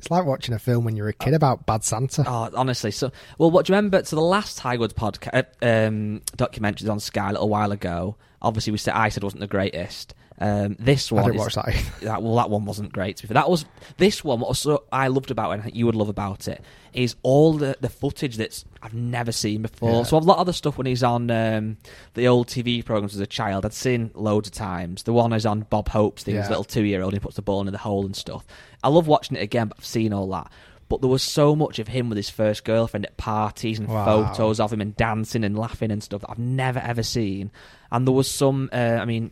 It's 0.00 0.10
like 0.10 0.24
watching 0.24 0.54
a 0.54 0.58
film 0.58 0.86
when 0.86 0.96
you're 0.96 1.08
a 1.08 1.12
kid 1.12 1.34
about 1.34 1.66
Bad 1.66 1.84
Santa. 1.84 2.24
Oh, 2.26 2.48
honestly. 2.56 2.90
So, 2.90 3.12
well, 3.36 3.50
what 3.50 3.66
do 3.66 3.72
you 3.74 3.76
remember? 3.76 4.02
So, 4.02 4.16
the 4.16 4.22
last 4.22 4.56
Tiger 4.56 4.80
Woods 4.80 4.94
podcast 4.94 5.44
um, 5.60 6.22
documentary 6.36 6.88
on 6.88 7.00
Sky 7.00 7.28
a 7.28 7.32
little 7.32 7.50
while 7.50 7.70
ago. 7.70 8.16
Obviously, 8.40 8.70
we 8.70 8.78
said 8.78 8.94
I 8.94 9.10
said 9.10 9.22
wasn't 9.22 9.40
the 9.40 9.46
greatest. 9.46 10.14
Um, 10.42 10.76
this 10.78 11.12
I 11.12 11.16
one, 11.16 11.24
didn't 11.24 11.36
is- 11.36 11.40
watch 11.40 11.54
that. 11.56 11.68
either. 11.68 12.06
that 12.06 12.22
well, 12.22 12.36
that 12.36 12.48
one 12.48 12.64
wasn't 12.64 12.92
great. 12.92 13.18
To 13.18 13.22
be 13.24 13.28
fair. 13.28 13.34
That 13.34 13.50
was 13.50 13.66
this 13.98 14.24
one. 14.24 14.40
What 14.40 14.56
so 14.56 14.84
I 14.90 15.08
loved 15.08 15.30
about 15.30 15.50
it, 15.50 15.54
and 15.54 15.60
I 15.62 15.64
think 15.64 15.76
you 15.76 15.84
would 15.86 15.94
love 15.94 16.08
about 16.08 16.48
it, 16.48 16.62
is 16.94 17.14
all 17.22 17.52
the 17.52 17.76
the 17.80 17.90
footage 17.90 18.36
that's 18.38 18.64
I've 18.82 18.94
never 18.94 19.32
seen 19.32 19.62
before. 19.62 19.90
Yeah. 19.98 20.02
So 20.04 20.16
a 20.16 20.18
lot 20.18 20.38
of 20.38 20.46
the 20.46 20.54
stuff 20.54 20.78
when 20.78 20.86
he's 20.86 21.02
on 21.02 21.30
um, 21.30 21.76
the 22.14 22.26
old 22.26 22.48
TV 22.48 22.82
programs 22.82 23.14
as 23.14 23.20
a 23.20 23.26
child, 23.26 23.66
I'd 23.66 23.74
seen 23.74 24.10
loads 24.14 24.48
of 24.48 24.54
times. 24.54 25.02
The 25.02 25.12
one 25.12 25.32
is 25.34 25.44
on 25.44 25.66
Bob 25.68 25.88
Hope's 25.90 26.22
thing, 26.24 26.36
his 26.36 26.48
little 26.48 26.64
two 26.64 26.84
year 26.84 27.02
old, 27.02 27.12
he 27.12 27.18
puts 27.20 27.36
the 27.36 27.42
ball 27.42 27.60
in 27.60 27.70
the 27.70 27.76
hole 27.78 28.06
and 28.06 28.16
stuff. 28.16 28.46
I 28.82 28.88
love 28.88 29.06
watching 29.06 29.36
it 29.36 29.42
again, 29.42 29.68
but 29.68 29.76
I've 29.78 29.84
seen 29.84 30.12
all 30.14 30.28
that. 30.30 30.50
But 30.88 31.02
there 31.02 31.10
was 31.10 31.22
so 31.22 31.54
much 31.54 31.78
of 31.78 31.86
him 31.88 32.08
with 32.08 32.16
his 32.16 32.30
first 32.30 32.64
girlfriend 32.64 33.04
at 33.06 33.16
parties 33.16 33.78
and 33.78 33.88
Wow. 33.88 34.32
photos 34.32 34.58
of 34.58 34.72
him 34.72 34.80
and 34.80 34.96
dancing 34.96 35.44
and 35.44 35.56
laughing 35.56 35.90
and 35.92 36.02
stuff 36.02 36.22
that 36.22 36.30
I've 36.30 36.38
never 36.38 36.80
ever 36.80 37.02
seen. 37.04 37.50
And 37.92 38.06
there 38.08 38.14
was 38.14 38.28
some, 38.28 38.70
uh, 38.72 38.98
I 39.00 39.04
mean, 39.04 39.30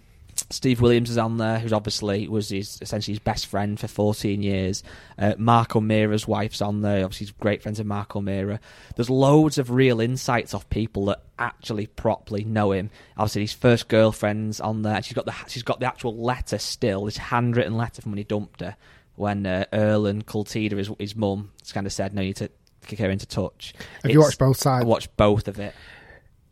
Steve 0.51 0.81
Williams 0.81 1.11
is 1.11 1.19
on 1.19 1.37
there, 1.37 1.59
who's 1.59 1.73
obviously 1.73 2.27
was 2.29 2.49
his 2.49 2.79
essentially 2.81 3.13
his 3.13 3.19
best 3.19 3.47
friend 3.47 3.79
for 3.79 3.89
14 3.89 4.43
years. 4.43 4.83
Uh, 5.19 5.35
Mark 5.39 5.77
O'Meara's 5.77 6.27
wife's 6.27 6.63
on 6.63 6.81
there. 6.83 7.05
Obviously, 7.05 7.27
he's 7.27 7.33
great 7.33 7.63
friends 7.63 7.81
of 7.81 7.87
Mark 7.87 8.17
O'Meara. 8.17 8.61
There's 8.97 9.11
loads 9.11 9.59
of 9.59 9.71
real 9.71 10.01
insights 10.01 10.55
off 10.55 10.69
people 10.71 11.07
that 11.07 11.23
actually 11.39 11.87
properly 11.87 12.45
know 12.45 12.73
him. 12.73 12.91
Obviously, 13.17 13.43
his 13.43 13.53
first 13.53 13.89
girlfriend's 13.89 14.61
on 14.61 14.83
there. 14.83 15.03
She's 15.03 15.15
got 15.15 15.27
the 15.27 15.35
she's 15.49 15.63
got 15.63 15.81
the 15.81 15.87
actual 15.87 16.17
letter 16.17 16.59
still, 16.59 17.05
this 17.05 17.17
handwritten 17.19 17.77
letter 17.77 18.01
from 18.03 18.13
when 18.13 18.19
he 18.19 18.25
dumped 18.25 18.61
her. 18.61 18.77
When 19.17 19.47
uh, 19.47 19.65
Earl 19.73 20.07
and 20.07 20.25
Kultida, 20.25 20.77
his, 20.79 20.91
his 20.99 21.17
mum, 21.17 21.51
kind 21.73 21.87
of 21.87 21.93
said, 21.93 22.15
"No, 22.15 22.23
you 22.23 22.29
need 22.29 22.37
to 22.37 22.51
kick 22.87 23.01
her 23.01 23.11
into 23.11 23.27
touch." 23.27 23.75
Have 24.03 24.11
you 24.11 24.19
It's- 24.21 24.25
watched 24.25 24.39
both 24.39 24.57
sides? 24.59 24.85
I 24.85 24.87
watched 24.89 25.17
both 25.17 25.49
of 25.49 25.59
it. 25.59 25.75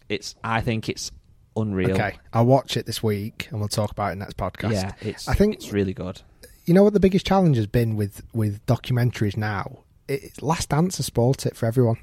It's. 0.08 0.34
I 0.42 0.60
think 0.60 0.88
it's 0.88 1.12
unreal. 1.56 1.92
Okay, 1.92 2.16
I'll 2.32 2.46
watch 2.46 2.76
it 2.76 2.86
this 2.86 3.02
week, 3.02 3.48
and 3.50 3.60
we'll 3.60 3.68
talk 3.68 3.90
about 3.90 4.08
it 4.08 4.12
in 4.12 4.18
the 4.18 4.24
next 4.26 4.36
podcast. 4.36 4.72
Yeah, 4.72 4.92
it's. 5.00 5.28
I 5.28 5.34
think 5.34 5.54
it's 5.54 5.72
really 5.72 5.94
good. 5.94 6.20
you 6.64 6.74
know 6.74 6.82
what 6.82 6.92
the 6.92 7.00
biggest 7.00 7.26
challenge 7.26 7.56
has 7.56 7.66
been 7.66 7.96
with 7.96 8.22
with 8.32 8.64
documentaries 8.66 9.36
now. 9.36 9.78
It, 10.08 10.40
Last 10.42 10.68
Dance 10.68 10.98
has 10.98 11.06
spoilt 11.06 11.46
it 11.46 11.56
for 11.56 11.66
everyone 11.66 11.96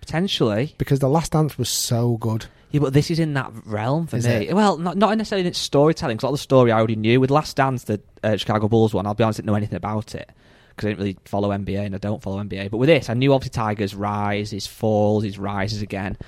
Potentially, 0.00 0.74
because 0.78 0.98
the 0.98 1.08
Last 1.08 1.32
Dance 1.32 1.56
was 1.56 1.68
so 1.70 2.18
good. 2.18 2.46
yeah, 2.70 2.80
but 2.80 2.92
this 2.92 3.10
is 3.10 3.18
in 3.18 3.32
that 3.34 3.50
realm 3.64 4.06
for 4.06 4.16
Is 4.16 4.26
me. 4.26 4.48
it? 4.48 4.54
Well, 4.54 4.76
not 4.76 4.96
not 4.98 5.16
necessarily 5.16 5.42
in 5.42 5.46
its 5.46 5.58
storytelling. 5.58 6.16
Because 6.16 6.24
a 6.24 6.26
lot 6.26 6.32
of 6.32 6.38
the 6.38 6.42
story 6.42 6.72
I 6.72 6.78
already 6.78 6.96
knew. 6.96 7.20
With 7.20 7.30
Last 7.30 7.56
Dance, 7.56 7.84
the 7.84 8.00
uh, 8.22 8.36
Chicago 8.36 8.68
Bulls 8.68 8.92
one, 8.92 9.06
I'll 9.06 9.14
be 9.14 9.24
honest, 9.24 9.38
I 9.38 9.40
didn't 9.40 9.46
know 9.46 9.54
anything 9.54 9.76
about 9.76 10.14
it 10.14 10.28
because 10.70 10.86
I 10.86 10.90
didn't 10.90 10.98
really 10.98 11.16
follow 11.24 11.50
NBA 11.50 11.86
and 11.86 11.94
I 11.94 11.98
don't 11.98 12.20
follow 12.22 12.42
NBA. 12.42 12.70
But 12.70 12.78
with 12.78 12.88
this, 12.88 13.08
I 13.08 13.14
knew 13.14 13.32
obviously 13.32 13.54
Tiger's 13.54 13.94
rise, 13.94 14.50
his 14.50 14.66
falls, 14.66 15.24
his 15.24 15.38
rises 15.38 15.80
again. 15.80 16.18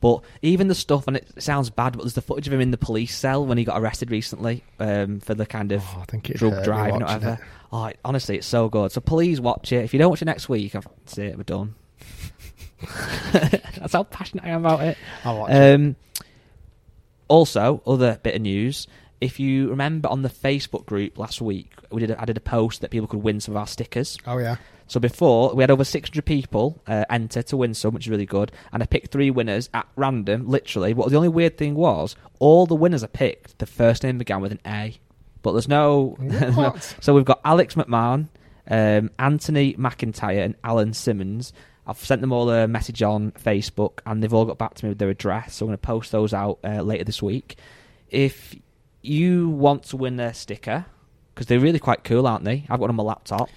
But 0.00 0.22
even 0.42 0.68
the 0.68 0.74
stuff, 0.74 1.06
and 1.08 1.16
it 1.16 1.26
sounds 1.42 1.70
bad, 1.70 1.94
but 1.94 2.02
there's 2.02 2.14
the 2.14 2.20
footage 2.22 2.46
of 2.46 2.52
him 2.52 2.60
in 2.60 2.70
the 2.70 2.76
police 2.76 3.16
cell 3.16 3.46
when 3.46 3.56
he 3.56 3.64
got 3.64 3.80
arrested 3.80 4.10
recently 4.10 4.62
um, 4.78 5.20
for 5.20 5.34
the 5.34 5.46
kind 5.46 5.72
of 5.72 5.82
Oh, 5.94 6.00
I 6.00 6.04
think 6.04 6.28
it 6.30 6.36
drug 6.36 6.62
driving 6.64 7.02
or 7.02 7.06
whatever. 7.06 7.32
it. 7.34 7.38
Oh, 7.72 7.84
it- 7.86 7.98
honestly, 8.04 8.36
it's 8.36 8.46
so 8.46 8.68
good. 8.68 8.92
So 8.92 9.00
please 9.00 9.40
watch 9.40 9.72
it. 9.72 9.84
If 9.84 9.92
you 9.94 9.98
don't 9.98 10.10
watch 10.10 10.20
it 10.22 10.26
next 10.26 10.48
week, 10.50 10.74
I've, 10.74 10.86
that's 11.04 11.16
it. 11.18 11.36
We're 11.36 11.44
done. 11.44 11.74
that's 13.32 13.94
how 13.94 14.04
passionate 14.04 14.44
I 14.44 14.48
am 14.50 14.64
about 14.66 14.80
it. 14.82 14.98
I'll 15.24 15.38
watch 15.38 15.50
it. 15.52 15.74
Um, 15.74 15.96
also, 17.28 17.82
other 17.86 18.18
bit 18.22 18.34
of 18.36 18.42
news. 18.42 18.86
If 19.20 19.40
you 19.40 19.70
remember 19.70 20.08
on 20.08 20.22
the 20.22 20.28
Facebook 20.28 20.84
group 20.86 21.18
last 21.18 21.40
week, 21.40 21.72
we 21.90 22.00
did 22.00 22.10
a, 22.10 22.20
I 22.20 22.24
did 22.26 22.36
a 22.36 22.40
post 22.40 22.80
that 22.82 22.90
people 22.90 23.08
could 23.08 23.22
win 23.22 23.40
some 23.40 23.54
of 23.54 23.58
our 23.58 23.66
stickers. 23.66 24.18
Oh 24.26 24.38
yeah, 24.38 24.56
So 24.88 25.00
before 25.00 25.54
we 25.54 25.62
had 25.62 25.70
over 25.70 25.84
600 25.84 26.24
people 26.24 26.82
uh, 26.86 27.04
enter 27.08 27.42
to 27.44 27.56
win 27.56 27.72
some, 27.74 27.94
which 27.94 28.06
is 28.06 28.10
really 28.10 28.26
good. 28.26 28.52
And 28.72 28.82
I 28.82 28.86
picked 28.86 29.12
three 29.12 29.30
winners 29.30 29.70
at 29.72 29.86
random, 29.96 30.48
literally. 30.48 30.92
But 30.92 31.08
the 31.08 31.16
only 31.16 31.28
weird 31.30 31.56
thing 31.56 31.74
was, 31.74 32.14
all 32.40 32.66
the 32.66 32.74
winners 32.74 33.02
I 33.02 33.06
picked, 33.06 33.58
the 33.58 33.66
first 33.66 34.02
name 34.02 34.18
began 34.18 34.42
with 34.42 34.52
an 34.52 34.60
A. 34.66 34.98
But 35.42 35.52
there's 35.52 35.68
no. 35.68 36.16
What? 36.54 36.96
so 37.00 37.14
we've 37.14 37.24
got 37.24 37.40
Alex 37.44 37.74
McMahon, 37.74 38.28
um, 38.68 39.10
Anthony 39.18 39.74
McIntyre, 39.74 40.44
and 40.44 40.56
Alan 40.62 40.92
Simmons. 40.92 41.52
I've 41.86 41.98
sent 41.98 42.20
them 42.20 42.32
all 42.32 42.50
a 42.50 42.66
message 42.66 43.00
on 43.02 43.30
Facebook, 43.32 44.00
and 44.04 44.22
they've 44.22 44.34
all 44.34 44.44
got 44.44 44.58
back 44.58 44.74
to 44.74 44.84
me 44.84 44.88
with 44.90 44.98
their 44.98 45.08
address. 45.08 45.54
So 45.54 45.64
I'm 45.64 45.68
going 45.68 45.78
to 45.78 45.82
post 45.86 46.10
those 46.12 46.34
out 46.34 46.58
uh, 46.64 46.82
later 46.82 47.04
this 47.04 47.22
week. 47.22 47.56
If 48.10 48.56
you 49.06 49.48
want 49.48 49.84
to 49.84 49.96
win 49.96 50.16
their 50.16 50.34
sticker, 50.34 50.86
because 51.34 51.46
they're 51.46 51.60
really 51.60 51.78
quite 51.78 52.04
cool, 52.04 52.26
aren't 52.26 52.44
they? 52.44 52.64
I've 52.68 52.80
got 52.80 52.86
them 52.88 52.98
on 53.00 53.06
my 53.06 53.12
laptop. 53.12 53.48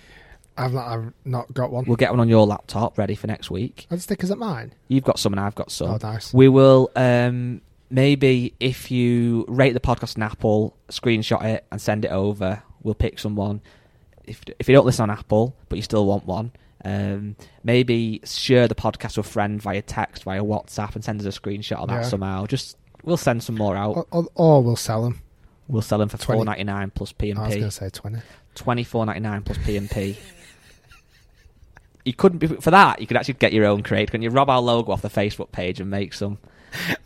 I've 0.57 0.73
not, 0.73 0.87
I've 0.87 1.13
not 1.23 1.53
got 1.53 1.71
one. 1.71 1.85
We'll 1.85 1.95
get 1.95 2.11
one 2.11 2.19
on 2.19 2.27
your 2.27 2.45
laptop 2.45 2.97
ready 2.97 3.15
for 3.15 3.27
next 3.27 3.49
week. 3.49 3.87
Are 3.89 3.95
the 3.95 4.01
stickers 4.01 4.29
at 4.29 4.37
mine? 4.37 4.73
You've 4.89 5.05
got 5.05 5.17
some 5.17 5.31
and 5.31 5.39
I've 5.39 5.55
got 5.55 5.71
some. 5.71 5.91
Oh, 5.91 5.97
nice. 6.01 6.33
We 6.33 6.49
will 6.49 6.91
um, 6.97 7.61
maybe 7.89 8.53
if 8.59 8.91
you 8.91 9.45
rate 9.47 9.71
the 9.73 9.79
podcast 9.79 10.17
on 10.17 10.23
Apple, 10.23 10.75
screenshot 10.89 11.43
it 11.45 11.65
and 11.71 11.81
send 11.81 12.03
it 12.03 12.11
over. 12.11 12.61
We'll 12.83 12.93
pick 12.95 13.19
someone. 13.19 13.61
If 14.25 14.41
if 14.59 14.67
you 14.67 14.75
don't 14.75 14.85
listen 14.85 15.03
on 15.03 15.11
Apple 15.17 15.55
but 15.69 15.77
you 15.77 15.81
still 15.81 16.05
want 16.05 16.25
one, 16.25 16.51
um, 16.83 17.37
maybe 17.63 18.19
share 18.25 18.67
the 18.67 18.75
podcast 18.75 19.15
with 19.15 19.27
a 19.27 19.29
friend 19.29 19.61
via 19.61 19.81
text, 19.81 20.23
via 20.23 20.43
WhatsApp, 20.43 20.93
and 20.95 21.05
send 21.05 21.25
us 21.25 21.37
a 21.37 21.39
screenshot 21.39 21.77
of 21.77 21.87
that 21.87 22.01
Yeah. 22.01 22.07
somehow. 22.09 22.45
Just 22.47 22.75
we'll 23.03 23.15
send 23.15 23.43
some 23.43 23.55
more 23.55 23.77
out. 23.77 23.95
Or, 23.95 24.05
or, 24.11 24.27
or 24.35 24.61
we'll 24.63 24.75
sell 24.75 25.03
them. 25.03 25.21
We'll 25.69 25.81
sell 25.81 25.97
them 25.99 26.09
for 26.09 26.17
20. 26.17 26.37
four 26.39 26.45
ninety 26.45 26.63
nine 26.65 26.89
plus 26.89 27.13
P 27.13 27.29
and 27.31 27.39
I 27.39 27.43
was 27.43 27.49
going 27.55 27.63
P. 27.63 27.67
to 27.69 27.71
say 27.71 27.89
twenty. 27.89 28.19
Twenty 28.55 28.83
four 28.83 29.05
ninety 29.05 29.21
nine 29.21 29.43
plus 29.43 29.57
P 29.59 29.77
and 29.77 29.89
P. 29.89 30.17
You 32.05 32.13
couldn't 32.13 32.39
be 32.39 32.47
for 32.47 32.71
that. 32.71 32.99
You 33.01 33.07
could 33.07 33.17
actually 33.17 33.35
get 33.35 33.53
your 33.53 33.65
own 33.65 33.83
crate. 33.83 34.09
Couldn't 34.09 34.23
you 34.23 34.29
rob 34.29 34.49
our 34.49 34.61
logo 34.61 34.91
off 34.91 35.01
the 35.01 35.09
Facebook 35.09 35.51
page 35.51 35.79
and 35.79 35.89
make 35.89 36.13
some? 36.13 36.37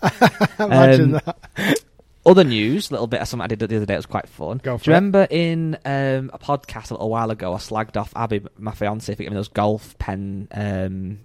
Imagine 0.59 1.15
Um, 1.15 1.21
that. 1.25 1.79
Other 2.25 2.45
news, 2.45 2.89
a 2.89 2.93
little 2.93 3.07
bit 3.07 3.19
of 3.19 3.27
something 3.27 3.43
I 3.43 3.47
did 3.47 3.59
the 3.59 3.65
other 3.75 3.85
day. 3.85 3.95
It 3.95 3.97
was 3.97 4.05
quite 4.05 4.29
fun. 4.29 4.59
Do 4.59 4.69
you 4.69 4.75
it. 4.75 4.87
remember 4.87 5.27
in 5.29 5.75
um, 5.83 6.31
a 6.33 6.39
podcast 6.39 6.89
a 6.89 6.93
little 6.93 7.09
while 7.09 7.29
ago, 7.31 7.53
I 7.53 7.57
slagged 7.57 7.97
off 7.97 8.13
Abby, 8.15 8.41
my 8.57 8.71
fiance, 8.71 9.11
for 9.13 9.17
giving 9.17 9.33
me 9.33 9.37
those 9.39 9.49
golf 9.49 9.97
pen, 9.97 10.47
um, 10.53 11.19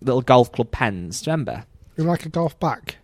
little 0.00 0.20
golf 0.22 0.50
club 0.50 0.72
pens. 0.72 1.22
Do 1.22 1.30
you 1.30 1.32
remember? 1.34 1.64
You're 1.96 2.08
like 2.08 2.26
a 2.26 2.28
golf 2.28 2.58
back. 2.58 2.96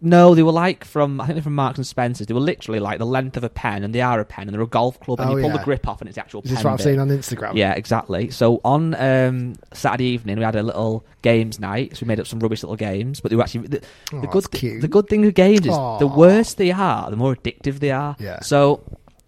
No, 0.00 0.34
they 0.34 0.42
were 0.42 0.52
like 0.52 0.84
from 0.84 1.20
I 1.22 1.24
think 1.24 1.36
they're 1.36 1.42
from 1.42 1.54
Marks 1.54 1.78
and 1.78 1.86
Spencers. 1.86 2.26
They 2.26 2.34
were 2.34 2.40
literally 2.40 2.80
like 2.80 2.98
the 2.98 3.06
length 3.06 3.36
of 3.38 3.44
a 3.44 3.48
pen, 3.48 3.82
and 3.82 3.94
they 3.94 4.02
are 4.02 4.20
a 4.20 4.26
pen, 4.26 4.46
and 4.46 4.54
they're 4.54 4.60
a 4.60 4.66
golf 4.66 5.00
club, 5.00 5.20
and 5.20 5.30
Oh, 5.30 5.36
you 5.36 5.42
pull 5.42 5.50
yeah. 5.52 5.56
the 5.56 5.64
grip 5.64 5.88
off, 5.88 6.02
and 6.02 6.08
it's 6.08 6.16
the 6.16 6.20
actual 6.20 6.42
Is 6.42 6.48
pen. 6.48 6.54
this 6.56 6.64
what 6.64 6.70
I've 6.72 6.76
bit. 6.78 6.84
seen 6.84 6.98
on 6.98 7.08
Instagram? 7.08 7.54
Yeah, 7.56 7.72
exactly. 7.72 8.30
So 8.30 8.60
on 8.62 8.94
um, 8.96 9.54
Saturday 9.72 10.04
evening, 10.04 10.36
we 10.36 10.44
had 10.44 10.54
a 10.54 10.62
little 10.62 11.06
games 11.22 11.58
night. 11.58 11.96
So 11.96 12.04
we 12.04 12.08
made 12.08 12.20
up 12.20 12.26
some 12.26 12.40
rubbish 12.40 12.62
little 12.62 12.76
games, 12.76 13.20
but 13.20 13.30
they 13.30 13.36
were 13.36 13.42
actually 13.42 13.68
the, 13.68 13.82
Oh, 14.12 14.20
the 14.20 14.26
good. 14.26 14.44
the 14.82 14.88
good 14.88 15.08
thing 15.08 15.22
with 15.22 15.34
games 15.34 15.62
is 15.66 15.72
Aw. 15.72 15.98
the 15.98 16.06
worse 16.06 16.52
they 16.54 16.70
are, 16.72 17.10
the 17.10 17.16
more 17.16 17.34
addictive 17.34 17.78
they 17.78 17.90
are. 17.90 18.16
Yeah. 18.18 18.40
So 18.40 18.82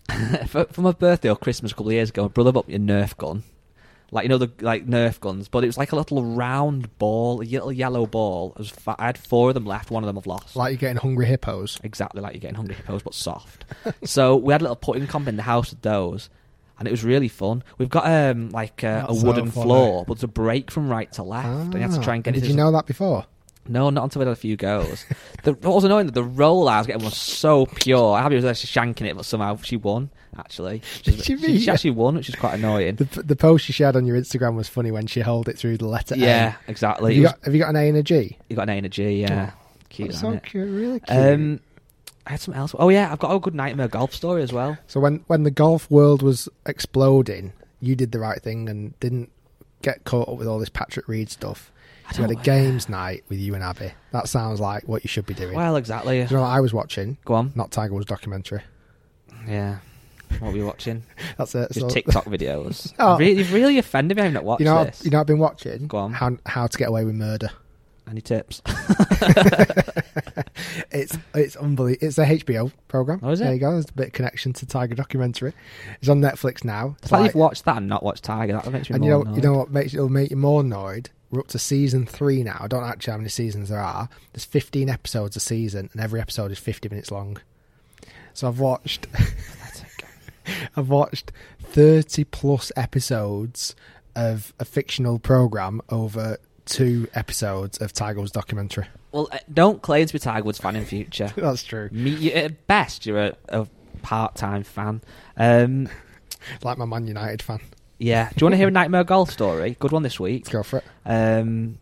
for, 0.48 0.64
for 0.66 0.80
my 0.82 0.92
birthday 0.92 1.30
or 1.30 1.36
Christmas 1.36 1.72
a 1.72 1.74
couple 1.74 1.88
of 1.88 1.94
years 1.94 2.10
ago, 2.10 2.22
my 2.24 2.28
brother 2.28 2.52
bought 2.52 2.68
me 2.68 2.74
a 2.74 2.78
Nerf 2.78 3.16
gun. 3.16 3.42
Like 4.10 4.22
you 4.22 4.28
know 4.30 4.38
the 4.38 4.50
like 4.60 4.86
Nerf 4.86 5.20
guns, 5.20 5.48
but 5.48 5.64
it 5.64 5.66
was 5.66 5.76
like 5.76 5.92
a 5.92 5.96
little 5.96 6.24
round 6.24 6.96
ball, 6.98 7.40
a 7.40 7.44
little 7.44 7.70
yellow 7.72 8.06
ball. 8.06 8.54
Was 8.56 8.70
fa- 8.70 8.96
I 8.98 9.06
had 9.06 9.18
four 9.18 9.48
of 9.50 9.54
them 9.54 9.66
left. 9.66 9.90
One 9.90 10.02
of 10.02 10.06
them 10.06 10.16
I've 10.16 10.26
lost. 10.26 10.56
Like 10.56 10.70
you're 10.72 10.78
getting 10.78 10.96
hungry 10.96 11.26
hippos. 11.26 11.78
Exactly 11.82 12.22
like 12.22 12.32
you're 12.32 12.40
getting 12.40 12.56
hungry 12.56 12.74
hippos, 12.76 13.02
but 13.02 13.12
soft. 13.14 13.66
so 14.04 14.36
we 14.36 14.52
had 14.52 14.62
a 14.62 14.64
little 14.64 14.76
putting 14.76 15.06
comp 15.06 15.28
in 15.28 15.36
the 15.36 15.42
house 15.42 15.70
with 15.70 15.82
those, 15.82 16.30
and 16.78 16.88
it 16.88 16.90
was 16.90 17.04
really 17.04 17.28
fun. 17.28 17.62
We've 17.76 17.90
got 17.90 18.06
um 18.10 18.48
like 18.48 18.82
uh, 18.82 19.04
a 19.08 19.14
so 19.14 19.26
wooden 19.26 19.50
floor, 19.50 20.04
but 20.06 20.14
it's 20.14 20.22
a 20.22 20.28
break 20.28 20.70
from 20.70 20.88
right 20.88 21.12
to 21.12 21.22
left, 21.22 21.46
and 21.46 21.74
you 21.74 21.80
have 21.80 21.92
to 21.92 21.98
Ah, 22.00 22.02
try 22.02 22.14
and 22.14 22.24
get 22.24 22.32
Did 22.32 22.38
it. 22.38 22.46
Did 22.46 22.50
you 22.52 22.56
know 22.56 22.72
that 22.72 22.86
before? 22.86 23.26
No, 23.68 23.90
not 23.90 24.04
until 24.04 24.20
we 24.20 24.26
had 24.26 24.32
a 24.32 24.36
few 24.36 24.56
goes. 24.56 25.04
the, 25.44 25.52
what 25.52 25.74
was 25.74 25.84
annoying 25.84 26.06
that 26.06 26.12
the 26.14 26.24
roll 26.24 26.68
I 26.68 26.78
was 26.78 26.86
getting 26.86 27.04
was 27.04 27.16
so 27.16 27.66
pure. 27.66 28.18
Abby 28.18 28.36
was 28.36 28.44
actually 28.44 28.68
shanking 28.92 29.06
it, 29.06 29.14
but 29.16 29.24
somehow 29.24 29.56
she 29.58 29.76
won. 29.76 30.10
Actually, 30.36 30.82
she 31.02 31.16
she, 31.18 31.58
she 31.58 31.70
actually 31.70 31.90
won, 31.90 32.14
which 32.14 32.28
is 32.28 32.34
quite 32.36 32.54
annoying. 32.54 32.94
The 32.96 33.04
the 33.22 33.34
post 33.36 33.68
you 33.68 33.72
shared 33.72 33.96
on 33.96 34.06
your 34.06 34.16
Instagram 34.16 34.54
was 34.54 34.68
funny 34.68 34.90
when 34.92 35.06
she 35.06 35.20
held 35.20 35.48
it 35.48 35.58
through 35.58 35.78
the 35.78 35.88
letter 35.88 36.14
A. 36.14 36.18
yeah, 36.18 36.54
exactly. 36.68 37.12
Have 37.14 37.16
you, 37.16 37.22
was- 37.24 37.32
got, 37.32 37.44
have 37.44 37.54
you 37.54 37.60
got 37.60 37.68
an 37.70 37.76
A 37.76 37.88
and 37.88 37.96
a 37.96 38.02
G? 38.02 38.38
you 38.48 38.56
got 38.56 38.62
an 38.62 38.68
A 38.68 38.72
and 38.78 38.86
a 38.86 38.88
G, 38.88 39.20
yeah. 39.22 39.50
Cute, 39.88 40.10
That's 40.10 40.20
so 40.20 40.30
it? 40.32 40.44
cute, 40.44 40.68
really 40.70 41.00
cute. 41.00 41.18
Um, 41.18 41.60
I 42.26 42.32
had 42.32 42.40
something 42.40 42.60
else. 42.60 42.74
Oh 42.78 42.88
yeah, 42.90 43.10
I've 43.10 43.18
got 43.18 43.34
a 43.34 43.40
good 43.40 43.54
nightmare 43.54 43.88
golf 43.88 44.14
story 44.14 44.42
as 44.42 44.52
well. 44.52 44.78
so 44.86 45.00
when 45.00 45.24
when 45.26 45.42
the 45.42 45.50
golf 45.50 45.90
world 45.90 46.22
was 46.22 46.48
exploding, 46.66 47.52
you 47.80 47.96
did 47.96 48.12
the 48.12 48.18
right 48.20 48.40
thing 48.40 48.68
and 48.68 48.98
didn't 49.00 49.30
get 49.82 50.04
caught 50.04 50.28
up 50.28 50.36
with 50.38 50.46
all 50.46 50.58
this 50.58 50.68
Patrick 50.68 51.08
Reed 51.08 51.30
stuff. 51.30 51.72
You 52.16 52.22
had 52.22 52.30
a 52.30 52.34
games 52.36 52.88
night 52.88 53.22
with 53.28 53.38
you 53.38 53.54
and 53.54 53.62
Abby. 53.62 53.92
That 54.12 54.28
sounds 54.28 54.60
like 54.60 54.88
what 54.88 55.04
you 55.04 55.08
should 55.08 55.26
be 55.26 55.34
doing. 55.34 55.54
Well, 55.54 55.76
exactly. 55.76 56.20
You 56.20 56.26
know 56.30 56.40
what 56.40 56.48
I 56.48 56.60
was 56.60 56.72
watching? 56.72 57.18
Go 57.24 57.34
on. 57.34 57.52
Not 57.54 57.70
Tiger 57.70 57.92
Woods 57.94 58.06
documentary. 58.06 58.62
Yeah. 59.46 59.78
What 60.40 60.52
were 60.52 60.56
you 60.58 60.66
watching? 60.66 61.04
That's 61.38 61.54
it. 61.54 61.68
Just 61.72 61.80
So- 61.80 61.88
TikTok 61.88 62.24
videos. 62.26 62.92
Oh. 62.98 63.18
Really, 63.18 63.38
you've 63.38 63.52
really 63.52 63.78
offended 63.78 64.16
me. 64.16 64.24
I've 64.24 64.32
not 64.32 64.44
watched 64.44 64.60
You 64.60 64.66
know, 64.66 64.84
this. 64.84 65.04
you 65.04 65.10
know, 65.10 65.20
I've 65.20 65.26
been 65.26 65.38
watching. 65.38 65.86
Go 65.86 65.98
on. 65.98 66.12
How 66.12 66.36
how 66.46 66.66
to 66.66 66.78
get 66.78 66.88
away 66.88 67.04
with 67.04 67.14
murder. 67.14 67.50
Any 68.10 68.20
tips? 68.22 68.62
It's 70.90 71.16
it's 71.34 71.56
unbelievable. 71.56 72.06
It's 72.06 72.18
a 72.18 72.24
HBO 72.24 72.72
program. 72.88 73.20
Oh, 73.22 73.30
is 73.30 73.40
it? 73.40 73.44
There 73.44 73.54
you 73.54 73.60
go. 73.60 73.72
There's 73.72 73.88
a 73.90 73.92
bit 73.92 74.06
of 74.08 74.12
connection 74.14 74.52
to 74.54 74.66
Tiger 74.66 74.94
documentary. 74.94 75.52
It's 76.00 76.08
on 76.08 76.20
Netflix 76.20 76.64
now. 76.64 76.96
It's 77.02 77.12
like 77.12 77.26
you've 77.26 77.34
watched 77.34 77.64
that 77.66 77.76
and 77.76 77.88
not 77.88 78.02
watched 78.02 78.24
Tiger. 78.24 78.54
That 78.54 78.70
makes 78.72 78.88
me 78.90 78.96
and 78.96 79.04
you 79.04 79.10
know, 79.10 79.34
you 79.34 79.42
know 79.42 79.52
what 79.54 79.70
makes 79.70 79.92
it'll 79.94 80.08
make 80.08 80.30
you 80.30 80.36
more 80.36 80.62
annoyed. 80.62 81.10
We're 81.30 81.40
up 81.40 81.48
to 81.48 81.58
season 81.58 82.06
three 82.06 82.42
now. 82.42 82.56
I 82.60 82.68
don't 82.68 82.80
actually 82.84 82.84
know 82.84 82.92
actually 82.92 83.10
how 83.12 83.16
many 83.18 83.28
seasons 83.28 83.68
there 83.68 83.80
are. 83.80 84.08
There's 84.32 84.44
15 84.44 84.88
episodes 84.88 85.36
a 85.36 85.40
season, 85.40 85.90
and 85.92 86.00
every 86.00 86.20
episode 86.20 86.50
is 86.50 86.58
50 86.58 86.88
minutes 86.88 87.10
long. 87.10 87.38
So 88.32 88.48
I've 88.48 88.58
watched, 88.60 89.06
I've 90.76 90.88
watched 90.88 91.32
30 91.60 92.24
plus 92.24 92.72
episodes 92.76 93.74
of 94.16 94.54
a 94.58 94.64
fictional 94.64 95.18
program 95.18 95.80
over 95.90 96.38
two 96.64 97.08
episodes 97.14 97.78
of 97.78 97.92
Tiger 97.92 98.20
Woods 98.20 98.32
documentary. 98.32 98.86
Well, 99.12 99.28
uh, 99.32 99.38
don't 99.52 99.82
claim 99.82 100.06
to 100.06 100.12
be 100.12 100.18
Tiger 100.18 100.44
Woods 100.44 100.58
fan 100.58 100.76
in 100.76 100.84
future. 100.84 101.32
That's 101.36 101.62
true. 101.62 101.88
Me, 101.92 102.32
at 102.32 102.66
best, 102.66 103.04
you're 103.06 103.18
a, 103.18 103.36
a 103.48 103.66
part-time 104.02 104.62
fan. 104.62 105.02
Um, 105.36 105.88
Like 106.62 106.78
my 106.78 106.84
Man 106.84 107.06
United 107.06 107.42
fan. 107.42 107.60
Yeah. 107.98 108.28
Do 108.30 108.34
you 108.38 108.44
want 108.46 108.52
to 108.54 108.56
hear 108.58 108.68
a 108.68 108.70
nightmare 108.70 109.04
golf 109.04 109.30
story? 109.30 109.76
Good 109.78 109.92
one 109.92 110.02
this 110.02 110.18
week. 110.20 110.44
Let's 110.44 110.52
go 110.52 110.62
for 110.62 110.78
it. 110.78 110.84
Um, 111.04 111.78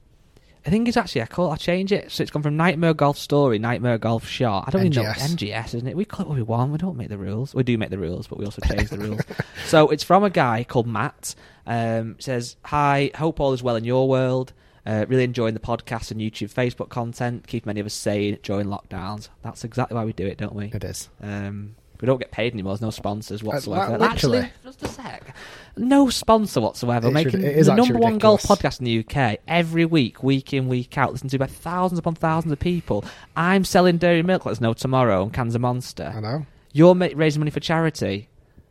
I 0.65 0.71
think 0.71 0.89
it's 0.89 0.97
actually 0.97 1.23
I 1.23 1.27
call 1.27 1.53
I 1.53 1.57
change 1.57 1.93
it 1.93 2.11
so 2.11 2.23
it's 2.25 2.33
gone 2.33 2.43
from 2.43 2.57
Nightmare 2.57 2.93
Golf 2.93 3.17
Story, 3.19 3.61
Nightmare 3.61 3.99
Golf 3.99 4.27
Shot. 4.27 4.65
I 4.67 4.71
don't 4.73 4.85
even 4.87 5.01
know 5.05 5.09
NGS. 5.13 5.37
NGS, 5.37 5.67
isn't 5.77 5.87
it? 5.87 5.97
We 5.97 6.05
call 6.05 6.27
it 6.27 6.29
what 6.29 6.35
we 6.37 6.43
want. 6.43 6.73
We 6.73 6.79
don't 6.79 6.97
make 6.97 7.09
the 7.09 7.19
rules. 7.19 7.55
We 7.55 7.63
do 7.63 7.79
make 7.79 7.91
the 7.91 7.99
rules, 7.99 8.27
but 8.27 8.37
we 8.39 8.45
also 8.47 8.61
change 8.63 8.91
the 8.91 8.99
rules. 8.99 9.21
So 9.67 9.91
it's 9.91 10.03
from 10.05 10.23
a 10.25 10.31
guy 10.31 10.65
called 10.65 10.87
Matt. 10.89 11.35
Um, 11.67 12.17
says, 12.21 12.57
"Hi, 12.67 13.11
hope 13.17 13.39
all 13.41 13.53
is 13.53 13.63
well 13.65 13.75
in 13.77 13.85
your 13.85 14.09
world. 14.09 14.53
Uh, 14.85 15.05
really 15.09 15.25
enjoying 15.25 15.55
the 15.55 15.61
podcast 15.61 16.11
and 16.13 16.21
YouTube, 16.21 16.53
Facebook 16.55 16.89
content. 16.89 17.47
Keep 17.49 17.67
many 17.67 17.81
of 17.81 17.87
us 17.87 17.95
sane 17.95 18.39
during 18.45 18.67
lockdowns. 18.69 19.29
That's 19.43 19.65
exactly 19.65 19.97
why 19.97 20.05
we 20.05 20.13
do 20.13 20.25
it, 20.27 20.39
don't 20.39 20.55
we? 20.55 20.67
It 20.73 20.85
is. 20.85 21.09
Um, 21.21 21.75
we 22.01 22.07
don't 22.07 22.19
get 22.19 22.31
paid 22.31 22.53
anymore. 22.53 22.75
There's 22.75 22.83
no 22.83 22.91
sponsors 22.91 23.43
whatsoever. 23.43 23.99
li- 23.99 24.05
Actually, 24.07 24.49
just 24.65 24.83
a 24.85 24.89
sec. 24.89 25.35
No 25.79 26.09
sponsor 26.09 26.61
whatsoever. 26.63 27.09
It's 27.09 27.15
Making 27.15 27.41
rid- 27.43 27.45
it 27.45 27.57
is 27.59 27.67
the 27.67 27.73
actually 27.73 27.89
number 27.89 27.99
one 28.03 28.19
golf 28.19 28.43
ridiculous. 28.49 28.77
podcast 28.77 28.79
in 28.81 28.85
the 28.87 28.99
UK 29.01 29.39
every 29.47 29.85
week, 29.85 30.23
week 30.23 30.53
in, 30.55 30.69
week 30.69 30.97
out, 30.97 31.13
listened 31.13 31.31
to 31.33 31.39
by 31.39 31.47
thousands 31.47 31.99
upon 31.99 32.15
thousands 32.15 32.53
of 32.53 32.59
people. 32.59 33.05
I'm 33.37 33.65
selling 33.65 33.99
dairy 33.99 34.23
milk 34.23 34.45
there's 34.45 34.61
no 34.61 34.73
tomorrow 34.73 35.23
and 35.23 35.33
cans 35.35 35.55
of 35.55 35.61
Monster. 35.61 36.13
I 36.17 36.21
know. 36.21 36.47
You're 36.73 36.95
ma- 36.95 37.09
raising 37.15 37.41
money 37.41 37.51
for 37.51 37.61
charity, 37.61 38.29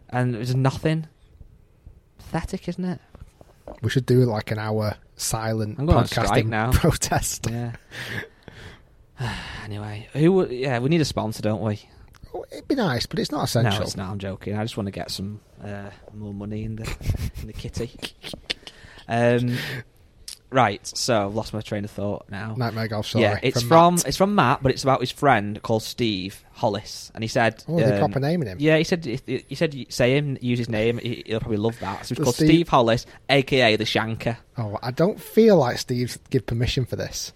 and 0.09 0.33
there's 0.33 0.55
nothing. 0.55 1.07
Pathetic, 2.17 2.67
isn't 2.69 2.85
it? 2.85 2.99
We 3.83 3.89
should 3.89 4.05
do 4.07 4.25
like 4.25 4.49
an 4.51 4.59
hour 4.59 4.95
silent 5.15 5.77
I'm 5.79 5.85
going 5.85 5.99
on 5.99 6.07
strike 6.07 6.29
podcasting 6.29 6.47
now. 6.47 6.71
protest. 6.73 7.47
Yeah. 7.49 7.73
anyway, 9.63 10.07
who? 10.13 10.47
Yeah, 10.47 10.79
we 10.79 10.89
need 10.89 11.01
a 11.01 11.05
sponsor, 11.05 11.41
don't 11.41 11.61
we? 11.61 11.87
It'd 12.51 12.67
be 12.67 12.75
nice, 12.75 13.05
but 13.05 13.19
it's 13.19 13.31
not 13.31 13.43
essential. 13.45 13.79
No, 13.79 13.81
it's 13.85 13.95
not. 13.97 14.09
I'm 14.11 14.19
joking. 14.19 14.57
I 14.57 14.63
just 14.63 14.77
want 14.77 14.87
to 14.87 14.91
get 14.91 15.11
some 15.11 15.39
uh, 15.63 15.89
more 16.13 16.33
money 16.33 16.63
in 16.63 16.75
the 16.75 16.83
in 17.41 17.47
the 17.47 17.53
kitty. 17.53 17.91
Um, 19.07 19.57
right. 20.49 20.85
So 20.85 21.25
I've 21.27 21.35
lost 21.35 21.53
my 21.53 21.61
train 21.61 21.83
of 21.85 21.91
thought 21.91 22.25
now. 22.29 22.55
Nightmare 22.55 22.87
Golf 22.87 23.05
Story. 23.07 23.23
yeah, 23.23 23.39
it's 23.43 23.61
from, 23.61 23.95
Matt. 23.95 24.07
it's 24.07 24.17
from 24.17 24.35
Matt, 24.35 24.63
but 24.63 24.71
it's 24.71 24.83
about 24.83 24.99
his 25.01 25.11
friend 25.11 25.61
called 25.61 25.83
Steve 25.83 26.43
Hollis, 26.53 27.11
and 27.13 27.23
he 27.23 27.27
said, 27.27 27.63
Oh, 27.67 27.77
they 27.77 27.93
um, 27.93 27.99
proper 27.99 28.19
naming 28.19 28.47
him. 28.47 28.57
Yeah, 28.59 28.77
he 28.77 28.83
said 28.83 29.05
he 29.05 29.55
said 29.55 29.75
say 29.89 30.17
him, 30.17 30.37
use 30.41 30.59
his 30.59 30.69
name. 30.69 30.97
he- 30.99 31.23
He'll 31.25 31.39
probably 31.39 31.57
love 31.57 31.79
that. 31.79 32.05
So 32.05 32.13
it's 32.13 32.21
called 32.23 32.35
Steve- 32.35 32.47
Steve 32.47 32.69
Hollis, 32.69 33.05
aka 33.29 33.75
the 33.75 33.83
Shanker. 33.83 34.37
Oh, 34.57 34.79
I 34.81 34.91
don't 34.91 35.19
feel 35.19 35.57
like 35.57 35.77
Steve's 35.77 36.17
give 36.29 36.45
permission 36.45 36.85
for 36.85 36.95
this. 36.95 37.33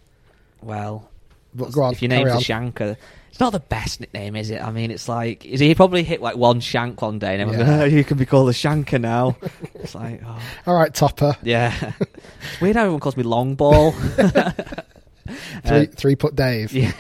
Well, 0.62 1.10
But 1.54 1.72
go 1.72 1.84
on, 1.84 1.94
if 1.94 2.02
your 2.02 2.10
name's 2.10 2.32
on. 2.32 2.38
the 2.38 2.44
Shanker, 2.44 2.98
it's 3.30 3.40
not 3.40 3.52
the 3.52 3.60
best 3.60 4.00
nickname, 4.02 4.36
is 4.36 4.50
it? 4.50 4.62
I 4.62 4.72
mean, 4.72 4.92
it's 4.92 5.08
like 5.08 5.46
is 5.46 5.60
he 5.60 5.74
probably 5.76 6.04
hit 6.04 6.22
like 6.22 6.36
one 6.36 6.60
shank 6.60 7.02
one 7.02 7.20
day, 7.20 7.34
and 7.34 7.42
everyone's 7.42 7.68
Yeah. 7.70 7.78
going, 7.78 7.92
oh, 7.94 7.96
you 7.98 8.04
can 8.04 8.18
be 8.18 8.26
called 8.26 8.48
the 8.50 8.54
Shanker 8.54 9.00
now. 9.00 9.38
it's 9.76 9.96
like, 9.96 10.22
oh. 10.26 10.40
All 10.68 10.76
right, 10.76 10.94
Topper. 10.94 11.36
yeah, 11.44 11.94
it's 12.00 12.62
weird 12.62 12.76
how 12.76 12.82
everyone 12.84 13.00
calls 13.00 13.18
me 13.18 13.24
Long 13.24 13.56
Ball. 13.56 13.94
Three, 15.66 15.86
three 15.86 16.16
put 16.16 16.36
Dave. 16.36 16.74
Yeah. 16.74 16.92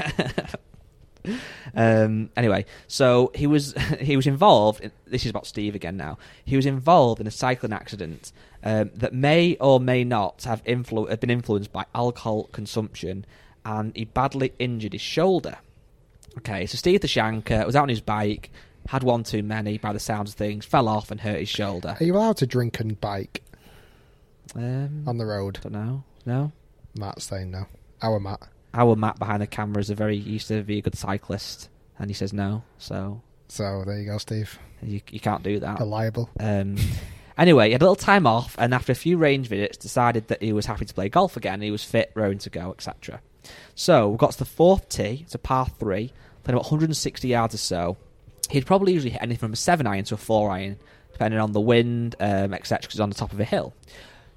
um, 1.75 2.29
anyway, 2.37 2.65
so 2.87 3.31
he 3.35 3.47
was 3.47 3.73
he 3.99 4.15
was 4.15 4.27
involved. 4.27 4.81
In, 4.81 4.91
this 5.07 5.23
is 5.25 5.29
about 5.31 5.47
Steve 5.47 5.75
again. 5.75 5.97
Now 5.97 6.17
he 6.45 6.55
was 6.55 6.65
involved 6.65 7.19
in 7.21 7.27
a 7.27 7.31
cycling 7.31 7.73
accident 7.73 8.31
um, 8.63 8.91
that 8.95 9.13
may 9.13 9.55
or 9.59 9.79
may 9.79 10.03
not 10.03 10.43
have 10.43 10.63
influ- 10.63 11.09
have 11.09 11.19
been 11.19 11.29
influenced 11.29 11.71
by 11.73 11.85
alcohol 11.95 12.43
consumption, 12.51 13.25
and 13.65 13.95
he 13.95 14.05
badly 14.05 14.53
injured 14.59 14.93
his 14.93 15.01
shoulder. 15.01 15.57
Okay, 16.37 16.65
so 16.65 16.77
Steve 16.77 17.01
the 17.01 17.07
Shanker 17.07 17.65
was 17.65 17.75
out 17.75 17.83
on 17.83 17.89
his 17.89 18.01
bike, 18.01 18.49
had 18.87 19.03
one 19.03 19.23
too 19.23 19.43
many 19.43 19.77
by 19.77 19.91
the 19.93 19.99
sounds 19.99 20.31
of 20.31 20.35
things, 20.37 20.65
fell 20.65 20.87
off 20.87 21.11
and 21.11 21.19
hurt 21.19 21.39
his 21.39 21.49
shoulder. 21.49 21.97
Are 21.99 22.03
you 22.03 22.15
allowed 22.15 22.37
to 22.37 22.47
drink 22.47 22.79
and 22.79 22.99
bike 22.99 23.43
Um, 24.55 25.03
on 25.07 25.17
the 25.17 25.25
road? 25.25 25.59
don't 25.61 25.73
know. 25.73 26.03
No. 26.25 26.51
Matt's 26.97 27.25
saying 27.25 27.51
no. 27.51 27.65
Our 28.01 28.19
Matt. 28.19 28.41
Our 28.73 28.95
Matt 28.95 29.19
behind 29.19 29.41
the 29.41 29.47
camera 29.47 29.79
is 29.81 29.89
a 29.89 29.95
very 29.95 30.15
used 30.15 30.47
to 30.49 30.61
be 30.63 30.77
a 30.77 30.81
good 30.81 30.95
cyclist, 30.97 31.69
and 31.97 32.09
he 32.09 32.13
says 32.13 32.33
no. 32.33 32.63
So 32.77 33.21
So 33.47 33.83
there 33.85 33.99
you 33.99 34.05
go, 34.05 34.17
Steve. 34.17 34.57
You, 34.81 35.01
you 35.11 35.19
can't 35.19 35.43
do 35.43 35.59
that. 35.59 35.79
Reliable. 35.79 36.29
Um, 36.39 36.77
anyway, 37.37 37.67
he 37.67 37.71
had 37.73 37.81
a 37.81 37.85
little 37.85 37.95
time 37.95 38.25
off, 38.25 38.55
and 38.57 38.73
after 38.73 38.91
a 38.91 38.95
few 38.95 39.17
range 39.17 39.47
visits, 39.47 39.77
decided 39.77 40.27
that 40.29 40.41
he 40.41 40.53
was 40.53 40.65
happy 40.67 40.85
to 40.85 40.93
play 40.93 41.09
golf 41.09 41.35
again. 41.35 41.61
He 41.61 41.71
was 41.71 41.83
fit, 41.83 42.11
raring 42.15 42.37
to 42.39 42.49
go, 42.49 42.71
etc. 42.71 43.19
So 43.75 44.09
we 44.09 44.17
got 44.17 44.31
to 44.31 44.39
the 44.39 44.45
fourth 44.45 44.89
tee. 44.89 45.21
It's 45.23 45.35
a 45.35 45.39
par 45.39 45.67
three, 45.79 46.11
playing 46.43 46.55
about 46.57 46.63
160 46.63 47.27
yards 47.27 47.53
or 47.55 47.57
so. 47.59 47.97
He'd 48.49 48.65
probably 48.65 48.93
usually 48.93 49.11
hit 49.11 49.21
anything 49.21 49.39
from 49.39 49.53
a 49.53 49.57
seven 49.57 49.85
iron 49.87 50.03
to 50.05 50.15
a 50.15 50.17
four 50.17 50.49
iron, 50.51 50.77
depending 51.11 51.39
on 51.39 51.51
the 51.51 51.61
wind, 51.61 52.15
um, 52.19 52.53
etc. 52.53 52.79
Because 52.81 52.93
he's 52.93 52.99
on 52.99 53.09
the 53.09 53.15
top 53.15 53.31
of 53.33 53.39
a 53.39 53.45
hill. 53.45 53.73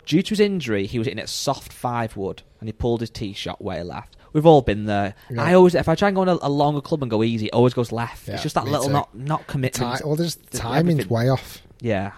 Due 0.05 0.23
to 0.23 0.31
his 0.31 0.41
injury, 0.41 0.87
he 0.87 0.99
was 0.99 1.07
hitting 1.07 1.23
a 1.23 1.27
soft 1.27 1.73
five 1.73 2.17
wood, 2.17 2.43
and 2.61 2.69
he 2.69 2.73
pulled 2.73 3.01
his 3.01 3.11
tee 3.11 3.33
shot 3.33 3.63
way 3.63 3.83
left. 3.83 4.17
We've 4.33 4.47
all 4.47 4.63
been 4.63 4.87
there. 4.87 5.15
Yeah. 5.31 5.43
I 5.43 5.55
always, 5.55 5.75
if 5.75 5.89
I 5.89 5.95
try 5.95 6.09
and 6.09 6.15
go 6.15 6.23
on 6.23 6.29
a, 6.29 6.39
a 6.43 6.49
longer 6.49 6.81
club 6.81 7.03
and 7.03 7.11
go 7.11 7.23
easy, 7.23 7.47
it 7.47 7.53
always 7.53 7.75
goes 7.75 7.93
left. 7.93 8.27
Yeah, 8.27 8.35
it's 8.35 8.43
just 8.43 8.55
that 8.55 8.65
little 8.65 8.87
too. 8.87 8.93
not 8.93 9.15
not 9.15 9.47
commitment. 9.47 9.99
Ti- 9.99 10.05
well, 10.05 10.17
there's 10.17 10.37
timing's 10.37 11.09
way 11.09 11.29
off. 11.29 11.63
Yeah. 11.81 12.13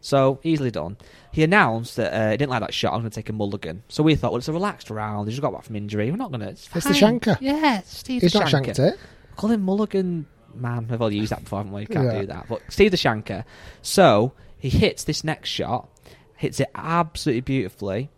So 0.00 0.40
easily 0.42 0.70
done. 0.70 0.96
He 1.32 1.42
announced 1.42 1.96
that 1.96 2.12
uh, 2.14 2.30
he 2.30 2.36
didn't 2.38 2.50
like 2.50 2.60
that 2.60 2.72
shot. 2.72 2.94
I'm 2.94 3.00
going 3.00 3.10
to 3.10 3.14
take 3.14 3.28
a 3.28 3.32
mulligan. 3.34 3.82
So 3.88 4.02
we 4.02 4.14
thought, 4.14 4.32
well, 4.32 4.38
it's 4.38 4.48
a 4.48 4.52
relaxed 4.52 4.88
round. 4.90 5.28
He 5.28 5.32
just 5.32 5.42
got 5.42 5.52
back 5.52 5.64
from 5.64 5.76
injury. 5.76 6.10
We're 6.10 6.16
not 6.16 6.30
going 6.30 6.40
to. 6.40 6.48
It's, 6.48 6.68
It's 6.74 6.86
the 6.86 6.94
fine. 6.94 7.20
shanker. 7.20 7.36
Yeah, 7.40 7.82
Steve 7.82 8.22
He's 8.22 8.32
the 8.32 8.38
not 8.40 8.48
shanker. 8.48 8.64
shanked 8.64 8.78
it. 8.78 8.98
Call 9.36 9.50
him 9.50 9.62
mulligan 9.62 10.26
man. 10.54 10.88
We've 10.88 11.00
all 11.00 11.12
used 11.12 11.32
that 11.32 11.42
before, 11.44 11.58
haven't 11.60 11.72
we? 11.72 11.86
Can't 11.86 12.06
Yeah. 12.06 12.20
do 12.22 12.26
that. 12.28 12.46
But 12.48 12.62
Steve 12.70 12.90
the 12.92 12.96
shanker. 12.96 13.44
So 13.82 14.32
he 14.58 14.68
hits 14.70 15.04
this 15.04 15.22
next 15.22 15.48
shot, 15.50 15.88
hits 16.36 16.60
it 16.60 16.70
absolutely 16.74 17.42
beautifully, 17.42 18.10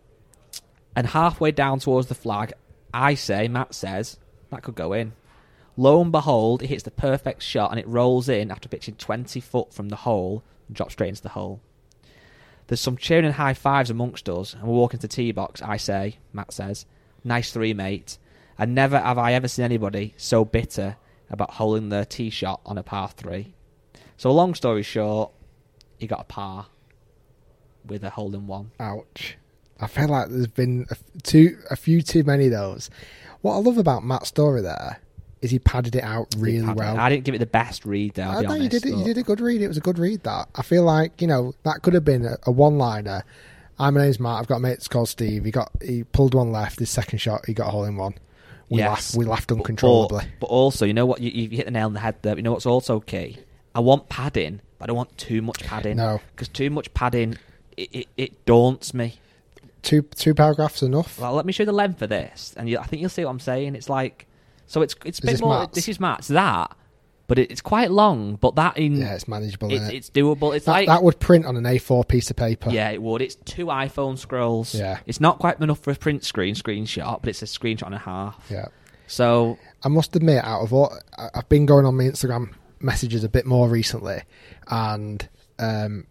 and 0.95 1.07
halfway 1.07 1.51
down 1.51 1.79
towards 1.79 2.07
the 2.07 2.15
flag, 2.15 2.53
I 2.93 3.15
say, 3.15 3.47
Matt 3.47 3.73
says, 3.73 4.17
that 4.51 4.63
could 4.63 4.75
go 4.75 4.93
in. 4.93 5.13
Lo 5.75 6.01
and 6.01 6.11
behold, 6.11 6.61
he 6.61 6.67
hits 6.67 6.83
the 6.83 6.91
perfect 6.91 7.41
shot 7.41 7.71
and 7.71 7.79
it 7.79 7.87
rolls 7.87 8.29
in 8.29 8.51
after 8.51 8.69
pitching 8.69 8.95
20 8.95 9.39
foot 9.39 9.73
from 9.73 9.89
the 9.89 9.95
hole 9.97 10.43
and 10.67 10.75
drops 10.75 10.93
straight 10.93 11.09
into 11.09 11.23
the 11.23 11.29
hole. 11.29 11.59
There's 12.73 12.81
some 12.81 12.97
cheering 12.97 13.25
and 13.25 13.35
high 13.35 13.53
fives 13.53 13.91
amongst 13.91 14.27
us, 14.27 14.55
and 14.55 14.63
we're 14.63 14.73
walking 14.73 14.99
to 15.01 15.07
the 15.07 15.13
tee 15.13 15.31
box. 15.31 15.61
I 15.61 15.77
say, 15.77 16.17
Matt 16.33 16.51
says, 16.51 16.87
nice 17.23 17.51
three, 17.51 17.71
mate. 17.71 18.17
And 18.57 18.73
never 18.73 18.99
have 18.99 19.19
I 19.19 19.33
ever 19.33 19.47
seen 19.47 19.65
anybody 19.65 20.15
so 20.17 20.43
bitter 20.43 20.95
about 21.29 21.51
holding 21.51 21.89
their 21.89 22.03
tee 22.03 22.31
shot 22.31 22.61
on 22.65 22.79
a 22.79 22.81
par 22.81 23.09
three. 23.09 23.53
So, 24.17 24.31
long 24.31 24.55
story 24.55 24.81
short, 24.81 25.31
he 25.99 26.07
got 26.07 26.21
a 26.21 26.23
par 26.23 26.65
with 27.85 28.03
a 28.03 28.09
hole 28.09 28.33
in 28.33 28.47
one. 28.47 28.71
Ouch. 28.79 29.37
I 29.79 29.85
feel 29.85 30.07
like 30.07 30.29
there's 30.29 30.47
been 30.47 30.87
a, 30.89 31.47
a 31.69 31.75
few 31.75 32.01
too 32.01 32.23
many 32.23 32.47
of 32.47 32.53
those. 32.53 32.89
What 33.41 33.53
I 33.53 33.57
love 33.59 33.77
about 33.77 34.03
Matt's 34.03 34.29
story 34.29 34.63
there 34.63 34.99
is 35.43 35.51
he 35.51 35.59
padded 35.59 35.95
it 35.95 36.03
out 36.03 36.33
really 36.37 36.73
well. 36.73 36.97
I 36.97 37.09
didn't 37.09 37.25
give 37.25 37.35
it 37.35 37.39
the 37.39 37.45
best 37.45 37.85
read, 37.85 38.13
though. 38.15 38.23
I'll 38.23 38.37
I 38.37 38.41
be 38.41 38.47
know 38.47 38.55
you 38.55 38.69
did 38.69 38.85
it. 38.85 38.95
You 38.95 39.03
did 39.03 39.17
a 39.17 39.23
good 39.23 39.39
read. 39.41 39.61
It 39.61 39.67
was 39.67 39.77
a 39.77 39.81
good 39.81 39.99
read. 39.99 40.23
That 40.23 40.47
I 40.55 40.61
feel 40.63 40.83
like 40.83 41.21
you 41.21 41.27
know 41.27 41.53
that 41.63 41.81
could 41.83 41.93
have 41.93 42.05
been 42.05 42.25
a, 42.25 42.37
a 42.43 42.51
one-liner. 42.51 43.23
I'm 43.79 43.93
my 43.95 44.03
name's 44.03 44.19
Matt. 44.19 44.39
I've 44.39 44.47
got 44.47 44.61
mates 44.61 44.87
called 44.87 45.09
Steve. 45.09 45.45
He 45.45 45.51
got 45.51 45.71
he 45.81 46.03
pulled 46.03 46.33
one 46.33 46.51
left. 46.51 46.79
His 46.79 46.89
second 46.89 47.19
shot, 47.19 47.45
he 47.45 47.53
got 47.53 47.67
a 47.67 47.71
hole 47.71 47.83
in 47.85 47.95
one. 47.97 48.15
We 48.69 48.79
Yes. 48.79 48.89
laughed. 48.89 49.15
We 49.17 49.25
laughed 49.25 49.47
But- 49.49 49.57
uncontrollably. 49.57 50.19
But, 50.25 50.39
but 50.39 50.45
also, 50.47 50.85
you 50.85 50.93
know 50.93 51.05
what? 51.05 51.19
You, 51.21 51.29
you 51.29 51.49
hit 51.57 51.65
the 51.65 51.71
nail 51.71 51.85
on 51.87 51.93
the 51.93 51.99
head 51.99 52.15
there. 52.21 52.35
You 52.35 52.41
know 52.41 52.53
what's 52.53 52.65
also 52.65 52.99
key? 52.99 53.37
I 53.75 53.79
want 53.81 54.07
padding, 54.09 54.61
but 54.79 54.85
I 54.85 54.87
don't 54.87 54.97
want 54.97 55.17
too 55.17 55.41
much 55.41 55.63
padding. 55.63 55.97
No. 55.97 56.21
Because 56.35 56.47
too 56.47 56.69
much 56.69 56.93
padding, 56.93 57.37
it, 57.75 57.89
it, 57.93 58.07
it 58.17 58.45
daunts 58.45 58.93
me. 58.93 59.15
Two 59.81 60.01
two 60.03 60.33
paragraphs 60.33 60.81
enough. 60.81 61.19
Well, 61.19 61.33
let 61.33 61.45
me 61.45 61.51
show 61.51 61.63
you 61.63 61.67
the 61.67 61.73
length 61.73 62.01
of 62.01 62.09
this, 62.09 62.53
and 62.55 62.69
you, 62.69 62.77
I 62.77 62.83
think 62.83 63.01
you'll 63.01 63.09
see 63.09 63.25
what 63.25 63.31
I'm 63.31 63.39
saying. 63.41 63.75
It's 63.75 63.89
like, 63.89 64.27
so 64.73 64.81
it's 64.81 64.95
it's 65.05 65.19
a 65.19 65.21
bit 65.21 65.31
this 65.33 65.41
more. 65.41 65.59
Matt's? 65.59 65.75
This 65.75 65.87
is 65.87 65.99
Matt's 65.99 66.29
that, 66.29 66.75
but 67.27 67.37
it, 67.37 67.51
it's 67.51 67.61
quite 67.61 67.91
long. 67.91 68.37
But 68.37 68.55
that 68.55 68.75
in 68.75 68.95
yeah, 68.95 69.13
it's 69.13 69.27
manageable. 69.27 69.71
it, 69.71 69.83
it? 69.83 69.93
it's 69.93 70.09
doable. 70.09 70.55
It's 70.55 70.65
that, 70.65 70.71
like 70.71 70.87
that 70.87 71.03
would 71.03 71.19
print 71.19 71.45
on 71.45 71.55
an 71.55 71.63
A4 71.63 72.07
piece 72.07 72.31
of 72.31 72.37
paper. 72.37 72.71
yeah, 72.71 72.89
it 72.89 72.99
would. 72.99 73.21
It's 73.21 73.35
two 73.35 73.67
iPhone 73.67 74.17
scrolls. 74.17 74.73
Yeah. 74.73 74.97
it's 75.05 75.21
not 75.21 75.37
quite 75.37 75.59
enough 75.61 75.77
for 75.77 75.91
a 75.91 75.95
print 75.95 76.23
screen 76.23 76.55
screenshot, 76.55 77.21
but 77.21 77.29
it's 77.29 77.43
a 77.43 77.45
screenshot 77.45 77.85
and 77.85 77.95
a 77.95 77.99
half. 77.99 78.47
Yeah. 78.49 78.65
So 79.05 79.59
I 79.83 79.89
must 79.89 80.15
admit, 80.15 80.43
out 80.43 80.61
of 80.63 80.73
all, 80.73 80.91
I- 81.15 81.29
I've 81.35 81.49
been 81.49 81.67
going 81.67 81.85
on 81.85 81.95
my 81.95 82.05
Instagram 82.05 82.55
messages 82.79 83.23
a 83.23 83.29
bit 83.29 83.45
more 83.45 83.69
recently, 83.69 84.23
and 84.67 85.29
um, 85.59 86.07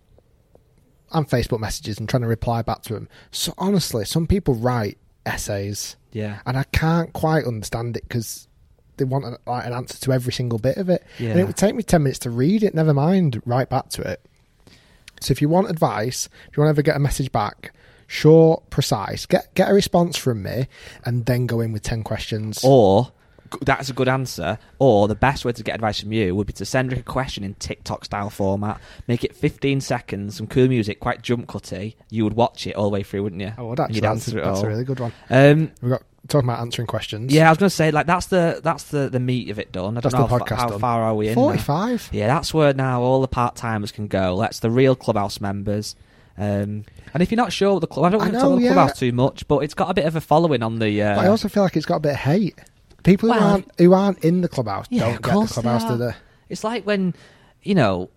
and 1.10 1.28
Facebook 1.28 1.58
messages 1.58 1.98
and 1.98 2.08
trying 2.08 2.22
to 2.22 2.28
reply 2.28 2.62
back 2.62 2.82
to 2.82 2.94
them. 2.94 3.08
So 3.32 3.54
honestly, 3.58 4.04
some 4.04 4.28
people 4.28 4.54
write 4.54 4.98
essays, 5.26 5.96
yeah, 6.12 6.40
and 6.46 6.56
I 6.56 6.62
can't 6.64 7.12
quite 7.12 7.44
understand 7.44 7.96
it 7.96 8.04
because 8.08 8.46
they 9.02 9.08
want 9.08 9.24
an, 9.24 9.36
like, 9.46 9.66
an 9.66 9.72
answer 9.72 9.98
to 9.98 10.12
every 10.12 10.32
single 10.32 10.58
bit 10.58 10.76
of 10.76 10.88
it, 10.88 11.04
and 11.18 11.38
it 11.40 11.46
would 11.46 11.56
take 11.56 11.74
me 11.74 11.82
ten 11.82 12.02
minutes 12.02 12.20
to 12.20 12.30
read 12.30 12.62
it. 12.62 12.74
Never 12.74 12.94
mind, 12.94 13.42
write 13.44 13.68
back 13.68 13.88
to 13.90 14.02
it. 14.02 14.20
So 15.20 15.32
if 15.32 15.40
you 15.42 15.48
want 15.48 15.70
advice, 15.70 16.28
if 16.50 16.56
you 16.56 16.62
want 16.62 16.68
to 16.68 16.78
ever 16.78 16.82
get 16.82 16.96
a 16.96 17.00
message 17.00 17.30
back, 17.32 17.72
short, 18.06 18.68
precise, 18.70 19.26
get 19.26 19.52
get 19.54 19.70
a 19.70 19.74
response 19.74 20.16
from 20.16 20.42
me, 20.42 20.68
and 21.04 21.26
then 21.26 21.46
go 21.46 21.60
in 21.60 21.72
with 21.72 21.82
ten 21.82 22.02
questions. 22.02 22.60
or 22.64 23.12
that's 23.60 23.90
a 23.90 23.92
good 23.92 24.08
answer. 24.08 24.58
Or 24.78 25.08
the 25.08 25.14
best 25.14 25.44
way 25.44 25.52
to 25.52 25.62
get 25.62 25.74
advice 25.74 26.00
from 26.00 26.12
you 26.12 26.34
would 26.34 26.46
be 26.46 26.52
to 26.54 26.64
send 26.64 26.90
Rick 26.90 27.00
a 27.00 27.02
question 27.02 27.44
in 27.44 27.54
TikTok 27.54 28.04
style 28.06 28.30
format. 28.30 28.80
Make 29.06 29.24
it 29.24 29.34
15 29.36 29.82
seconds, 29.82 30.36
some 30.36 30.46
cool 30.46 30.68
music, 30.68 31.00
quite 31.00 31.20
jump 31.20 31.48
cutty. 31.48 31.96
You 32.08 32.24
would 32.24 32.32
watch 32.32 32.66
it 32.66 32.74
all 32.76 32.84
the 32.84 32.90
way 32.90 33.02
through, 33.02 33.24
wouldn't 33.24 33.42
you? 33.42 33.52
I 33.58 33.60
would 33.62 33.78
actually. 33.78 33.96
You'd 33.96 34.04
That's, 34.04 34.28
answer 34.28 34.38
it 34.38 34.44
that's 34.44 34.60
a 34.60 34.68
really 34.68 34.84
good 34.84 35.00
one. 35.00 35.12
Um, 35.28 35.70
We've 35.82 35.90
got 35.92 36.02
talking 36.28 36.48
about 36.48 36.60
answering 36.60 36.86
questions. 36.86 37.32
yeah, 37.32 37.48
I 37.48 37.50
was 37.50 37.58
going 37.58 37.68
to 37.70 37.74
say 37.76 37.90
like 37.90 38.06
that's 38.06 38.26
the 38.26 38.60
that's 38.62 38.84
the 38.84 39.08
the 39.08 39.20
meat 39.20 39.50
of 39.50 39.58
it 39.58 39.72
done. 39.72 39.96
I 39.96 40.00
don't 40.00 40.12
That's 40.12 40.14
know 40.14 40.38
the 40.38 40.44
how, 40.54 40.68
how 40.70 40.78
far 40.78 41.02
are 41.02 41.14
we 41.14 41.28
in. 41.28 41.34
now? 41.34 41.40
forty-five. 41.42 42.08
Yeah, 42.12 42.26
that's 42.28 42.52
where 42.54 42.72
now 42.74 43.02
all 43.02 43.20
the 43.20 43.28
part 43.28 43.56
timers 43.56 43.92
can 43.92 44.06
go. 44.06 44.34
Let's 44.34 44.60
the 44.60 44.70
real 44.70 44.94
clubhouse 44.96 45.40
members. 45.40 45.96
Um, 46.38 46.84
and 47.12 47.22
if 47.22 47.30
you're 47.30 47.36
not 47.36 47.52
sure 47.52 47.74
what 47.74 47.80
the 47.80 47.86
club, 47.86 48.06
I 48.06 48.10
don't 48.10 48.20
I 48.20 48.24
want 48.24 48.34
to 48.34 48.40
talk 48.40 48.50
about 48.52 48.60
yeah. 48.62 48.72
clubhouse 48.72 48.98
too 48.98 49.12
much, 49.12 49.46
but 49.48 49.58
it's 49.58 49.74
got 49.74 49.90
a 49.90 49.94
bit 49.94 50.06
of 50.06 50.16
a 50.16 50.20
following 50.20 50.62
on 50.62 50.78
the. 50.78 51.02
Uh, 51.02 51.20
I 51.20 51.26
also 51.28 51.48
feel 51.48 51.62
like 51.62 51.76
it's 51.76 51.86
got 51.86 51.96
a 51.96 52.00
bit 52.00 52.12
of 52.12 52.18
hate. 52.18 52.58
People 53.04 53.28
who 53.30 53.38
Well- 53.38 53.48
aren't 53.50 53.70
who 53.78 53.92
aren't 53.92 54.24
in 54.24 54.40
the 54.40 54.48
clubhouse 54.48 54.86
Yeah, 54.90 55.00
don't 55.04 55.12
get 55.14 55.22
the 55.22 55.40
they 55.40 55.46
clubhouse, 55.46 55.84
do 55.84 55.90
are. 55.94 55.96
they? 55.96 56.14
It's 56.48 56.64
like 56.64 56.84
when, 56.86 57.14
you 57.62 57.74
know, 57.74 58.10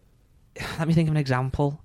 let 0.80 0.88
me 0.88 0.94
think 0.94 1.10
of 1.10 1.14
an 1.16 1.18
example. 1.20 1.82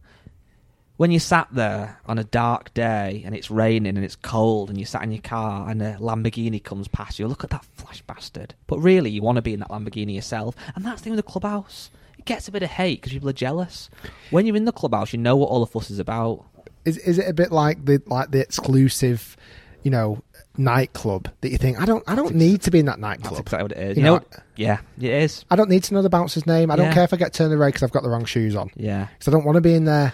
When 1.01 1.11
you 1.11 1.19
sat 1.19 1.49
there 1.51 1.99
on 2.05 2.19
a 2.19 2.25
dark 2.25 2.75
day 2.75 3.23
and 3.25 3.35
it's 3.35 3.51
raining 3.51 3.97
and 3.97 4.05
it's 4.05 4.17
cold 4.17 4.69
and 4.69 4.79
you 4.79 4.85
sat 4.85 5.03
in 5.03 5.13
your 5.13 5.23
car 5.23 5.67
and 5.71 5.81
a 5.81 5.95
Lamborghini 5.95 6.63
comes 6.63 6.89
past 6.89 7.19
you, 7.19 7.27
look 7.27 7.43
at 7.43 7.49
that 7.49 7.65
flash 7.65 8.03
bastard. 8.03 8.55
But 8.67 8.81
really, 8.81 9.09
you 9.09 9.23
want 9.23 9.37
to 9.37 9.43
be 9.43 9.55
in 9.55 9.61
that 9.61 9.71
Lamborghini 9.71 10.15
yourself. 10.15 10.55
And 10.75 10.85
that's 10.85 11.01
the 11.01 11.05
thing 11.05 11.17
with 11.17 11.25
the 11.25 11.31
clubhouse. 11.33 11.89
It 12.19 12.27
gets 12.27 12.49
a 12.49 12.53
bit 12.53 12.63
of 12.63 12.69
hate 12.69 13.01
because 13.01 13.15
people 13.15 13.31
are 13.31 13.33
jealous. 13.33 13.89
When 14.29 14.45
you're 14.45 14.57
in 14.57 14.67
the 14.67 14.73
clubhouse, 14.73 15.15
you 15.15 15.19
know 15.19 15.37
what 15.37 15.47
all 15.47 15.61
the 15.61 15.67
fuss 15.67 15.91
is 15.91 16.01
about. 16.01 16.45
Is 16.85 16.99
is 16.99 17.19
it 17.19 17.27
a 17.27 17.33
bit 17.33 17.51
like 17.51 17.83
the 17.87 18.03
like 18.05 18.31
the 18.31 18.41
exclusive, 18.41 19.39
you 19.83 19.91
know, 19.91 20.23
nightclub 20.59 21.31
that 21.41 21.49
you 21.49 21.57
think 21.57 21.81
I 21.81 21.87
don't 21.87 22.05
I 22.07 22.15
don't 22.15 22.35
need 22.35 22.61
to 22.65 22.71
be 22.71 22.79
in 22.79 22.85
that 22.85 23.01
That's 23.01 23.23
nightclub. 23.23 23.41
exactly 23.41 23.63
what 23.63 23.73
it 23.73 23.79
is. 23.79 23.97
You 23.97 24.03
You 24.03 24.07
know, 24.07 24.17
know, 24.19 24.25
yeah, 24.57 24.81
it 24.99 25.11
is. 25.11 25.47
I 25.51 25.57
don't 25.57 25.71
need 25.71 25.85
to 25.85 25.95
know 25.95 26.03
the 26.03 26.11
bouncer's 26.11 26.47
name. 26.47 26.71
I 26.71 26.77
don't 26.77 26.93
care 26.93 27.05
if 27.05 27.15
I 27.15 27.17
get 27.17 27.33
turned 27.33 27.55
away 27.55 27.69
because 27.69 27.85
I've 27.85 27.91
got 27.91 28.03
the 28.03 28.11
wrong 28.11 28.27
shoes 28.27 28.55
on. 28.55 28.71
Yeah. 28.77 29.07
Because 29.07 29.29
I 29.29 29.31
don't 29.31 29.47
want 29.47 29.57
to 29.57 29.63
be 29.63 29.73
in 29.73 29.87
there. 29.87 30.13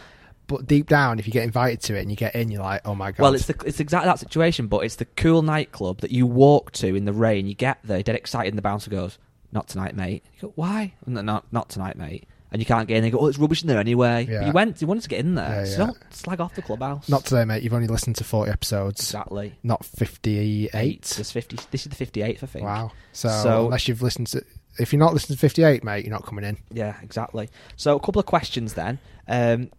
But 0.48 0.66
deep 0.66 0.88
down, 0.88 1.18
if 1.18 1.26
you 1.26 1.32
get 1.32 1.42
invited 1.42 1.80
to 1.82 1.96
it 1.96 2.02
and 2.02 2.10
you 2.10 2.16
get 2.16 2.34
in, 2.36 2.50
you're 2.52 2.62
like, 2.62 2.82
oh 2.84 2.94
my 2.94 3.10
god. 3.10 3.22
Well, 3.22 3.34
it's 3.34 3.46
the, 3.46 3.56
it's 3.66 3.80
exactly 3.80 4.06
that 4.08 4.20
situation, 4.20 4.68
but 4.68 4.84
it's 4.84 4.94
the 4.96 5.04
cool 5.04 5.42
nightclub 5.42 6.00
that 6.02 6.12
you 6.12 6.24
walk 6.26 6.70
to 6.72 6.94
in 6.94 7.04
the 7.04 7.12
rain. 7.12 7.46
You 7.46 7.54
get 7.54 7.78
there, 7.82 8.02
dead 8.02 8.14
excited, 8.14 8.50
and 8.50 8.58
the 8.58 8.62
bouncer 8.62 8.88
goes, 8.90 9.18
"Not 9.50 9.66
tonight, 9.68 9.96
mate." 9.96 10.22
You 10.36 10.42
go, 10.48 10.52
"Why?" 10.54 10.94
No, 11.04 11.20
not 11.20 11.44
not 11.52 11.68
tonight, 11.68 11.96
mate. 11.96 12.28
And 12.52 12.62
you 12.62 12.66
can't 12.66 12.86
get 12.86 12.98
in. 12.98 13.02
They 13.02 13.10
go, 13.10 13.18
"Oh, 13.18 13.26
it's 13.26 13.38
rubbish 13.38 13.62
in 13.62 13.66
there 13.68 13.80
anyway." 13.80 14.24
But 14.24 14.32
Yeah. 14.32 14.46
you 14.46 14.52
went, 14.52 14.80
you 14.80 14.86
wanted 14.86 15.02
to 15.02 15.08
get 15.08 15.18
in 15.18 15.34
there. 15.34 15.64
Yeah, 15.64 15.64
So 15.64 15.78
yeah. 15.80 15.86
don't 15.86 16.14
slag 16.14 16.40
off 16.40 16.54
the 16.54 16.62
clubhouse. 16.62 17.08
not 17.08 17.24
today, 17.24 17.44
mate. 17.44 17.64
You've 17.64 17.74
only 17.74 17.88
listened 17.88 18.14
to 18.16 18.24
forty 18.24 18.52
episodes, 18.52 19.00
exactly. 19.00 19.52
not 19.64 19.84
fifty-eight. 19.84 21.02
There's 21.16 21.32
fifty. 21.32 21.56
This 21.70 21.82
is 21.86 21.90
the 21.90 21.96
fifty-eighth, 21.96 22.42
I 22.42 22.46
think. 22.46 22.64
Wow. 22.64 22.92
So, 23.12 23.28
So- 23.28 23.64
unless 23.66 23.88
you've 23.88 24.02
listened 24.02 24.28
to, 24.28 24.44
if 24.78 24.92
you're 24.92 25.00
not 25.00 25.12
listening 25.12 25.36
to 25.36 25.40
fifty-eight, 25.40 25.84
mate, 25.84 26.04
you're 26.04 26.12
not 26.14 26.24
coming 26.24 26.44
in. 26.44 26.56
Yeah, 26.72 26.94
exactly. 27.02 27.48
So 27.76 27.96
a 27.96 28.00
couple 28.00 28.20
of 28.20 28.26
questions 28.26 28.74
then. 28.74 28.98
Um, 29.28 29.70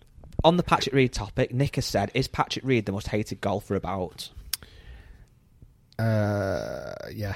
on 0.44 0.58
the 0.58 0.64
Patrick 0.64 0.94
Reed 0.96 1.14
topic, 1.14 1.54
Nick 1.54 1.76
has 1.76 1.86
said, 1.86 2.12
"Is 2.14 2.28
Patrick 2.28 2.66
Reed 2.66 2.86
the 2.86 2.92
most 2.92 3.08
hated 3.08 3.42
golfer 3.42 3.76
about?" 3.76 4.30
Uh, 6.00 6.94
yeah. 7.12 7.36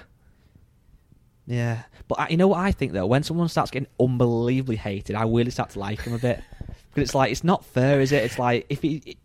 Yeah, 1.47 1.83
but 2.07 2.19
I, 2.19 2.27
you 2.29 2.37
know 2.37 2.47
what 2.47 2.59
I 2.59 2.71
think 2.71 2.93
though? 2.93 3.07
When 3.07 3.23
someone 3.23 3.49
starts 3.49 3.71
getting 3.71 3.89
unbelievably 3.99 4.77
hated, 4.77 5.15
I 5.15 5.23
really 5.23 5.51
start 5.51 5.71
to 5.71 5.79
like 5.79 6.01
him 6.01 6.13
a 6.13 6.19
bit 6.19 6.41
because 6.93 7.09
it's 7.09 7.15
like 7.15 7.31
it's 7.31 7.43
not 7.43 7.65
fair, 7.65 7.99
is 7.99 8.11
it? 8.11 8.23
It's 8.23 8.39
like 8.39 8.67
if 8.69 8.81
he, 8.81 9.17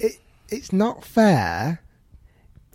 it, 0.00 0.18
it's 0.48 0.72
not 0.72 1.04
fair 1.04 1.80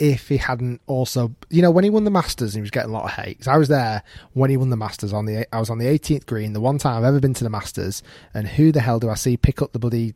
if 0.02 0.28
he 0.30 0.38
hadn't 0.38 0.82
also, 0.88 1.34
you 1.52 1.62
know, 1.62 1.70
when 1.70 1.84
he 1.84 1.90
won 1.92 2.04
the 2.06 2.10
Masters, 2.12 2.56
he 2.56 2.62
was 2.62 2.72
getting 2.72 2.90
a 2.90 2.94
lot 2.94 3.06
of 3.06 3.12
hate. 3.12 3.38
'Cause 3.38 3.48
I 3.48 3.58
was 3.58 3.68
there 3.68 4.02
when 4.34 4.50
he 4.50 4.58
won 4.58 4.70
the 4.72 4.76
Masters 4.76 5.14
on 5.14 5.26
the, 5.28 5.46
I 5.56 5.60
was 5.60 5.70
on 5.70 5.78
the 5.78 5.86
18th 5.88 6.26
green, 6.26 6.54
the 6.54 6.60
one 6.60 6.80
time 6.80 6.98
I've 6.98 7.04
ever 7.04 7.20
been 7.20 7.36
to 7.36 7.44
the 7.44 7.50
Masters, 7.52 8.02
and 8.34 8.48
who 8.48 8.72
the 8.72 8.82
hell 8.82 9.00
do 9.00 9.10
I 9.10 9.14
see 9.14 9.38
pick 9.38 9.62
up 9.62 9.74
the 9.74 9.80
bloody 9.80 10.16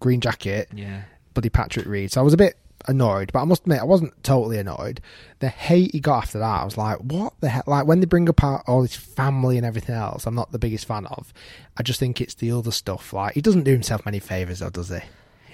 green 0.00 0.20
jacket, 0.20 0.68
yeah, 0.74 1.02
bloody 1.34 1.50
Patrick 1.50 1.86
Reed? 1.86 2.12
So 2.12 2.20
I 2.20 2.24
was 2.24 2.32
a 2.32 2.36
bit 2.38 2.56
annoyed, 2.86 3.32
but 3.32 3.40
I 3.40 3.44
must 3.44 3.62
admit 3.62 3.80
I 3.80 3.84
wasn't 3.84 4.22
totally 4.22 4.58
annoyed. 4.58 5.00
The 5.40 5.48
hate 5.48 5.92
he 5.92 6.00
got 6.00 6.24
after 6.24 6.38
that, 6.38 6.60
I 6.60 6.64
was 6.64 6.76
like, 6.76 6.98
what 6.98 7.32
the 7.40 7.48
hell? 7.48 7.64
Like 7.66 7.86
when 7.86 8.00
they 8.00 8.06
bring 8.06 8.28
up 8.28 8.42
all 8.68 8.82
his 8.82 8.94
family 8.94 9.56
and 9.56 9.66
everything 9.66 9.94
else, 9.96 10.26
I'm 10.26 10.34
not 10.34 10.52
the 10.52 10.58
biggest 10.58 10.84
fan 10.86 11.06
of. 11.06 11.32
I 11.76 11.82
just 11.82 11.98
think 11.98 12.20
it's 12.20 12.34
the 12.34 12.52
other 12.52 12.70
stuff. 12.70 13.12
Like 13.12 13.34
he 13.34 13.40
doesn't 13.40 13.64
do 13.64 13.72
himself 13.72 14.04
many 14.04 14.18
favors, 14.20 14.60
though, 14.60 14.70
does 14.70 14.90
he? 14.90 15.00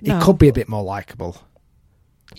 No. 0.03 0.19
He 0.19 0.25
could 0.25 0.39
be 0.39 0.49
a 0.49 0.53
bit 0.53 0.69
more 0.69 0.83
likable, 0.83 1.37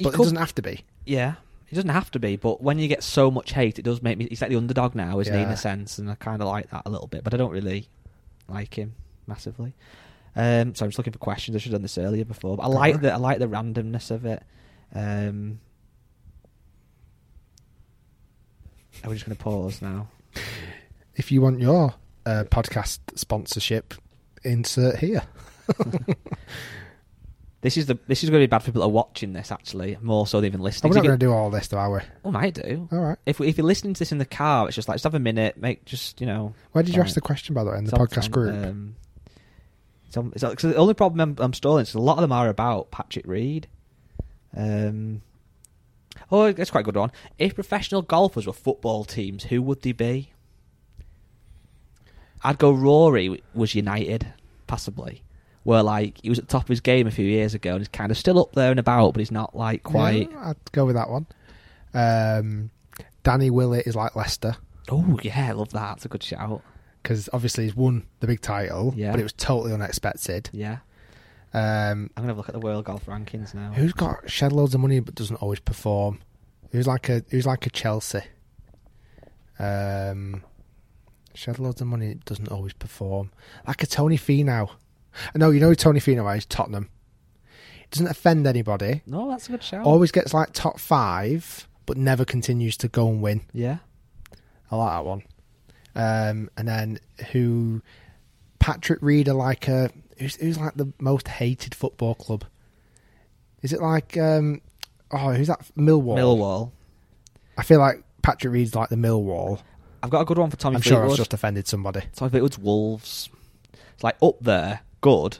But 0.01 0.13
it 0.13 0.17
doesn't 0.17 0.37
have 0.37 0.55
to 0.55 0.61
be. 0.61 0.83
yeah. 1.05 1.35
It 1.69 1.75
doesn't 1.75 1.89
have 1.89 2.11
to 2.11 2.19
be, 2.19 2.35
but 2.35 2.61
when 2.61 2.79
you 2.79 2.89
get 2.89 3.01
so 3.01 3.31
much 3.31 3.53
hate, 3.53 3.79
it 3.79 3.83
does 3.83 4.01
make 4.01 4.17
me. 4.17 4.27
He's 4.29 4.41
like 4.41 4.49
the 4.49 4.57
underdog 4.57 4.93
now, 4.93 5.21
isn't 5.21 5.33
he? 5.33 5.41
In 5.41 5.47
a 5.47 5.55
sense, 5.55 5.99
and 5.99 6.11
I 6.11 6.15
kind 6.15 6.41
of 6.41 6.49
like 6.49 6.69
that 6.71 6.81
a 6.85 6.89
little 6.89 7.07
bit, 7.07 7.23
but 7.23 7.33
I 7.33 7.37
don't 7.37 7.51
really 7.51 7.87
like 8.49 8.73
him 8.77 8.93
massively. 9.25 9.73
Um, 10.35 10.75
so 10.75 10.83
I'm 10.83 10.89
just 10.91 10.97
looking 10.97 11.13
for 11.13 11.19
questions. 11.19 11.55
I 11.55 11.59
should 11.59 11.71
have 11.71 11.79
done 11.79 11.83
this 11.83 11.97
earlier 11.97 12.25
before, 12.25 12.57
but 12.57 12.63
I 12.63 12.67
like 12.67 12.99
the 12.99 13.13
I 13.13 13.15
like 13.15 13.39
the 13.39 13.47
randomness 13.47 14.11
of 14.11 14.25
it. 14.25 14.43
Um, 14.93 15.61
are 19.05 19.09
we 19.09 19.15
just 19.15 19.25
going 19.25 19.37
to 19.37 19.41
pause 19.41 19.81
now? 19.81 20.09
If 21.15 21.31
you 21.31 21.39
want 21.41 21.61
your 21.61 21.93
uh, 22.25 22.43
podcast 22.51 22.99
sponsorship, 23.15 23.93
insert 24.43 24.97
here. 24.97 25.23
This 27.61 27.77
is 27.77 27.85
the 27.85 27.97
this 28.07 28.23
is 28.23 28.29
going 28.31 28.41
to 28.41 28.47
be 28.47 28.49
bad 28.49 28.59
for 28.59 28.65
people 28.67 28.81
that 28.81 28.87
are 28.87 28.91
watching 28.91 29.33
this 29.33 29.51
actually 29.51 29.95
more 30.01 30.25
so 30.25 30.41
than 30.41 30.47
even 30.47 30.61
Oh, 30.61 30.63
listening. 30.63 30.89
we're 30.89 30.95
'Cause 30.95 31.03
not 31.03 31.07
going 31.09 31.19
to 31.19 31.25
do 31.25 31.31
all 31.31 31.49
this, 31.51 31.67
though, 31.67 31.77
are 31.77 31.91
we? 31.93 31.99
Oh, 32.25 32.31
might 32.31 32.55
do. 32.55 32.89
All 32.91 32.99
right. 32.99 33.17
If 33.27 33.39
we, 33.39 33.47
if 33.49 33.57
you're 33.57 33.67
listening 33.67 33.93
to 33.93 33.99
this 33.99 34.11
in 34.11 34.17
the 34.17 34.25
car, 34.25 34.65
it's 34.67 34.75
just 34.75 34.87
like 34.87 34.95
just 34.95 35.03
have 35.03 35.13
a 35.13 35.19
minute, 35.19 35.57
make 35.57 35.85
just 35.85 36.19
you 36.19 36.25
know. 36.27 36.53
Where 36.71 36.83
did 36.83 36.95
you 36.95 37.01
ask 37.03 37.13
the 37.13 37.21
question, 37.21 37.53
by 37.53 37.63
the 37.63 37.69
way, 37.71 37.77
in 37.77 37.85
the 37.85 37.91
podcast 37.91 38.25
on, 38.25 38.31
group? 38.31 38.65
Um, 38.65 38.95
it's 40.07 40.17
on, 40.17 40.31
it's 40.33 40.43
on, 40.43 40.55
'cause 40.55 40.71
the 40.71 40.75
only 40.75 40.95
problem 40.95 41.21
I'm, 41.21 41.43
I'm 41.45 41.53
stalling 41.53 41.83
is 41.83 41.93
a 41.93 41.99
lot 41.99 42.17
of 42.17 42.21
them 42.21 42.31
are 42.31 42.49
about 42.49 42.89
Patrick 42.91 43.27
Reed. 43.27 43.67
Um, 44.57 45.21
oh, 46.31 46.51
that's 46.51 46.71
quite 46.71 46.81
a 46.81 46.83
good 46.83 46.95
one. 46.97 47.11
If 47.37 47.53
professional 47.55 48.01
golfers 48.01 48.47
were 48.47 48.53
football 48.53 49.05
teams, 49.05 49.43
who 49.45 49.61
would 49.61 49.83
they 49.83 49.91
be? 49.91 50.33
I'd 52.43 52.57
go 52.57 52.71
Rory 52.71 53.43
was 53.53 53.75
United, 53.75 54.33
possibly. 54.65 55.21
Where 55.63 55.83
like 55.83 56.19
he 56.21 56.29
was 56.29 56.39
at 56.39 56.47
the 56.47 56.51
top 56.51 56.63
of 56.63 56.67
his 56.69 56.79
game 56.81 57.05
a 57.07 57.11
few 57.11 57.25
years 57.25 57.53
ago 57.53 57.71
and 57.71 57.79
he's 57.79 57.87
kind 57.87 58.11
of 58.11 58.17
still 58.17 58.39
up 58.39 58.53
there 58.53 58.71
and 58.71 58.79
about, 58.79 59.13
but 59.13 59.19
he's 59.19 59.31
not 59.31 59.55
like 59.55 59.83
quite. 59.83 60.31
Yeah, 60.31 60.49
I'd 60.49 60.71
go 60.71 60.85
with 60.85 60.95
that 60.95 61.09
one. 61.09 61.27
Um, 61.93 62.71
Danny 63.23 63.49
Willett 63.49 63.85
is 63.85 63.95
like 63.95 64.15
Leicester 64.15 64.55
Oh 64.89 65.19
yeah, 65.21 65.49
I 65.49 65.51
love 65.51 65.71
that. 65.71 65.89
That's 65.89 66.05
a 66.05 66.07
good 66.09 66.23
shout. 66.23 66.61
because 67.03 67.29
obviously 67.33 67.65
he's 67.65 67.75
won 67.75 68.05
the 68.21 68.27
big 68.27 68.41
title, 68.41 68.93
Yeah. 68.95 69.11
but 69.11 69.19
it 69.19 69.23
was 69.23 69.33
totally 69.33 69.73
unexpected. 69.73 70.49
Yeah, 70.53 70.77
Um, 71.53 72.09
I'm 72.15 72.23
gonna 72.23 72.27
have 72.29 72.37
a 72.37 72.39
look 72.39 72.49
at 72.49 72.53
the 72.53 72.59
world 72.59 72.85
golf 72.85 73.05
rankings 73.05 73.53
now. 73.53 73.71
who's 73.73 73.93
got 73.93 74.29
shed 74.29 74.51
loads 74.51 74.73
of 74.73 74.81
money 74.81 74.99
but 74.99 75.13
doesn't 75.15 75.35
always 75.37 75.59
perform? 75.59 76.19
Who's 76.71 76.87
like 76.87 77.07
a 77.09 77.23
who's 77.29 77.45
like 77.45 77.65
a 77.67 77.69
Chelsea? 77.69 78.21
Um, 79.59 80.43
shed 81.33 81.59
loads 81.59 81.81
of 81.81 81.87
money 81.87 82.15
doesn't 82.25 82.49
always 82.49 82.73
perform. 82.73 83.31
Like 83.67 83.83
a 83.83 83.87
Tony 83.87 84.17
Finau. 84.17 84.71
No, 85.35 85.49
you 85.49 85.59
know 85.59 85.73
Tony 85.73 85.99
Finau 85.99 86.35
is? 86.37 86.45
Tottenham. 86.45 86.89
It 87.83 87.91
doesn't 87.91 88.07
offend 88.07 88.47
anybody. 88.47 89.01
No, 89.05 89.29
that's 89.29 89.47
a 89.49 89.51
good 89.51 89.63
shout. 89.63 89.85
Always 89.85 90.11
gets 90.11 90.33
like 90.33 90.53
top 90.53 90.79
five, 90.79 91.67
but 91.85 91.97
never 91.97 92.23
continues 92.25 92.77
to 92.77 92.87
go 92.87 93.09
and 93.09 93.21
win. 93.21 93.41
yeah. 93.53 93.77
I 94.71 94.77
like 94.77 94.91
that 94.93 95.05
one. 95.05 95.23
Um, 95.95 96.49
and 96.55 96.65
then 96.65 96.99
who 97.33 97.81
Patrick 98.59 99.01
Reed 99.01 99.27
are 99.27 99.33
like 99.33 99.67
a 99.67 99.91
who's, 100.17 100.37
who's 100.37 100.57
like 100.57 100.75
the 100.75 100.93
most 100.99 101.27
hated 101.27 101.75
football 101.75 102.15
club? 102.15 102.45
Is 103.61 103.73
it 103.73 103.81
like 103.81 104.15
um 104.17 104.61
oh 105.11 105.33
who's 105.33 105.47
that 105.47 105.59
Millwall? 105.77 106.15
Millwall. 106.17 106.71
I 107.57 107.63
feel 107.63 107.79
like 107.79 108.01
Patrick 108.21 108.53
Reed's 108.53 108.73
like 108.73 108.87
the 108.87 108.95
Millwall. 108.95 109.61
I've 110.01 110.09
got 110.09 110.21
a 110.21 110.25
good 110.25 110.37
one 110.37 110.49
for 110.49 110.55
Tommy 110.55 110.77
I'm 110.77 110.81
sure 110.81 110.93
Fleetwood. 110.99 111.11
I've 111.11 111.17
just 111.17 111.33
offended 111.33 111.67
somebody. 111.67 112.03
Tommy 112.15 112.29
Fleetwood's 112.29 112.57
Wolves. 112.57 113.29
It's 113.93 114.03
like 114.05 114.15
up 114.21 114.39
there, 114.39 114.79
good. 115.01 115.39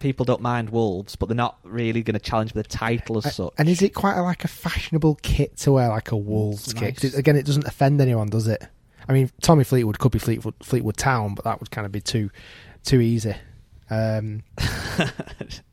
People 0.00 0.24
don't 0.24 0.40
mind 0.40 0.70
Wolves, 0.70 1.16
but 1.16 1.26
they're 1.28 1.34
not 1.34 1.58
really 1.64 2.02
going 2.04 2.14
to 2.14 2.20
challenge 2.20 2.52
for 2.52 2.58
the 2.58 2.68
title 2.68 3.18
as 3.18 3.26
A- 3.26 3.30
such. 3.32 3.52
And 3.58 3.68
is 3.68 3.82
it 3.82 3.94
quite 3.94 4.16
a, 4.16 4.22
like 4.22 4.44
a 4.44 4.48
fashionable 4.48 5.16
kit 5.22 5.56
to 5.58 5.72
wear 5.72 5.88
like 5.88 6.12
a 6.12 6.16
Wolves 6.16 6.64
It's 6.64 6.72
kit? 6.74 6.94
'Cause 6.96 7.04
nice. 7.04 7.14
it- 7.14 7.18
again, 7.18 7.34
it 7.36 7.44
doesn't 7.46 7.66
offend 7.66 8.00
anyone, 8.00 8.28
does 8.28 8.46
it? 8.46 8.62
I 9.08 9.12
mean, 9.12 9.30
Tommy 9.40 9.64
Fleetwood 9.64 9.98
could 9.98 10.12
be 10.12 10.18
Fleetwood 10.20 10.54
Fleetwood 10.62 10.96
Town, 10.98 11.34
but 11.34 11.44
that 11.46 11.58
would 11.58 11.70
kind 11.70 11.84
of 11.86 11.90
be 11.92 12.00
too 12.00 12.30
too 12.84 13.00
easy. 13.00 13.34
Um, 13.90 14.42
I 14.58 15.10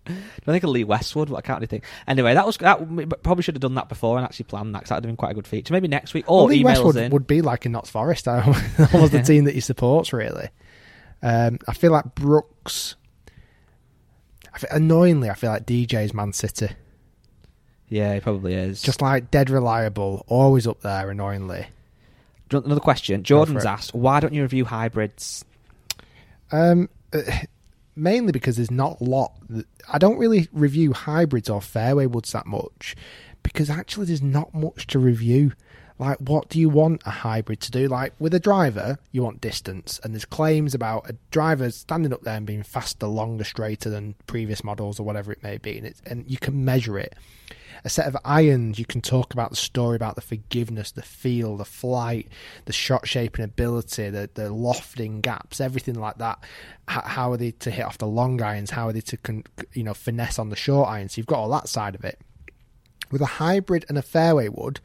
don't 0.08 0.46
think 0.46 0.64
of 0.64 0.70
Lee 0.70 0.86
Westwood, 0.86 1.30
but 1.30 1.36
I 1.36 1.42
can't 1.42 1.58
really 1.60 1.68
think. 1.68 1.84
Anyway, 2.08 2.34
that 2.34 2.46
was 2.46 2.56
that. 2.58 2.88
we 2.90 3.06
Probably 3.06 3.44
should 3.44 3.56
have 3.56 3.62
done 3.62 3.76
that 3.76 3.90
before 3.90 4.18
and 4.18 4.26
actually 4.26 4.46
planned 4.46 4.74
that 4.74 4.80
because 4.80 4.90
that 4.90 4.96
would 4.96 5.04
have 5.04 5.10
been 5.10 5.18
quite 5.18 5.32
a 5.32 5.36
good 5.36 5.48
feature. 5.48 5.74
Maybe 5.74 5.88
next 5.90 6.14
week 6.14 6.24
or 6.32 6.38
Well, 6.38 6.46
Lee 6.48 6.62
email 6.62 6.84
Westwood 6.86 6.96
in. 6.96 7.12
would 7.12 7.28
be 7.28 7.42
like 7.42 7.66
a 7.66 7.70
Notts 7.70 7.90
Forest, 7.90 8.28
almost 8.30 9.12
the 9.12 9.22
team 9.26 9.44
that 9.46 9.54
he 9.54 9.60
supports. 9.60 10.14
Really, 10.14 10.48
um, 11.22 11.60
I 11.68 11.74
feel 11.74 11.92
like 11.92 12.16
Brooks. 12.16 12.96
I 14.56 14.58
feel, 14.58 14.70
annoyingly, 14.72 15.30
I 15.30 15.34
feel 15.36 15.52
like 15.52 15.66
DJ's 15.66 16.14
Man 16.14 16.32
City, 16.34 16.70
Yeah, 17.90 18.14
he 18.14 18.20
probably 18.22 18.54
is. 18.54 18.82
just 18.82 19.02
like 19.02 19.30
dead 19.30 19.50
reliable, 19.50 20.24
always 20.28 20.66
up 20.66 20.80
there. 20.82 21.10
Annoyingly, 21.12 21.68
Do 22.50 22.56
you 22.56 22.58
want 22.60 22.66
Another 22.68 22.82
question. 22.82 23.24
Jordan's 23.24 23.66
asked, 23.66 23.94
why 23.94 24.20
don't 24.22 24.34
you 24.34 24.42
review 24.44 24.66
hybrids? 24.66 25.44
Um, 26.52 26.90
uh, 27.14 27.22
mainly 27.96 28.32
because 28.32 28.56
there's 28.56 28.72
not 28.72 29.02
a 29.02 29.04
lot. 29.04 29.34
that- 29.50 29.68
I 29.92 29.98
don't 29.98 30.18
really 30.18 30.48
review 30.52 30.94
hybrids 30.94 31.50
or 31.50 31.62
fairway 31.62 32.06
woods 32.06 32.32
that 32.32 32.46
much 32.48 32.96
because 33.44 33.70
actually 33.70 34.06
there's 34.08 34.22
not 34.22 34.54
much 34.54 34.88
to 34.88 35.00
review. 35.00 35.52
Like, 35.98 36.18
what 36.18 36.50
do 36.50 36.60
you 36.60 36.68
want 36.68 37.04
a 37.06 37.10
hybrid 37.10 37.62
to 37.62 37.72
do? 37.72 37.88
Like, 37.88 38.14
with 38.20 38.34
a 38.34 38.40
driver, 38.40 39.00
you 39.14 39.24
want 39.24 39.40
distance, 39.40 40.00
and 40.04 40.14
there's 40.14 40.26
claims 40.26 40.74
about 40.74 41.10
a 41.10 41.16
driver 41.32 41.72
standing 41.72 42.12
up 42.12 42.24
there 42.24 42.36
and 42.36 42.46
being 42.46 42.64
faster, 42.64 43.08
longer, 43.08 43.46
straighter 43.46 43.90
than 43.90 44.16
previous 44.28 44.62
models 44.62 45.00
or 45.00 45.04
whatever 45.04 45.32
it 45.32 45.42
may 45.42 45.58
be, 45.58 45.78
and, 45.78 45.94
and 46.06 46.30
you 46.30 46.38
can 46.38 46.66
measure 46.66 47.00
it. 47.00 47.16
A 47.86 47.90
set 47.90 48.08
of 48.08 48.18
irons, 48.26 48.80
you 48.80 48.86
can 48.86 49.00
talk 49.00 49.32
about 49.32 49.52
the 49.52 49.56
story 49.56 49.96
about 49.96 50.16
the 50.16 50.22
forgiveness, 50.22 50.92
the 50.92 51.02
feel, 51.02 51.56
the 51.56 51.66
flight, 51.66 52.28
the 52.66 52.74
shot 52.74 53.08
shaping 53.08 53.46
ability, 53.46 54.10
the, 54.10 54.30
the 54.34 54.50
lofting 54.50 55.22
gaps, 55.22 55.62
everything 55.62 55.96
like 55.96 56.18
that. 56.18 56.40
H- 56.90 57.04
how 57.04 57.32
are 57.32 57.38
they 57.38 57.52
to 57.52 57.70
hit 57.70 57.86
off 57.86 58.00
the 58.00 58.08
long 58.08 58.42
irons? 58.42 58.72
How 58.72 58.88
are 58.88 58.94
they 58.94 59.02
to, 59.02 59.18
con- 59.18 59.44
you 59.74 59.84
know, 59.84 59.94
finesse 59.94 60.40
on 60.40 60.50
the 60.50 60.56
short 60.56 60.90
irons? 60.90 61.14
So 61.14 61.20
you've 61.20 61.28
got 61.28 61.38
all 61.38 61.50
that 61.50 61.70
side 61.70 61.96
of 61.96 62.04
it. 62.04 62.20
With 63.12 63.22
a 63.22 63.26
hybrid 63.26 63.86
and 63.88 64.00
a 64.00 64.02
fairway 64.02 64.50
wood, 64.50 64.80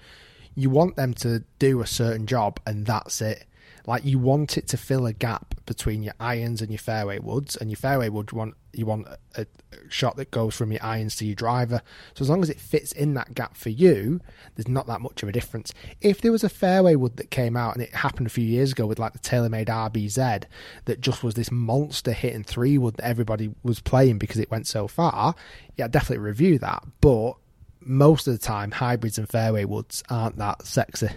you 0.54 0.70
want 0.70 0.96
them 0.96 1.14
to 1.14 1.44
do 1.58 1.80
a 1.80 1.86
certain 1.86 2.26
job 2.26 2.60
and 2.66 2.86
that's 2.86 3.20
it. 3.20 3.46
Like 3.86 4.04
you 4.04 4.18
want 4.18 4.58
it 4.58 4.68
to 4.68 4.76
fill 4.76 5.06
a 5.06 5.12
gap 5.12 5.54
between 5.66 6.02
your 6.02 6.14
irons 6.20 6.60
and 6.60 6.70
your 6.70 6.78
fairway 6.78 7.18
woods, 7.18 7.56
and 7.56 7.70
your 7.70 7.76
fairway 7.76 8.08
wood 8.08 8.30
you 8.32 8.38
want 8.38 8.54
you 8.72 8.86
want 8.86 9.08
a, 9.36 9.46
shot 9.88 10.16
that 10.16 10.30
goes 10.30 10.54
from 10.54 10.70
your 10.70 10.82
irons 10.82 11.16
to 11.16 11.24
your 11.24 11.34
driver. 11.34 11.82
So 12.14 12.22
as 12.22 12.30
long 12.30 12.42
as 12.42 12.50
it 12.50 12.60
fits 12.60 12.92
in 12.92 13.14
that 13.14 13.34
gap 13.34 13.56
for 13.56 13.70
you, 13.70 14.20
there's 14.54 14.68
not 14.68 14.86
that 14.86 15.00
much 15.00 15.22
of 15.22 15.28
a 15.28 15.32
difference. 15.32 15.72
If 16.00 16.20
there 16.20 16.30
was 16.30 16.44
a 16.44 16.48
fairway 16.48 16.94
wood 16.94 17.16
that 17.16 17.30
came 17.30 17.56
out 17.56 17.74
and 17.74 17.82
it 17.82 17.94
happened 17.94 18.26
a 18.26 18.30
few 18.30 18.44
years 18.44 18.72
ago 18.72 18.86
with 18.86 18.98
like 18.98 19.12
the 19.12 19.18
TaylorMade 19.18 19.66
RBZ 19.66 20.44
that 20.84 21.00
just 21.00 21.24
was 21.24 21.34
this 21.34 21.50
monster 21.50 22.12
hitting 22.12 22.44
three 22.44 22.78
wood 22.78 22.96
that 22.96 23.06
everybody 23.06 23.52
was 23.62 23.80
playing 23.80 24.18
because 24.18 24.38
it 24.38 24.50
went 24.50 24.66
so 24.66 24.86
far, 24.86 25.34
yeah, 25.76 25.86
I'd 25.86 25.92
definitely 25.92 26.24
review 26.24 26.58
that. 26.58 26.84
But 27.00 27.34
most 27.80 28.26
of 28.26 28.32
the 28.32 28.38
time, 28.38 28.70
hybrids 28.70 29.18
and 29.18 29.28
fairway 29.28 29.64
woods 29.64 30.02
aren't 30.10 30.36
that 30.38 30.64
sexy, 30.66 31.08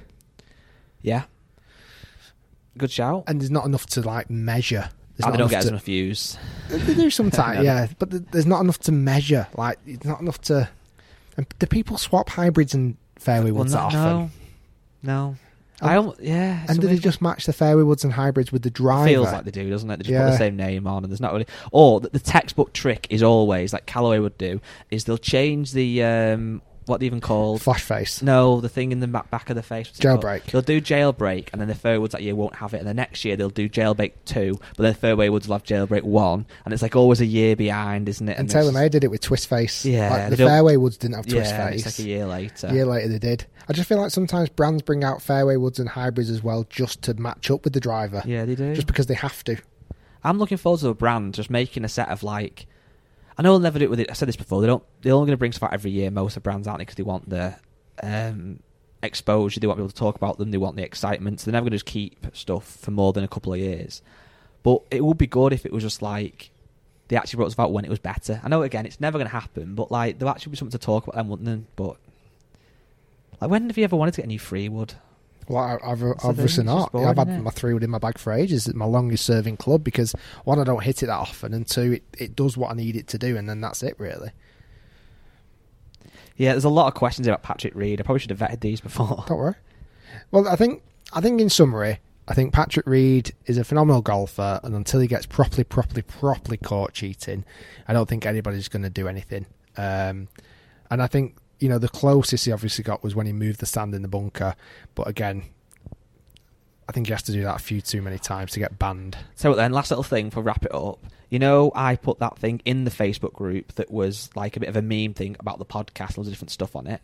Yeah. 1.02 1.24
Good 2.78 2.92
shout. 2.92 3.26
and 3.28 3.40
there's 3.40 3.52
not 3.52 3.66
enough 3.66 3.86
to 3.88 4.02
like 4.02 4.30
measure. 4.30 4.90
There's 5.18 5.26
Oh, 5.26 5.28
not 5.28 5.32
they 5.34 5.38
don't 5.38 5.40
enough 5.42 5.52
get 5.52 5.58
as 5.60 5.64
to- 5.66 5.70
enough 5.70 5.84
views. 5.84 6.38
They 6.70 6.94
do 6.96 7.10
sometimes, 7.12 7.58
No. 7.58 7.64
yeah, 7.64 7.88
but 8.00 8.32
there's 8.32 8.48
not 8.48 8.62
enough 8.62 8.80
to 8.80 8.92
measure. 8.92 9.48
Like, 9.56 9.78
it's 9.86 10.06
not 10.06 10.22
enough 10.22 10.42
to. 10.44 10.68
And 11.38 11.46
do 11.60 11.68
people 11.68 11.98
swap 11.98 12.30
hybrids 12.30 12.74
and 12.74 12.98
fairway 13.18 13.52
Well, 13.52 13.60
woods 13.64 13.74
no, 13.74 13.80
that 13.90 13.96
often? 13.96 14.32
no. 15.04 15.36
I 15.82 15.96
almost, 15.96 16.22
yeah. 16.22 16.66
And 16.70 16.80
do 16.80 16.88
they 16.88 16.98
just 16.98 17.22
match 17.22 17.46
the 17.46 17.54
fairway 17.54 17.84
woods 17.84 18.04
and 18.04 18.14
hybrids 18.14 18.52
with 18.52 18.62
the 18.62 18.70
driver? 18.70 19.08
Feels 19.08 19.32
like 19.32 19.44
they 19.46 19.52
do, 19.52 19.70
doesn't 19.70 19.90
it? 19.90 19.98
They 19.98 20.04
just 20.10 20.18
put 20.18 20.32
the 20.32 20.38
same 20.38 20.56
name 20.56 20.88
on, 20.88 21.04
and 21.04 21.12
there's 21.12 21.22
not 21.22 21.34
really. 21.34 21.48
Or 21.72 22.00
the, 22.00 22.10
the 22.10 22.20
textbook 22.20 22.74
trick 22.74 23.08
is 23.10 23.24
always 23.24 23.74
like 23.74 23.86
Callaway 23.86 24.20
would 24.20 24.38
do 24.38 24.62
is 24.92 25.06
they'll 25.06 25.18
change 25.18 25.74
the 25.74 26.04
um, 26.04 26.62
what 26.86 27.00
they 27.00 27.06
even 27.06 27.22
called. 27.22 27.62
Flash 27.62 27.84
face. 27.84 28.22
No, 28.22 28.62
the 28.62 28.70
thing 28.70 28.92
in 28.92 29.00
the 29.00 29.08
back, 29.08 29.30
back 29.30 29.50
of 29.50 29.56
the 29.56 29.64
face. 29.64 29.88
what's 29.88 30.00
it 30.00 30.04
called? 30.04 30.22
Jailbreak. 30.22 30.44
They'll 30.46 30.62
do 30.62 30.82
jailbreak, 30.82 31.50
and 31.52 31.62
then 31.62 31.68
the 31.68 31.76
fairway 31.76 32.00
woods 32.00 32.12
that 32.14 32.22
year 32.24 32.36
won't 32.36 32.56
have 32.56 32.74
it, 32.74 32.80
and 32.80 32.88
the 32.88 32.94
next 32.94 33.24
year 33.26 33.36
they'll 33.36 33.50
do 33.50 33.70
jailbreak 33.70 34.14
two, 34.26 34.60
but 34.76 34.84
then 34.84 34.94
fairway 34.94 35.30
woods 35.30 35.48
will 35.48 35.56
have 35.56 35.64
jailbreak 35.64 36.04
one, 36.04 36.46
and 36.66 36.74
it's 36.74 36.84
like 36.84 36.96
always 36.96 37.22
a 37.22 37.26
year 37.26 37.56
behind, 37.56 38.10
isn't 38.10 38.28
it? 38.28 38.38
And 38.38 38.50
it's- 38.50 38.66
TaylorMade 38.66 38.92
did 38.92 39.04
it 39.04 39.12
with 39.12 39.22
twist 39.22 39.48
face. 39.48 39.86
Yeah, 39.86 40.10
like, 40.10 40.30
the 40.30 40.38
fairway 40.38 40.78
woods 40.78 40.98
didn't 40.98 41.16
have 41.16 41.26
twist 41.26 41.52
yeah, 41.52 41.70
face. 41.70 41.86
it's 41.86 42.00
like 42.00 42.06
a 42.06 42.10
year 42.10 42.26
later. 42.26 42.68
A 42.68 42.74
year 42.74 42.86
later 42.86 43.08
they 43.08 43.20
did. 43.20 43.46
I 43.68 43.74
just 43.74 43.88
feel 43.88 43.98
like 43.98 44.12
sometimes 44.12 44.50
brands 44.50 44.82
bring 44.82 45.04
out 45.04 45.22
fairway 45.22 45.56
woods 45.56 45.80
and 45.80 45.88
hybrids 45.88 46.30
as 46.30 46.44
well 46.44 46.66
just 46.70 47.02
to 47.04 47.14
match 47.14 47.50
up 47.50 47.64
with 47.64 47.74
the 47.74 47.80
driver. 47.80 48.22
Yeah, 48.26 48.46
they 48.46 48.56
do. 48.56 48.74
Just 48.76 48.88
because 48.88 49.08
they 49.08 49.14
have 49.14 49.44
to. 49.46 49.58
I'm 50.24 50.38
looking 50.38 50.58
forward 50.58 50.82
to 50.82 50.90
a 50.90 50.94
brand 50.94 51.34
just 51.34 51.50
making 51.50 51.84
a 51.86 51.90
set 51.90 52.10
of 52.10 52.24
like. 52.24 52.66
I 53.38 53.42
know 53.42 53.54
they'll 53.54 53.60
never 53.60 53.80
do 53.80 53.86
it 53.86 53.90
with 53.90 54.00
it. 54.00 54.10
I 54.10 54.14
said 54.14 54.28
this 54.28 54.36
before. 54.36 54.62
They 54.62 54.68
don't. 54.68 54.84
They're 55.02 55.14
only 55.14 55.28
going 55.28 55.34
to 55.34 55.40
bring 55.40 55.52
stuff 55.52 55.68
out 55.68 55.74
every 55.74 55.92
year. 55.92 56.12
Most 56.12 56.32
of 56.32 56.44
the 56.44 56.50
brands 56.50 56.68
aren't 56.68 56.80
because 56.80 56.96
they 56.96 57.04
want 57.04 57.30
the 57.30 57.56
um, 58.02 58.60
exposure. 59.02 59.60
They 59.60 59.68
want 59.68 59.80
people 59.80 59.90
to 59.90 59.96
talk 59.96 60.16
about 60.16 60.38
them. 60.38 60.52
They 60.52 60.58
want 60.58 60.76
the 60.76 60.84
excitement. 60.84 61.40
So 61.40 61.46
they're 61.46 61.54
never 61.54 61.66
going 61.66 61.72
to 61.72 61.78
just 61.78 61.86
keep 61.86 62.26
stuff 62.34 62.66
for 62.66 62.92
more 62.92 63.14
than 63.14 63.24
a 63.24 63.28
couple 63.28 63.54
of 63.54 63.60
years. 63.60 64.02
But 64.62 64.82
it 64.92 65.04
would 65.04 65.18
be 65.18 65.28
good 65.28 65.54
if 65.54 65.66
it 65.66 65.74
was 65.74 65.84
just 65.84 66.02
like 66.02 66.52
they 67.10 67.18
actually 67.18 67.38
brought 67.38 67.48
us 67.48 67.54
about 67.54 67.74
when 67.74 67.86
it 67.86 67.90
was 67.90 68.00
better. 68.00 68.40
I 68.44 68.50
know 68.50 68.64
again 68.64 68.86
it's 68.86 69.00
never 69.00 69.18
going 69.18 69.28
to 69.28 69.36
happen, 69.36 69.76
but 69.76 69.92
like 69.92 70.20
there 70.20 70.28
actually 70.28 70.52
be 70.52 70.58
something 70.58 70.80
to 70.80 70.84
talk 70.84 71.06
about 71.06 71.16
them, 71.16 71.28
wouldn't 71.28 71.46
there? 71.46 71.60
But 71.76 71.98
like 73.42 73.50
when 73.50 73.68
have 73.68 73.78
you 73.78 73.84
ever 73.84 73.96
wanted 73.96 74.14
to 74.16 74.22
get 74.22 74.26
a 74.26 74.30
new 74.30 74.40
three 74.40 74.70
wood? 74.70 74.94
Well, 75.48 75.64
I, 75.64 75.92
I've 75.92 76.00
the 76.00 76.16
obviously 76.24 76.64
not. 76.64 76.92
boring, 76.92 77.08
I've 77.08 77.18
had 77.18 77.28
innit? 77.28 77.44
my 77.44 77.52
three 77.52 77.74
wood 77.74 77.84
in 77.84 77.90
my 77.90 77.98
bag 77.98 78.18
for 78.18 78.34
ages. 78.34 78.68
It's 78.68 78.76
my 78.76 78.86
longest 78.86 79.26
serving 79.26 79.58
club 79.58 79.84
because 79.84 80.16
one, 80.44 80.60
I 80.60 80.64
don't 80.64 80.84
hit 80.84 81.04
it 81.04 81.08
that 81.08 81.14
often, 81.20 81.54
and 81.54 81.68
two, 81.68 81.94
it, 81.94 82.04
it 82.18 82.36
does 82.36 82.58
what 82.58 82.72
I 82.72 82.74
need 82.76 82.96
it 82.96 83.08
to 83.10 83.18
do, 83.18 83.38
and 83.38 83.50
then 83.50 83.62
that's 83.62 83.84
it 83.84 83.96
really. 84.00 84.32
Yeah, 86.36 86.52
there's 86.54 86.64
a 86.64 86.70
lot 86.70 86.88
of 86.88 86.96
questions 86.96 87.28
about 87.28 87.44
Patrick 87.44 87.76
Reed. 87.76 88.00
I 88.00 88.04
probably 88.04 88.20
should 88.20 88.32
have 88.32 88.40
vetted 88.40 88.62
these 88.62 88.82
before. 88.82 89.24
Don't 89.28 89.38
worry. 89.38 89.56
Well, 90.32 90.48
I 90.48 90.56
think 90.56 90.82
I 91.12 91.22
think 91.22 91.40
in 91.40 91.50
summary, 91.50 92.00
I 92.28 92.34
think 92.34 92.54
Patrick 92.54 92.88
Reed 92.88 93.34
is 93.46 93.58
a 93.58 93.64
phenomenal 93.64 94.02
golfer, 94.02 94.60
and 94.64 94.76
until 94.76 95.00
he 95.00 95.08
gets 95.08 95.26
properly, 95.26 95.64
properly, 95.64 96.02
properly 96.02 96.58
caught 96.58 96.94
cheating, 96.94 97.46
I 97.88 97.94
don't 97.94 98.08
think 98.08 98.26
anybody's 98.26 98.70
going 98.70 98.84
to 98.84 98.90
do 98.90 99.08
anything. 99.08 99.46
Um, 99.78 100.28
and 100.90 101.02
I 101.02 101.08
think 101.08 101.36
you 101.64 101.70
know 101.70 101.78
the 101.78 101.88
closest 101.88 102.44
he 102.44 102.52
obviously 102.52 102.84
got 102.84 103.06
was 103.06 103.16
when 103.16 103.26
he 103.26 103.32
moved 103.32 103.62
the 103.62 103.66
stand 103.66 103.96
in 103.96 104.02
the 104.02 104.10
bunker, 104.10 104.54
but 104.96 105.08
again, 105.08 105.44
I 106.90 106.92
think 106.92 107.08
he 107.08 107.14
has 107.14 107.24
to 107.24 107.32
do 107.32 107.44
that 107.44 107.56
a 107.56 107.64
few 107.64 107.80
too 107.80 108.02
many 108.02 108.20
times 108.20 108.52
to 108.52 108.60
get 108.60 108.78
banned. 108.78 109.18
So 109.36 109.54
then, 109.54 109.72
last 109.72 109.90
little 109.90 110.04
thing 110.04 110.30
for 110.30 110.42
wrap 110.42 110.66
it 110.66 110.76
up. 110.76 111.00
You 111.30 111.40
know, 111.40 111.72
I 111.74 111.96
put 111.96 112.20
that 112.20 112.38
thing 112.38 112.62
in 112.66 112.84
the 112.84 112.92
Facebook 112.92 113.32
group 113.32 113.76
that 113.76 113.90
was 113.90 114.30
like 114.36 114.58
a 114.58 114.60
bit 114.60 114.68
of 114.68 114.76
a 114.76 114.82
meme 114.82 115.14
thing 115.14 115.38
about 115.40 115.58
the 115.58 115.66
podcast, 115.66 116.18
loads 116.18 116.28
of 116.28 116.34
different 116.34 116.52
stuff 116.52 116.76
on 116.76 116.86
it. 116.86 117.00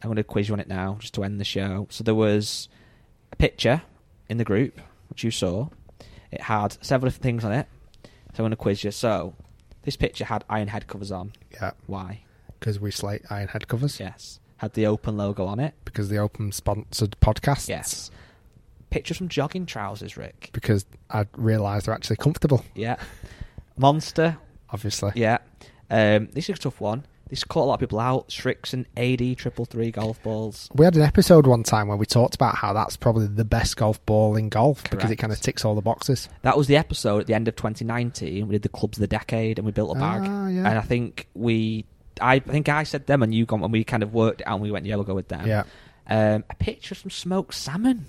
I'm 0.00 0.06
going 0.06 0.16
to 0.16 0.22
quiz 0.22 0.46
you 0.48 0.54
on 0.54 0.60
it 0.60 0.68
now, 0.68 0.96
just 1.00 1.14
to 1.14 1.24
end 1.24 1.40
the 1.40 1.44
show. 1.44 1.88
So 1.90 2.04
there 2.04 2.14
was 2.14 2.68
a 3.32 3.36
picture 3.36 3.82
in 4.28 4.38
the 4.38 4.44
group, 4.44 4.80
which 5.08 5.24
you 5.24 5.32
saw. 5.32 5.70
It 6.30 6.42
had 6.42 6.76
several 6.84 7.08
different 7.10 7.24
things 7.24 7.44
on 7.44 7.50
it. 7.50 7.66
So 8.04 8.10
I'm 8.38 8.44
going 8.44 8.50
to 8.50 8.56
quiz 8.56 8.84
you. 8.84 8.92
So 8.92 9.34
this 9.82 9.96
picture 9.96 10.26
had 10.26 10.44
iron 10.48 10.68
head 10.68 10.86
covers 10.86 11.10
on. 11.10 11.32
Yeah, 11.50 11.72
Why? 11.86 12.20
Because 12.64 12.80
we 12.80 12.90
slate 12.90 13.20
iron 13.28 13.48
head 13.48 13.68
covers. 13.68 14.00
Yes. 14.00 14.40
Had 14.56 14.72
the 14.72 14.86
open 14.86 15.18
logo 15.18 15.44
on 15.44 15.60
it. 15.60 15.74
Because 15.84 16.08
the 16.08 16.16
open 16.16 16.50
sponsored 16.50 17.14
podcasts. 17.20 17.68
Yes. 17.68 18.10
Pictures 18.88 19.18
from 19.18 19.28
jogging 19.28 19.66
trousers, 19.66 20.16
Rick. 20.16 20.48
Because 20.54 20.86
I 21.10 21.26
realised 21.36 21.84
they're 21.84 21.94
actually 21.94 22.16
comfortable. 22.16 22.64
Yeah. 22.74 22.96
Monster, 23.76 24.38
Obviously. 24.70 25.12
Yeah. 25.14 25.38
Um, 25.90 26.30
this 26.32 26.48
is 26.48 26.56
a 26.56 26.62
tough 26.62 26.80
one. 26.80 27.04
This 27.28 27.44
caught 27.44 27.64
a 27.64 27.66
lot 27.66 27.74
of 27.74 27.80
people 27.80 28.00
out. 28.00 28.28
Srixon 28.28 28.86
AD 28.96 29.36
triple 29.36 29.66
three 29.66 29.90
golf 29.90 30.22
balls. 30.22 30.70
We 30.74 30.86
had 30.86 30.96
an 30.96 31.02
episode 31.02 31.46
one 31.46 31.64
time 31.64 31.88
where 31.88 31.96
we 31.96 32.06
talked 32.06 32.34
about 32.34 32.54
how 32.54 32.72
that's 32.72 32.96
probably 32.96 33.26
the 33.26 33.44
best 33.44 33.76
golf 33.76 34.04
ball 34.06 34.36
in 34.36 34.48
golf 34.48 34.84
because 34.90 35.10
it 35.10 35.16
kind 35.16 35.32
of 35.32 35.40
ticks 35.40 35.64
all 35.64 35.74
the 35.74 35.82
boxes. 35.82 36.28
That 36.42 36.56
was 36.56 36.66
the 36.66 36.76
episode 36.76 37.20
at 37.20 37.26
the 37.26 37.34
end 37.34 37.46
of 37.46 37.56
2019. 37.56 38.48
We 38.48 38.52
did 38.52 38.62
the 38.62 38.68
clubs 38.68 38.98
of 38.98 39.00
the 39.02 39.06
decade 39.06 39.58
and 39.58 39.66
we 39.66 39.72
built 39.72 39.96
a 39.96 40.00
bag. 40.00 40.22
Ah, 40.24 40.48
yeah. 40.48 40.68
And 40.68 40.78
I 40.78 40.82
think 40.82 41.28
we, 41.34 41.86
I 42.20 42.38
think 42.38 42.68
I 42.68 42.82
said 42.84 43.06
them 43.06 43.22
and 43.22 43.34
you 43.34 43.46
gone 43.46 43.62
and 43.62 43.72
we 43.72 43.84
kind 43.84 44.02
of 44.02 44.12
worked 44.14 44.40
it 44.40 44.46
out 44.46 44.54
and 44.54 44.62
we 44.62 44.70
went, 44.70 44.86
yeah, 44.86 44.94
we'll 44.96 45.04
go 45.04 45.14
with 45.14 45.28
them. 45.28 45.46
Yeah, 45.46 45.64
Um, 46.08 46.44
a 46.50 46.54
picture 46.56 46.92
of 46.94 46.98
some 46.98 47.10
smoked 47.10 47.54
salmon. 47.54 48.06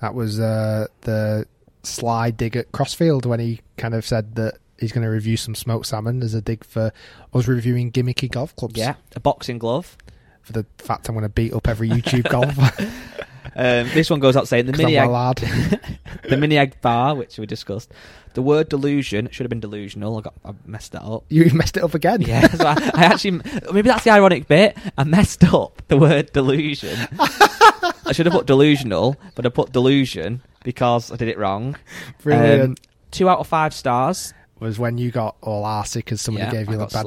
that 0.00 0.14
was 0.14 0.38
uh, 0.40 0.86
the 1.02 1.46
sly 1.82 2.30
dig 2.30 2.56
at 2.56 2.72
Crossfield 2.72 3.26
when 3.26 3.40
he 3.40 3.60
kind 3.76 3.94
of 3.94 4.06
said 4.06 4.34
that 4.36 4.58
he's 4.78 4.92
going 4.92 5.04
to 5.04 5.10
review 5.10 5.36
some 5.36 5.54
smoked 5.54 5.86
salmon 5.86 6.22
as 6.22 6.34
a 6.34 6.40
dig 6.42 6.64
for 6.64 6.92
us 7.34 7.46
reviewing 7.48 7.90
gimmicky 7.92 8.30
golf 8.30 8.54
clubs. 8.56 8.76
Yeah. 8.76 8.94
A 9.14 9.20
boxing 9.20 9.58
glove. 9.58 9.96
for 10.42 10.52
the 10.52 10.66
fact 10.78 11.08
I'm 11.08 11.14
going 11.14 11.22
to 11.24 11.28
beat 11.28 11.52
up 11.52 11.68
every 11.68 11.88
YouTube 11.88 12.28
golfer. 12.28 12.72
Um, 13.54 13.88
this 13.92 14.08
one 14.08 14.20
goes 14.20 14.36
out 14.36 14.48
saying 14.48 14.66
the 14.66 14.72
mini 14.76 14.96
egg, 14.96 15.10
the 16.28 16.36
mini 16.36 16.56
egg 16.56 16.80
bar, 16.80 17.14
which 17.14 17.38
we 17.38 17.46
discussed. 17.46 17.92
The 18.34 18.42
word 18.42 18.68
delusion 18.70 19.28
should 19.30 19.44
have 19.44 19.50
been 19.50 19.60
delusional. 19.60 20.18
I 20.18 20.20
got 20.22 20.34
I 20.44 20.52
messed 20.64 20.92
that 20.92 21.02
up. 21.02 21.24
You 21.28 21.50
messed 21.52 21.76
it 21.76 21.82
up 21.82 21.94
again. 21.94 22.22
Yeah, 22.32 22.46
so 22.48 22.66
I, 22.66 22.90
I 22.94 23.04
actually 23.04 23.42
maybe 23.72 23.88
that's 23.88 24.04
the 24.04 24.10
ironic 24.10 24.46
bit. 24.48 24.76
I 24.96 25.04
messed 25.04 25.44
up 25.44 25.82
the 25.88 25.98
word 25.98 26.32
delusion. 26.32 26.96
I 27.18 28.12
should 28.12 28.26
have 28.26 28.32
put 28.34 28.46
delusional, 28.46 29.16
but 29.34 29.44
I 29.44 29.48
put 29.48 29.72
delusion 29.72 30.42
because 30.64 31.10
I 31.10 31.16
did 31.16 31.28
it 31.28 31.36
wrong. 31.38 31.76
Brilliant. 32.22 32.62
Um, 32.62 32.76
two 33.10 33.28
out 33.28 33.38
of 33.38 33.46
five 33.48 33.74
stars. 33.74 34.32
was 34.60 34.78
when 34.78 34.98
you 34.98 35.10
got 35.10 35.36
all 35.42 35.64
arsey 35.64 35.96
because 35.96 36.20
somebody 36.20 36.46
yeah, 36.46 36.52
gave 36.52 36.70
you 36.70 36.80
a 36.80 36.86
bad, 36.86 37.06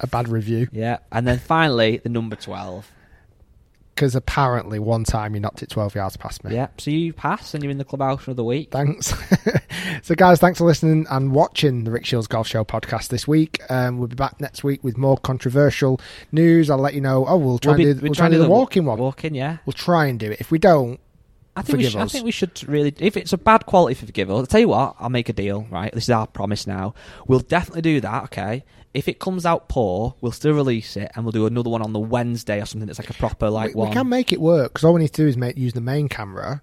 a 0.00 0.06
bad 0.06 0.28
review. 0.28 0.68
Yeah, 0.72 0.98
and 1.12 1.26
then 1.26 1.38
finally 1.38 1.98
the 1.98 2.08
number 2.08 2.36
twelve. 2.36 2.90
Because 3.96 4.14
apparently 4.14 4.78
one 4.78 5.04
time 5.04 5.34
you 5.34 5.40
knocked 5.40 5.62
it 5.62 5.70
12 5.70 5.94
yards 5.94 6.18
past 6.18 6.44
me. 6.44 6.54
Yeah, 6.54 6.68
so 6.76 6.90
you 6.90 7.14
pass 7.14 7.54
and 7.54 7.64
you're 7.64 7.70
in 7.70 7.78
the 7.78 7.84
clubhouse 7.84 8.28
of 8.28 8.36
the 8.36 8.44
week. 8.44 8.70
Thanks. 8.70 9.14
so, 10.02 10.14
guys, 10.14 10.38
thanks 10.38 10.58
for 10.58 10.64
listening 10.66 11.06
and 11.08 11.32
watching 11.32 11.84
the 11.84 11.90
Rick 11.90 12.04
Shiels 12.04 12.26
Golf 12.26 12.46
Show 12.46 12.62
podcast 12.62 13.08
this 13.08 13.26
week. 13.26 13.58
Um, 13.70 13.96
we'll 13.96 14.08
be 14.08 14.14
back 14.14 14.38
next 14.38 14.62
week 14.62 14.84
with 14.84 14.98
more 14.98 15.16
controversial 15.16 15.98
news. 16.30 16.68
I'll 16.68 16.76
let 16.76 16.92
you 16.92 17.00
know. 17.00 17.24
Oh, 17.26 17.38
we'll 17.38 17.58
try 17.58 17.70
We'll 17.70 17.78
be- 17.78 17.90
and 17.92 18.00
do, 18.00 18.04
we'll 18.04 18.14
try 18.14 18.26
and 18.26 18.34
do 18.34 18.38
the 18.42 18.50
walking 18.50 18.84
one. 18.84 18.98
Walking, 18.98 19.34
yeah. 19.34 19.56
We'll 19.64 19.72
try 19.72 20.04
and 20.06 20.20
do 20.20 20.30
it. 20.30 20.40
If 20.42 20.50
we 20.50 20.58
don't, 20.58 21.00
I 21.56 21.62
think 21.62 21.78
we 21.78 21.84
forgive 21.84 21.92
should, 21.92 22.00
I 22.02 22.06
think 22.06 22.24
we 22.26 22.30
should 22.32 22.68
really. 22.68 22.94
If 22.98 23.16
it's 23.16 23.32
a 23.32 23.38
bad 23.38 23.64
quality, 23.64 23.94
forgive 23.94 24.30
us. 24.30 24.40
I'll 24.40 24.46
tell 24.46 24.60
you 24.60 24.68
what. 24.68 24.96
I'll 25.00 25.08
make 25.08 25.30
a 25.30 25.32
deal. 25.32 25.66
Right, 25.70 25.90
this 25.94 26.04
is 26.04 26.10
our 26.10 26.26
promise 26.26 26.66
now. 26.66 26.92
We'll 27.26 27.40
definitely 27.40 27.80
do 27.80 28.02
that. 28.02 28.24
Okay. 28.24 28.62
If 28.96 29.08
it 29.08 29.18
comes 29.18 29.44
out 29.44 29.68
poor, 29.68 30.14
we'll 30.22 30.32
still 30.32 30.54
release 30.54 30.96
it, 30.96 31.10
and 31.14 31.24
we'll 31.24 31.32
do 31.32 31.44
another 31.46 31.68
one 31.68 31.82
on 31.82 31.92
the 31.92 31.98
Wednesday 32.00 32.62
or 32.62 32.64
something 32.64 32.86
that's 32.86 32.98
like 32.98 33.10
a 33.10 33.14
proper 33.14 33.50
like 33.50 33.74
we, 33.74 33.80
one. 33.80 33.88
we 33.90 33.94
can 33.94 34.08
make 34.08 34.32
it 34.32 34.40
work 34.40 34.72
because 34.72 34.84
all 34.84 34.94
we 34.94 35.02
need 35.02 35.12
to 35.12 35.22
do 35.22 35.28
is 35.28 35.36
make, 35.36 35.58
use 35.58 35.74
the 35.74 35.82
main 35.82 36.08
camera, 36.08 36.62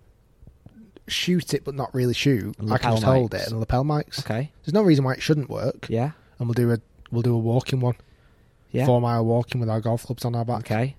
shoot 1.07 1.53
it 1.53 1.63
but 1.63 1.75
not 1.75 1.93
really 1.93 2.15
shoot. 2.15 2.55
I 2.71 2.77
can 2.79 2.93
just 2.93 3.03
hold 3.03 3.35
it 3.35 3.43
and 3.43 3.51
the 3.51 3.59
lapel 3.59 3.83
mics. 3.83 4.19
Okay. 4.19 4.51
There's 4.63 4.73
no 4.73 4.81
reason 4.81 5.05
why 5.05 5.13
it 5.13 5.21
shouldn't 5.21 5.49
work. 5.49 5.85
Yeah. 5.89 6.11
And 6.39 6.47
we'll 6.47 6.53
do 6.55 6.71
a 6.71 6.79
we'll 7.11 7.21
do 7.21 7.35
a 7.35 7.37
walking 7.37 7.79
one, 7.79 7.95
Yeah. 8.71 8.87
four 8.87 8.99
mile 8.99 9.23
walking 9.23 9.61
with 9.61 9.69
our 9.69 9.79
golf 9.79 10.03
clubs 10.03 10.25
on 10.25 10.35
our 10.35 10.43
back. 10.43 10.61
Okay. 10.61 10.95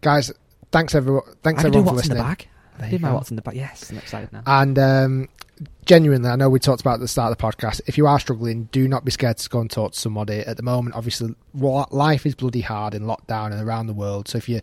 Guys, 0.00 0.32
thanks 0.70 0.94
everyone. 0.94 1.24
Thanks 1.42 1.60
I 1.60 1.62
can 1.64 1.72
do 1.72 1.78
everyone 1.80 1.94
for 1.94 1.96
listening. 1.96 2.36
The 2.76 2.78
bag. 2.78 2.90
There 2.90 2.90
do 2.90 2.96
you 2.96 3.02
my 3.02 3.08
go. 3.08 3.14
what's 3.14 3.30
in 3.30 3.36
the 3.36 3.42
bag. 3.42 3.54
Yes, 3.54 3.90
I'm 3.90 3.98
excited 3.98 4.32
now. 4.32 4.42
And 4.46 4.78
um, 4.78 5.28
genuinely, 5.84 6.28
I 6.28 6.36
know 6.36 6.48
we 6.48 6.58
talked 6.58 6.80
about 6.80 6.94
at 6.94 7.00
the 7.00 7.08
start 7.08 7.32
of 7.32 7.38
the 7.38 7.42
podcast. 7.42 7.80
If 7.86 7.98
you 7.98 8.06
are 8.06 8.18
struggling, 8.20 8.64
do 8.72 8.86
not 8.88 9.04
be 9.04 9.10
scared 9.10 9.38
to 9.38 9.48
go 9.48 9.60
and 9.60 9.70
talk 9.70 9.92
to 9.92 9.98
somebody. 9.98 10.40
At 10.40 10.56
the 10.56 10.62
moment, 10.62 10.94
obviously, 10.94 11.34
life 11.54 12.24
is 12.24 12.34
bloody 12.34 12.60
hard 12.60 12.94
in 12.94 13.02
lockdown 13.02 13.52
and 13.52 13.60
around 13.60 13.86
the 13.86 13.94
world. 13.94 14.28
So 14.28 14.38
if 14.38 14.48
you're 14.48 14.60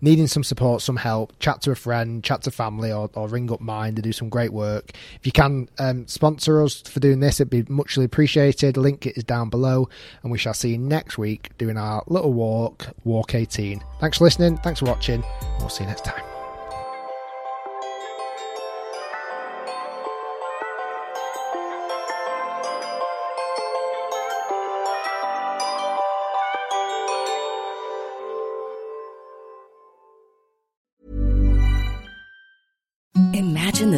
needing 0.00 0.26
some 0.26 0.44
support, 0.44 0.82
some 0.82 0.96
help, 0.96 1.38
chat 1.38 1.62
to 1.62 1.70
a 1.70 1.74
friend, 1.74 2.22
chat 2.22 2.42
to 2.42 2.50
family, 2.50 2.92
or, 2.92 3.10
or 3.14 3.28
ring 3.28 3.50
up 3.52 3.60
Mind. 3.60 3.96
They 3.96 4.02
do 4.02 4.12
some 4.12 4.28
great 4.28 4.52
work. 4.52 4.92
If 5.16 5.26
you 5.26 5.32
can 5.32 5.68
um, 5.78 6.06
sponsor 6.06 6.62
us 6.62 6.80
for 6.82 7.00
doing 7.00 7.20
this, 7.20 7.40
it'd 7.40 7.50
be 7.50 7.64
muchly 7.68 8.04
appreciated. 8.04 8.76
Link 8.76 9.06
is 9.06 9.24
down 9.24 9.50
below, 9.50 9.88
and 10.22 10.32
we 10.32 10.38
shall 10.38 10.54
see 10.54 10.70
you 10.70 10.78
next 10.78 11.18
week 11.18 11.50
doing 11.58 11.76
our 11.76 12.02
little 12.06 12.32
walk, 12.32 12.88
Walk 13.04 13.34
18. 13.34 13.82
Thanks 14.00 14.18
for 14.18 14.24
listening. 14.24 14.56
Thanks 14.58 14.80
for 14.80 14.86
watching. 14.86 15.22
We'll 15.58 15.68
see 15.68 15.84
you 15.84 15.88
next 15.88 16.04
time. 16.04 16.29